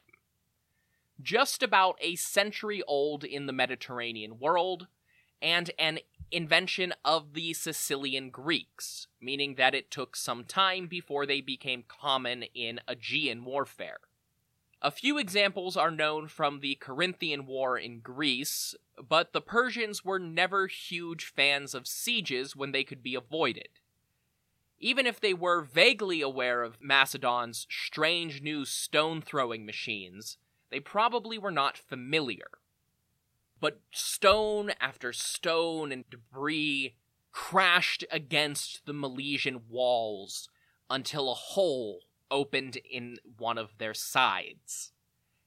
Just 1.22 1.64
about 1.64 1.97
a 2.01 2.16
century 2.16 2.82
old 2.84 3.24
in 3.24 3.45
the 3.45 3.53
Mediterranean 3.53 4.39
world, 4.39 4.88
and 5.41 5.72
an 5.78 5.99
invention 6.32 6.93
of 7.05 7.34
the 7.34 7.53
Sicilian 7.53 8.30
Greeks, 8.30 9.07
meaning 9.22 9.55
that 9.55 9.76
it 9.76 9.91
took 9.91 10.16
some 10.16 10.45
time 10.45 10.88
before 10.88 11.26
they 11.26 11.41
became 11.41 11.84
common 11.88 12.43
in 12.55 12.80
Aegean 12.88 13.45
warfare. 13.45 13.99
A 14.82 14.91
few 14.91 15.18
examples 15.18 15.78
are 15.78 15.91
known 15.91 16.28
from 16.28 16.59
the 16.59 16.76
Corinthian 16.76 17.45
War 17.45 17.78
in 17.78 17.99
Greece, 17.99 18.76
but 18.97 19.32
the 19.32 19.41
Persians 19.41 20.03
were 20.03 20.20
never 20.20 20.68
huge 20.68 21.26
fans 21.26 21.74
of 21.74 21.88
sieges 21.88 22.55
when 22.55 22.74
they 22.74 22.84
could 22.84 23.01
be 23.01 23.16
avoided. 23.16 23.70
Even 24.80 25.05
if 25.05 25.22
they 25.22 25.34
were 25.34 25.61
vaguely 25.61 26.22
aware 26.22 26.64
of 26.64 26.82
Macedon's 26.82 27.66
strange 27.70 28.41
new 28.41 28.66
stone 28.66 29.22
throwing 29.22 29.66
machines, 29.66 30.38
they 30.74 30.80
probably 30.80 31.38
were 31.38 31.51
not 31.51 31.78
familiar 31.78 32.47
but 33.63 33.80
stone 33.91 34.71
after 34.82 35.13
stone 35.13 35.93
and 35.93 36.03
debris 36.09 36.95
crashed 37.32 38.03
against 38.11 38.86
the 38.86 38.93
Milesian 38.93 39.61
walls 39.69 40.49
until 40.89 41.32
a 41.32 41.34
hole 41.34 42.01
opened 42.30 42.76
in 42.89 43.17
one 43.38 43.57
of 43.57 43.78
their 43.78 43.93
sides, 43.93 44.91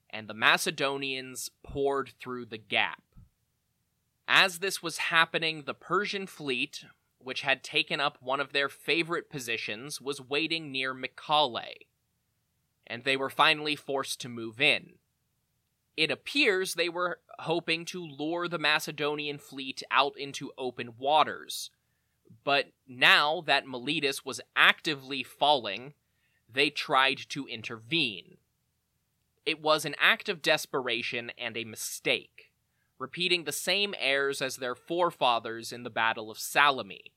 and 0.08 0.28
the 0.28 0.34
Macedonians 0.34 1.50
poured 1.62 2.14
through 2.18 2.46
the 2.46 2.56
gap. 2.56 3.02
As 4.26 4.60
this 4.60 4.82
was 4.82 4.96
happening, 4.96 5.64
the 5.64 5.74
Persian 5.74 6.26
fleet, 6.26 6.86
which 7.18 7.42
had 7.42 7.62
taken 7.62 8.00
up 8.00 8.16
one 8.22 8.40
of 8.40 8.54
their 8.54 8.70
favorite 8.70 9.28
positions, 9.28 10.00
was 10.00 10.22
waiting 10.22 10.72
near 10.72 10.94
Mycale, 10.94 11.74
and 12.86 13.04
they 13.04 13.16
were 13.18 13.28
finally 13.28 13.76
forced 13.76 14.22
to 14.22 14.30
move 14.30 14.58
in. 14.58 14.94
It 15.96 16.10
appears 16.10 16.74
they 16.74 16.88
were 16.88 17.20
hoping 17.40 17.84
to 17.86 18.04
lure 18.04 18.48
the 18.48 18.58
Macedonian 18.58 19.38
fleet 19.38 19.82
out 19.90 20.18
into 20.18 20.52
open 20.58 20.94
waters. 20.98 21.70
But 22.44 22.66
now 22.86 23.42
that 23.46 23.66
Miletus 23.66 24.24
was 24.24 24.40
actively 24.54 25.22
falling, 25.22 25.94
they 26.52 26.70
tried 26.70 27.18
to 27.30 27.46
intervene. 27.46 28.36
It 29.46 29.62
was 29.62 29.84
an 29.84 29.94
act 29.98 30.28
of 30.28 30.42
desperation 30.42 31.32
and 31.38 31.56
a 31.56 31.64
mistake, 31.64 32.52
repeating 32.98 33.44
the 33.44 33.52
same 33.52 33.94
errors 33.98 34.42
as 34.42 34.56
their 34.56 34.74
forefathers 34.74 35.72
in 35.72 35.82
the 35.82 35.90
Battle 35.90 36.30
of 36.30 36.38
Salamis. 36.38 37.10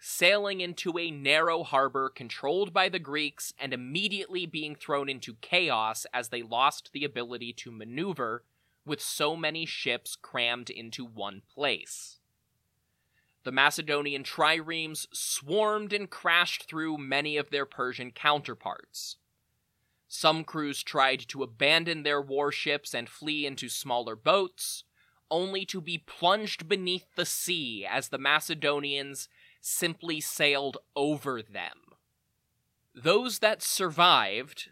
Sailing 0.00 0.62
into 0.62 0.98
a 0.98 1.10
narrow 1.10 1.62
harbor 1.62 2.08
controlled 2.08 2.72
by 2.72 2.88
the 2.88 2.98
Greeks 2.98 3.52
and 3.58 3.74
immediately 3.74 4.46
being 4.46 4.74
thrown 4.74 5.10
into 5.10 5.36
chaos 5.42 6.06
as 6.12 6.30
they 6.30 6.42
lost 6.42 6.90
the 6.92 7.04
ability 7.04 7.52
to 7.52 7.70
maneuver 7.70 8.42
with 8.86 9.00
so 9.00 9.36
many 9.36 9.66
ships 9.66 10.16
crammed 10.16 10.70
into 10.70 11.04
one 11.04 11.42
place. 11.54 12.18
The 13.44 13.52
Macedonian 13.52 14.22
triremes 14.22 15.06
swarmed 15.12 15.92
and 15.92 16.08
crashed 16.08 16.68
through 16.68 16.96
many 16.98 17.36
of 17.36 17.50
their 17.50 17.66
Persian 17.66 18.10
counterparts. 18.10 19.16
Some 20.08 20.44
crews 20.44 20.82
tried 20.82 21.20
to 21.28 21.42
abandon 21.42 22.02
their 22.02 22.20
warships 22.20 22.94
and 22.94 23.08
flee 23.08 23.46
into 23.46 23.68
smaller 23.68 24.16
boats, 24.16 24.84
only 25.30 25.64
to 25.66 25.80
be 25.80 25.98
plunged 25.98 26.68
beneath 26.68 27.06
the 27.14 27.24
sea 27.24 27.86
as 27.88 28.08
the 28.08 28.18
Macedonians 28.18 29.28
simply 29.60 30.20
sailed 30.20 30.78
over 30.96 31.42
them. 31.42 31.78
Those 32.94 33.38
that 33.38 33.62
survived, 33.62 34.70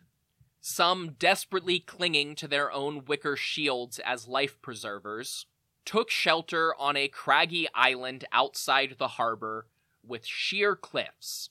some 0.60 1.12
desperately 1.18 1.78
clinging 1.78 2.34
to 2.36 2.48
their 2.48 2.72
own 2.72 3.04
wicker 3.04 3.36
shields 3.36 3.98
as 3.98 4.26
life 4.28 4.60
preservers, 4.60 5.46
took 5.84 6.10
shelter 6.10 6.74
on 6.76 6.96
a 6.96 7.08
craggy 7.08 7.66
island 7.74 8.24
outside 8.32 8.96
the 8.98 9.08
harbor 9.08 9.66
with 10.06 10.26
sheer 10.26 10.76
cliffs, 10.76 11.50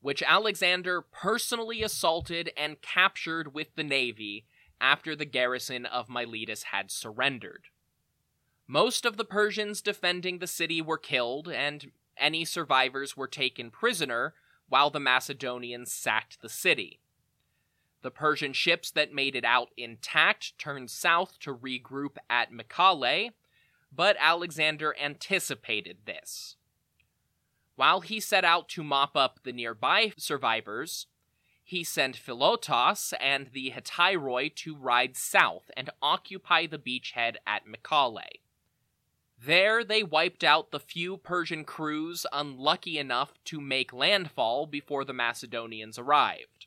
which 0.00 0.22
Alexander 0.22 1.00
personally 1.00 1.82
assaulted 1.82 2.50
and 2.56 2.80
captured 2.80 3.54
with 3.54 3.74
the 3.76 3.84
navy 3.84 4.46
after 4.80 5.14
the 5.14 5.24
garrison 5.24 5.86
of 5.86 6.08
Miletus 6.08 6.64
had 6.64 6.90
surrendered. 6.90 7.66
Most 8.66 9.04
of 9.04 9.16
the 9.16 9.24
Persians 9.24 9.80
defending 9.80 10.38
the 10.38 10.46
city 10.46 10.82
were 10.82 10.98
killed, 10.98 11.48
and 11.48 11.92
any 12.18 12.44
survivors 12.44 13.16
were 13.16 13.28
taken 13.28 13.70
prisoner 13.70 14.34
while 14.68 14.90
the 14.90 15.00
Macedonians 15.00 15.92
sacked 15.92 16.40
the 16.40 16.48
city. 16.48 17.00
The 18.02 18.10
Persian 18.10 18.52
ships 18.52 18.90
that 18.92 19.12
made 19.12 19.34
it 19.34 19.44
out 19.44 19.70
intact 19.76 20.58
turned 20.58 20.90
south 20.90 21.38
to 21.40 21.54
regroup 21.54 22.16
at 22.28 22.52
Mycale, 22.52 23.30
but 23.92 24.16
Alexander 24.20 24.94
anticipated 25.02 25.98
this. 26.04 26.56
While 27.74 28.00
he 28.00 28.20
set 28.20 28.44
out 28.44 28.68
to 28.70 28.82
mop 28.82 29.16
up 29.16 29.40
the 29.42 29.52
nearby 29.52 30.12
survivors, 30.16 31.06
he 31.62 31.82
sent 31.82 32.16
Philotas 32.16 33.12
and 33.20 33.48
the 33.52 33.72
Hetairoi 33.72 34.54
to 34.54 34.76
ride 34.76 35.16
south 35.16 35.70
and 35.76 35.90
occupy 36.00 36.66
the 36.66 36.78
beachhead 36.78 37.36
at 37.46 37.62
Mycale. 37.66 38.22
There 39.38 39.84
they 39.84 40.02
wiped 40.02 40.42
out 40.42 40.70
the 40.70 40.80
few 40.80 41.16
Persian 41.16 41.64
crews 41.64 42.26
unlucky 42.32 42.98
enough 42.98 43.32
to 43.44 43.60
make 43.60 43.92
landfall 43.92 44.66
before 44.66 45.04
the 45.04 45.12
Macedonians 45.12 45.98
arrived. 45.98 46.66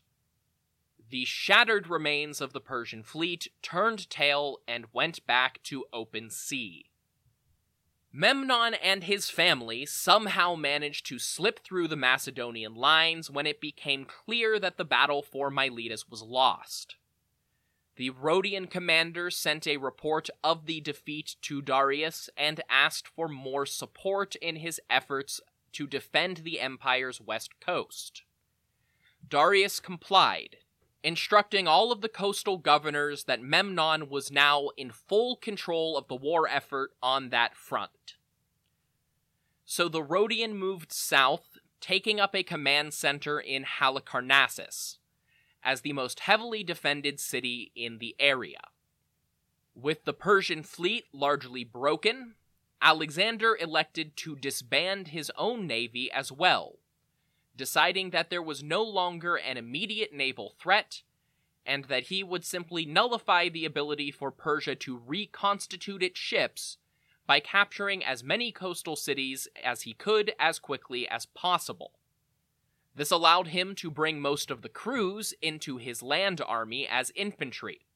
The 1.09 1.25
shattered 1.25 1.87
remains 1.87 2.39
of 2.39 2.53
the 2.53 2.61
Persian 2.61 3.01
fleet 3.01 3.47
turned 3.61 4.09
tail 4.09 4.59
and 4.67 4.85
went 4.93 5.25
back 5.25 5.61
to 5.63 5.85
open 5.91 6.29
sea. 6.29 6.85
Memnon 8.11 8.73
and 8.75 9.03
his 9.03 9.29
family 9.29 9.85
somehow 9.85 10.55
managed 10.55 11.05
to 11.07 11.19
slip 11.19 11.59
through 11.59 11.87
the 11.87 11.95
Macedonian 11.95 12.75
lines 12.75 13.29
when 13.29 13.45
it 13.45 13.61
became 13.61 14.05
clear 14.05 14.59
that 14.59 14.77
the 14.77 14.85
battle 14.85 15.21
for 15.21 15.51
Miletus 15.51 16.09
was 16.09 16.21
lost. 16.21 16.95
The 17.99 18.11
Rhodian 18.11 18.67
commander 18.67 19.29
sent 19.29 19.67
a 19.67 19.75
report 19.75 20.29
of 20.41 20.67
the 20.67 20.79
defeat 20.79 21.35
to 21.41 21.61
Darius 21.61 22.29
and 22.37 22.61
asked 22.69 23.09
for 23.09 23.27
more 23.27 23.65
support 23.65 24.37
in 24.37 24.55
his 24.55 24.79
efforts 24.89 25.41
to 25.73 25.85
defend 25.85 26.37
the 26.37 26.61
empire's 26.61 27.19
west 27.19 27.59
coast. 27.59 28.23
Darius 29.27 29.81
complied, 29.81 30.59
instructing 31.03 31.67
all 31.67 31.91
of 31.91 31.99
the 31.99 32.07
coastal 32.07 32.57
governors 32.57 33.25
that 33.25 33.41
Memnon 33.41 34.07
was 34.07 34.31
now 34.31 34.69
in 34.77 34.91
full 34.91 35.35
control 35.35 35.97
of 35.97 36.07
the 36.07 36.15
war 36.15 36.47
effort 36.47 36.91
on 37.03 37.31
that 37.31 37.57
front. 37.57 38.15
So 39.65 39.89
the 39.89 40.01
Rhodian 40.01 40.55
moved 40.55 40.93
south, 40.93 41.57
taking 41.81 42.17
up 42.17 42.33
a 42.33 42.43
command 42.43 42.93
center 42.93 43.41
in 43.41 43.65
Halicarnassus 43.65 44.99
as 45.63 45.81
the 45.81 45.93
most 45.93 46.21
heavily 46.21 46.63
defended 46.63 47.19
city 47.19 47.71
in 47.75 47.97
the 47.97 48.15
area. 48.19 48.59
With 49.75 50.05
the 50.05 50.13
Persian 50.13 50.63
fleet 50.63 51.05
largely 51.13 51.63
broken, 51.63 52.35
Alexander 52.81 53.57
elected 53.59 54.15
to 54.17 54.35
disband 54.35 55.09
his 55.09 55.31
own 55.37 55.67
navy 55.67 56.11
as 56.11 56.31
well, 56.31 56.79
deciding 57.55 58.11
that 58.11 58.29
there 58.29 58.41
was 58.41 58.63
no 58.63 58.83
longer 58.83 59.35
an 59.35 59.57
immediate 59.57 60.13
naval 60.13 60.53
threat 60.59 61.03
and 61.65 61.85
that 61.85 62.03
he 62.03 62.23
would 62.23 62.45
simply 62.45 62.85
nullify 62.85 63.49
the 63.49 63.65
ability 63.65 64.11
for 64.11 64.31
Persia 64.31 64.75
to 64.75 65.01
reconstitute 65.05 66.01
its 66.01 66.19
ships 66.19 66.77
by 67.27 67.39
capturing 67.39 68.03
as 68.03 68.23
many 68.23 68.51
coastal 68.51 68.95
cities 68.95 69.47
as 69.63 69.83
he 69.83 69.93
could 69.93 70.33
as 70.39 70.57
quickly 70.57 71.07
as 71.07 71.27
possible. 71.27 71.91
This 72.99 73.11
allowed 73.11 73.47
him 73.47 73.75
to 73.75 73.89
bring 73.89 74.19
most 74.19 74.51
of 74.51 74.61
the 74.61 74.67
crews 74.67 75.33
into 75.41 75.77
his 75.77 76.03
land 76.03 76.41
army 76.45 76.85
as 76.85 77.13
infantry, 77.15 77.87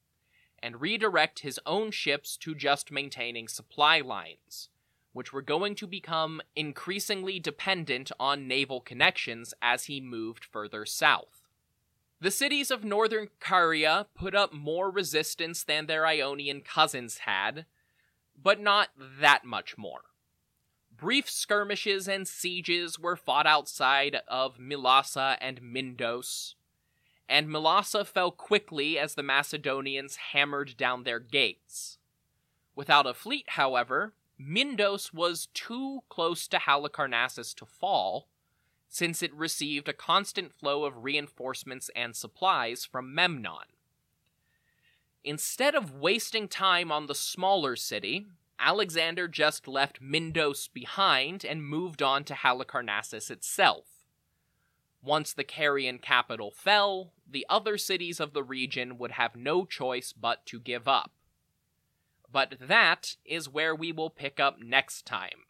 and 0.62 0.80
redirect 0.80 1.40
his 1.40 1.60
own 1.66 1.90
ships 1.90 2.38
to 2.38 2.54
just 2.54 2.90
maintaining 2.90 3.46
supply 3.46 4.00
lines, 4.00 4.70
which 5.12 5.30
were 5.30 5.42
going 5.42 5.74
to 5.74 5.86
become 5.86 6.40
increasingly 6.56 7.38
dependent 7.38 8.12
on 8.18 8.48
naval 8.48 8.80
connections 8.80 9.52
as 9.60 9.84
he 9.84 10.00
moved 10.00 10.42
further 10.42 10.86
south. 10.86 11.42
The 12.18 12.30
cities 12.30 12.70
of 12.70 12.82
northern 12.82 13.28
Caria 13.40 14.06
put 14.14 14.34
up 14.34 14.54
more 14.54 14.90
resistance 14.90 15.64
than 15.64 15.84
their 15.84 16.06
Ionian 16.06 16.62
cousins 16.62 17.18
had, 17.18 17.66
but 18.42 18.58
not 18.58 18.88
that 19.20 19.44
much 19.44 19.76
more. 19.76 20.13
Brief 20.96 21.28
skirmishes 21.28 22.06
and 22.06 22.26
sieges 22.26 22.98
were 22.98 23.16
fought 23.16 23.46
outside 23.46 24.20
of 24.28 24.58
Mylassa 24.58 25.36
and 25.40 25.60
Mindos, 25.60 26.54
and 27.28 27.48
Mylassa 27.48 28.06
fell 28.06 28.30
quickly 28.30 28.98
as 28.98 29.14
the 29.14 29.22
Macedonians 29.22 30.16
hammered 30.32 30.76
down 30.76 31.02
their 31.02 31.18
gates. 31.18 31.98
Without 32.76 33.06
a 33.06 33.14
fleet, 33.14 33.50
however, 33.50 34.12
Mindos 34.40 35.12
was 35.12 35.48
too 35.54 36.02
close 36.08 36.46
to 36.48 36.58
Halicarnassus 36.58 37.54
to 37.56 37.66
fall, 37.66 38.28
since 38.88 39.22
it 39.22 39.34
received 39.34 39.88
a 39.88 39.92
constant 39.92 40.52
flow 40.52 40.84
of 40.84 41.02
reinforcements 41.02 41.90
and 41.96 42.14
supplies 42.14 42.84
from 42.84 43.14
Memnon. 43.14 43.66
Instead 45.24 45.74
of 45.74 45.94
wasting 45.94 46.46
time 46.46 46.92
on 46.92 47.06
the 47.06 47.14
smaller 47.14 47.74
city, 47.74 48.26
Alexander 48.58 49.28
just 49.28 49.68
left 49.68 50.02
Mindos 50.02 50.72
behind 50.72 51.44
and 51.44 51.64
moved 51.64 52.02
on 52.02 52.24
to 52.24 52.34
Halicarnassus 52.34 53.30
itself. 53.30 53.86
Once 55.02 55.34
the 55.34 55.44
Carian 55.44 56.00
capital 56.00 56.50
fell, 56.50 57.12
the 57.28 57.44
other 57.50 57.76
cities 57.76 58.20
of 58.20 58.32
the 58.32 58.42
region 58.42 58.96
would 58.96 59.12
have 59.12 59.36
no 59.36 59.64
choice 59.64 60.12
but 60.12 60.46
to 60.46 60.58
give 60.58 60.88
up. 60.88 61.12
But 62.32 62.56
that 62.60 63.16
is 63.24 63.48
where 63.48 63.74
we 63.74 63.92
will 63.92 64.10
pick 64.10 64.40
up 64.40 64.58
next 64.60 65.04
time, 65.04 65.44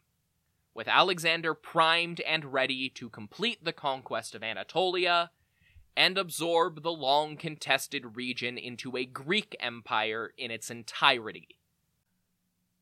with 0.73 0.87
Alexander 0.87 1.53
primed 1.53 2.19
and 2.21 2.51
ready 2.51 2.89
to 2.89 3.09
complete 3.09 3.63
the 3.63 3.73
conquest 3.73 4.35
of 4.35 4.43
Anatolia 4.43 5.31
and 5.95 6.17
absorb 6.17 6.83
the 6.83 6.91
long 6.91 7.37
contested 7.37 8.17
region 8.17 8.57
into 8.57 8.97
a 8.97 9.05
Greek 9.05 9.55
empire 9.61 10.33
in 10.37 10.51
its 10.51 10.69
entirety. 10.69 11.47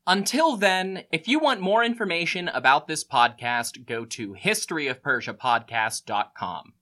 Until 0.06 0.58
then, 0.58 1.04
if 1.10 1.26
you 1.26 1.38
want 1.38 1.62
more 1.62 1.82
information 1.82 2.48
about 2.48 2.86
this 2.86 3.02
podcast, 3.02 3.86
go 3.86 4.04
to 4.04 4.34
historyofpersiapodcast.com. 4.34 6.74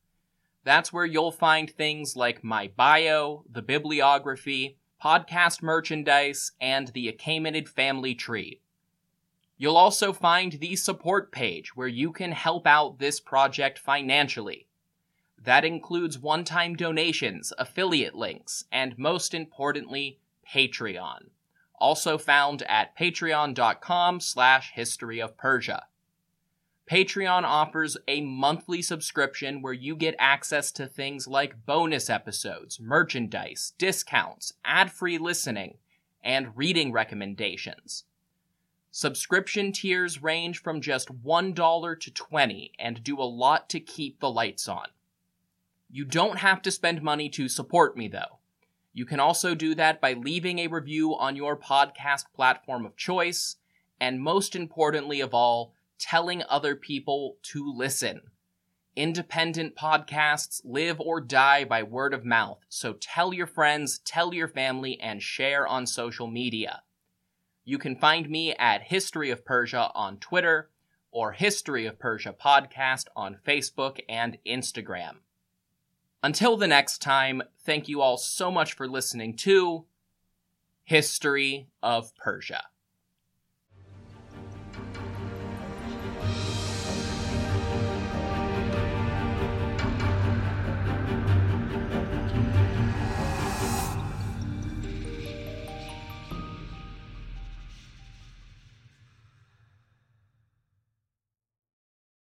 That's 0.64 0.92
where 0.92 1.04
you'll 1.04 1.30
find 1.30 1.70
things 1.70 2.16
like 2.16 2.42
my 2.42 2.72
bio, 2.74 3.44
the 3.48 3.62
bibliography, 3.62 4.76
podcast 5.00 5.62
merchandise, 5.62 6.50
and 6.60 6.88
the 6.88 7.12
Achaemenid 7.12 7.68
family 7.68 8.16
tree. 8.16 8.60
You'll 9.56 9.76
also 9.76 10.12
find 10.12 10.54
the 10.54 10.74
support 10.74 11.30
page 11.30 11.76
where 11.76 11.86
you 11.86 12.10
can 12.10 12.32
help 12.32 12.66
out 12.66 12.98
this 12.98 13.20
project 13.20 13.78
financially. 13.78 14.66
That 15.40 15.64
includes 15.64 16.18
one-time 16.18 16.74
donations, 16.74 17.52
affiliate 17.56 18.16
links, 18.16 18.64
and 18.72 18.98
most 18.98 19.32
importantly, 19.32 20.18
Patreon 20.52 21.28
also 21.82 22.16
found 22.16 22.62
at 22.68 22.96
patreon.com 22.96 24.20
slash 24.20 24.70
history 24.72 25.20
of 25.20 25.36
Persia. 25.36 25.82
Patreon 26.88 27.42
offers 27.42 27.96
a 28.06 28.20
monthly 28.20 28.80
subscription 28.82 29.62
where 29.62 29.72
you 29.72 29.96
get 29.96 30.14
access 30.18 30.70
to 30.72 30.86
things 30.86 31.26
like 31.26 31.66
bonus 31.66 32.08
episodes, 32.08 32.78
merchandise, 32.80 33.72
discounts, 33.78 34.52
ad-free 34.64 35.18
listening, 35.18 35.78
and 36.22 36.56
reading 36.56 36.92
recommendations. 36.92 38.04
Subscription 38.92 39.72
tiers 39.72 40.22
range 40.22 40.62
from 40.62 40.80
just 40.80 41.08
$1 41.24 42.00
to 42.00 42.10
20 42.12 42.72
and 42.78 43.02
do 43.02 43.18
a 43.18 43.24
lot 43.24 43.68
to 43.70 43.80
keep 43.80 44.20
the 44.20 44.30
lights 44.30 44.68
on. 44.68 44.86
You 45.90 46.04
don't 46.04 46.38
have 46.38 46.62
to 46.62 46.70
spend 46.70 47.02
money 47.02 47.28
to 47.30 47.48
support 47.48 47.96
me 47.96 48.06
though. 48.06 48.38
You 48.94 49.06
can 49.06 49.20
also 49.20 49.54
do 49.54 49.74
that 49.76 50.00
by 50.00 50.12
leaving 50.12 50.58
a 50.58 50.66
review 50.66 51.16
on 51.16 51.34
your 51.34 51.56
podcast 51.56 52.24
platform 52.34 52.84
of 52.84 52.96
choice, 52.96 53.56
and 53.98 54.20
most 54.20 54.54
importantly 54.54 55.20
of 55.20 55.32
all, 55.32 55.72
telling 55.98 56.42
other 56.48 56.76
people 56.76 57.36
to 57.42 57.72
listen. 57.74 58.20
Independent 58.94 59.74
podcasts 59.74 60.60
live 60.64 61.00
or 61.00 61.20
die 61.22 61.64
by 61.64 61.82
word 61.82 62.12
of 62.12 62.26
mouth, 62.26 62.58
so 62.68 62.92
tell 62.92 63.32
your 63.32 63.46
friends, 63.46 63.98
tell 64.00 64.34
your 64.34 64.48
family, 64.48 65.00
and 65.00 65.22
share 65.22 65.66
on 65.66 65.86
social 65.86 66.26
media. 66.26 66.82
You 67.64 67.78
can 67.78 67.96
find 67.96 68.28
me 68.28 68.54
at 68.56 68.82
History 68.82 69.30
of 69.30 69.46
Persia 69.46 69.90
on 69.94 70.18
Twitter 70.18 70.68
or 71.10 71.32
History 71.32 71.86
of 71.86 71.98
Persia 71.98 72.34
Podcast 72.38 73.06
on 73.16 73.38
Facebook 73.46 74.00
and 74.08 74.36
Instagram. 74.46 75.18
Until 76.22 76.56
the 76.56 76.68
next 76.68 77.02
time, 77.02 77.42
thank 77.64 77.88
you 77.88 78.00
all 78.00 78.16
so 78.16 78.50
much 78.50 78.74
for 78.74 78.86
listening 78.86 79.34
to 79.38 79.86
History 80.84 81.68
of 81.82 82.14
Persia. 82.16 82.62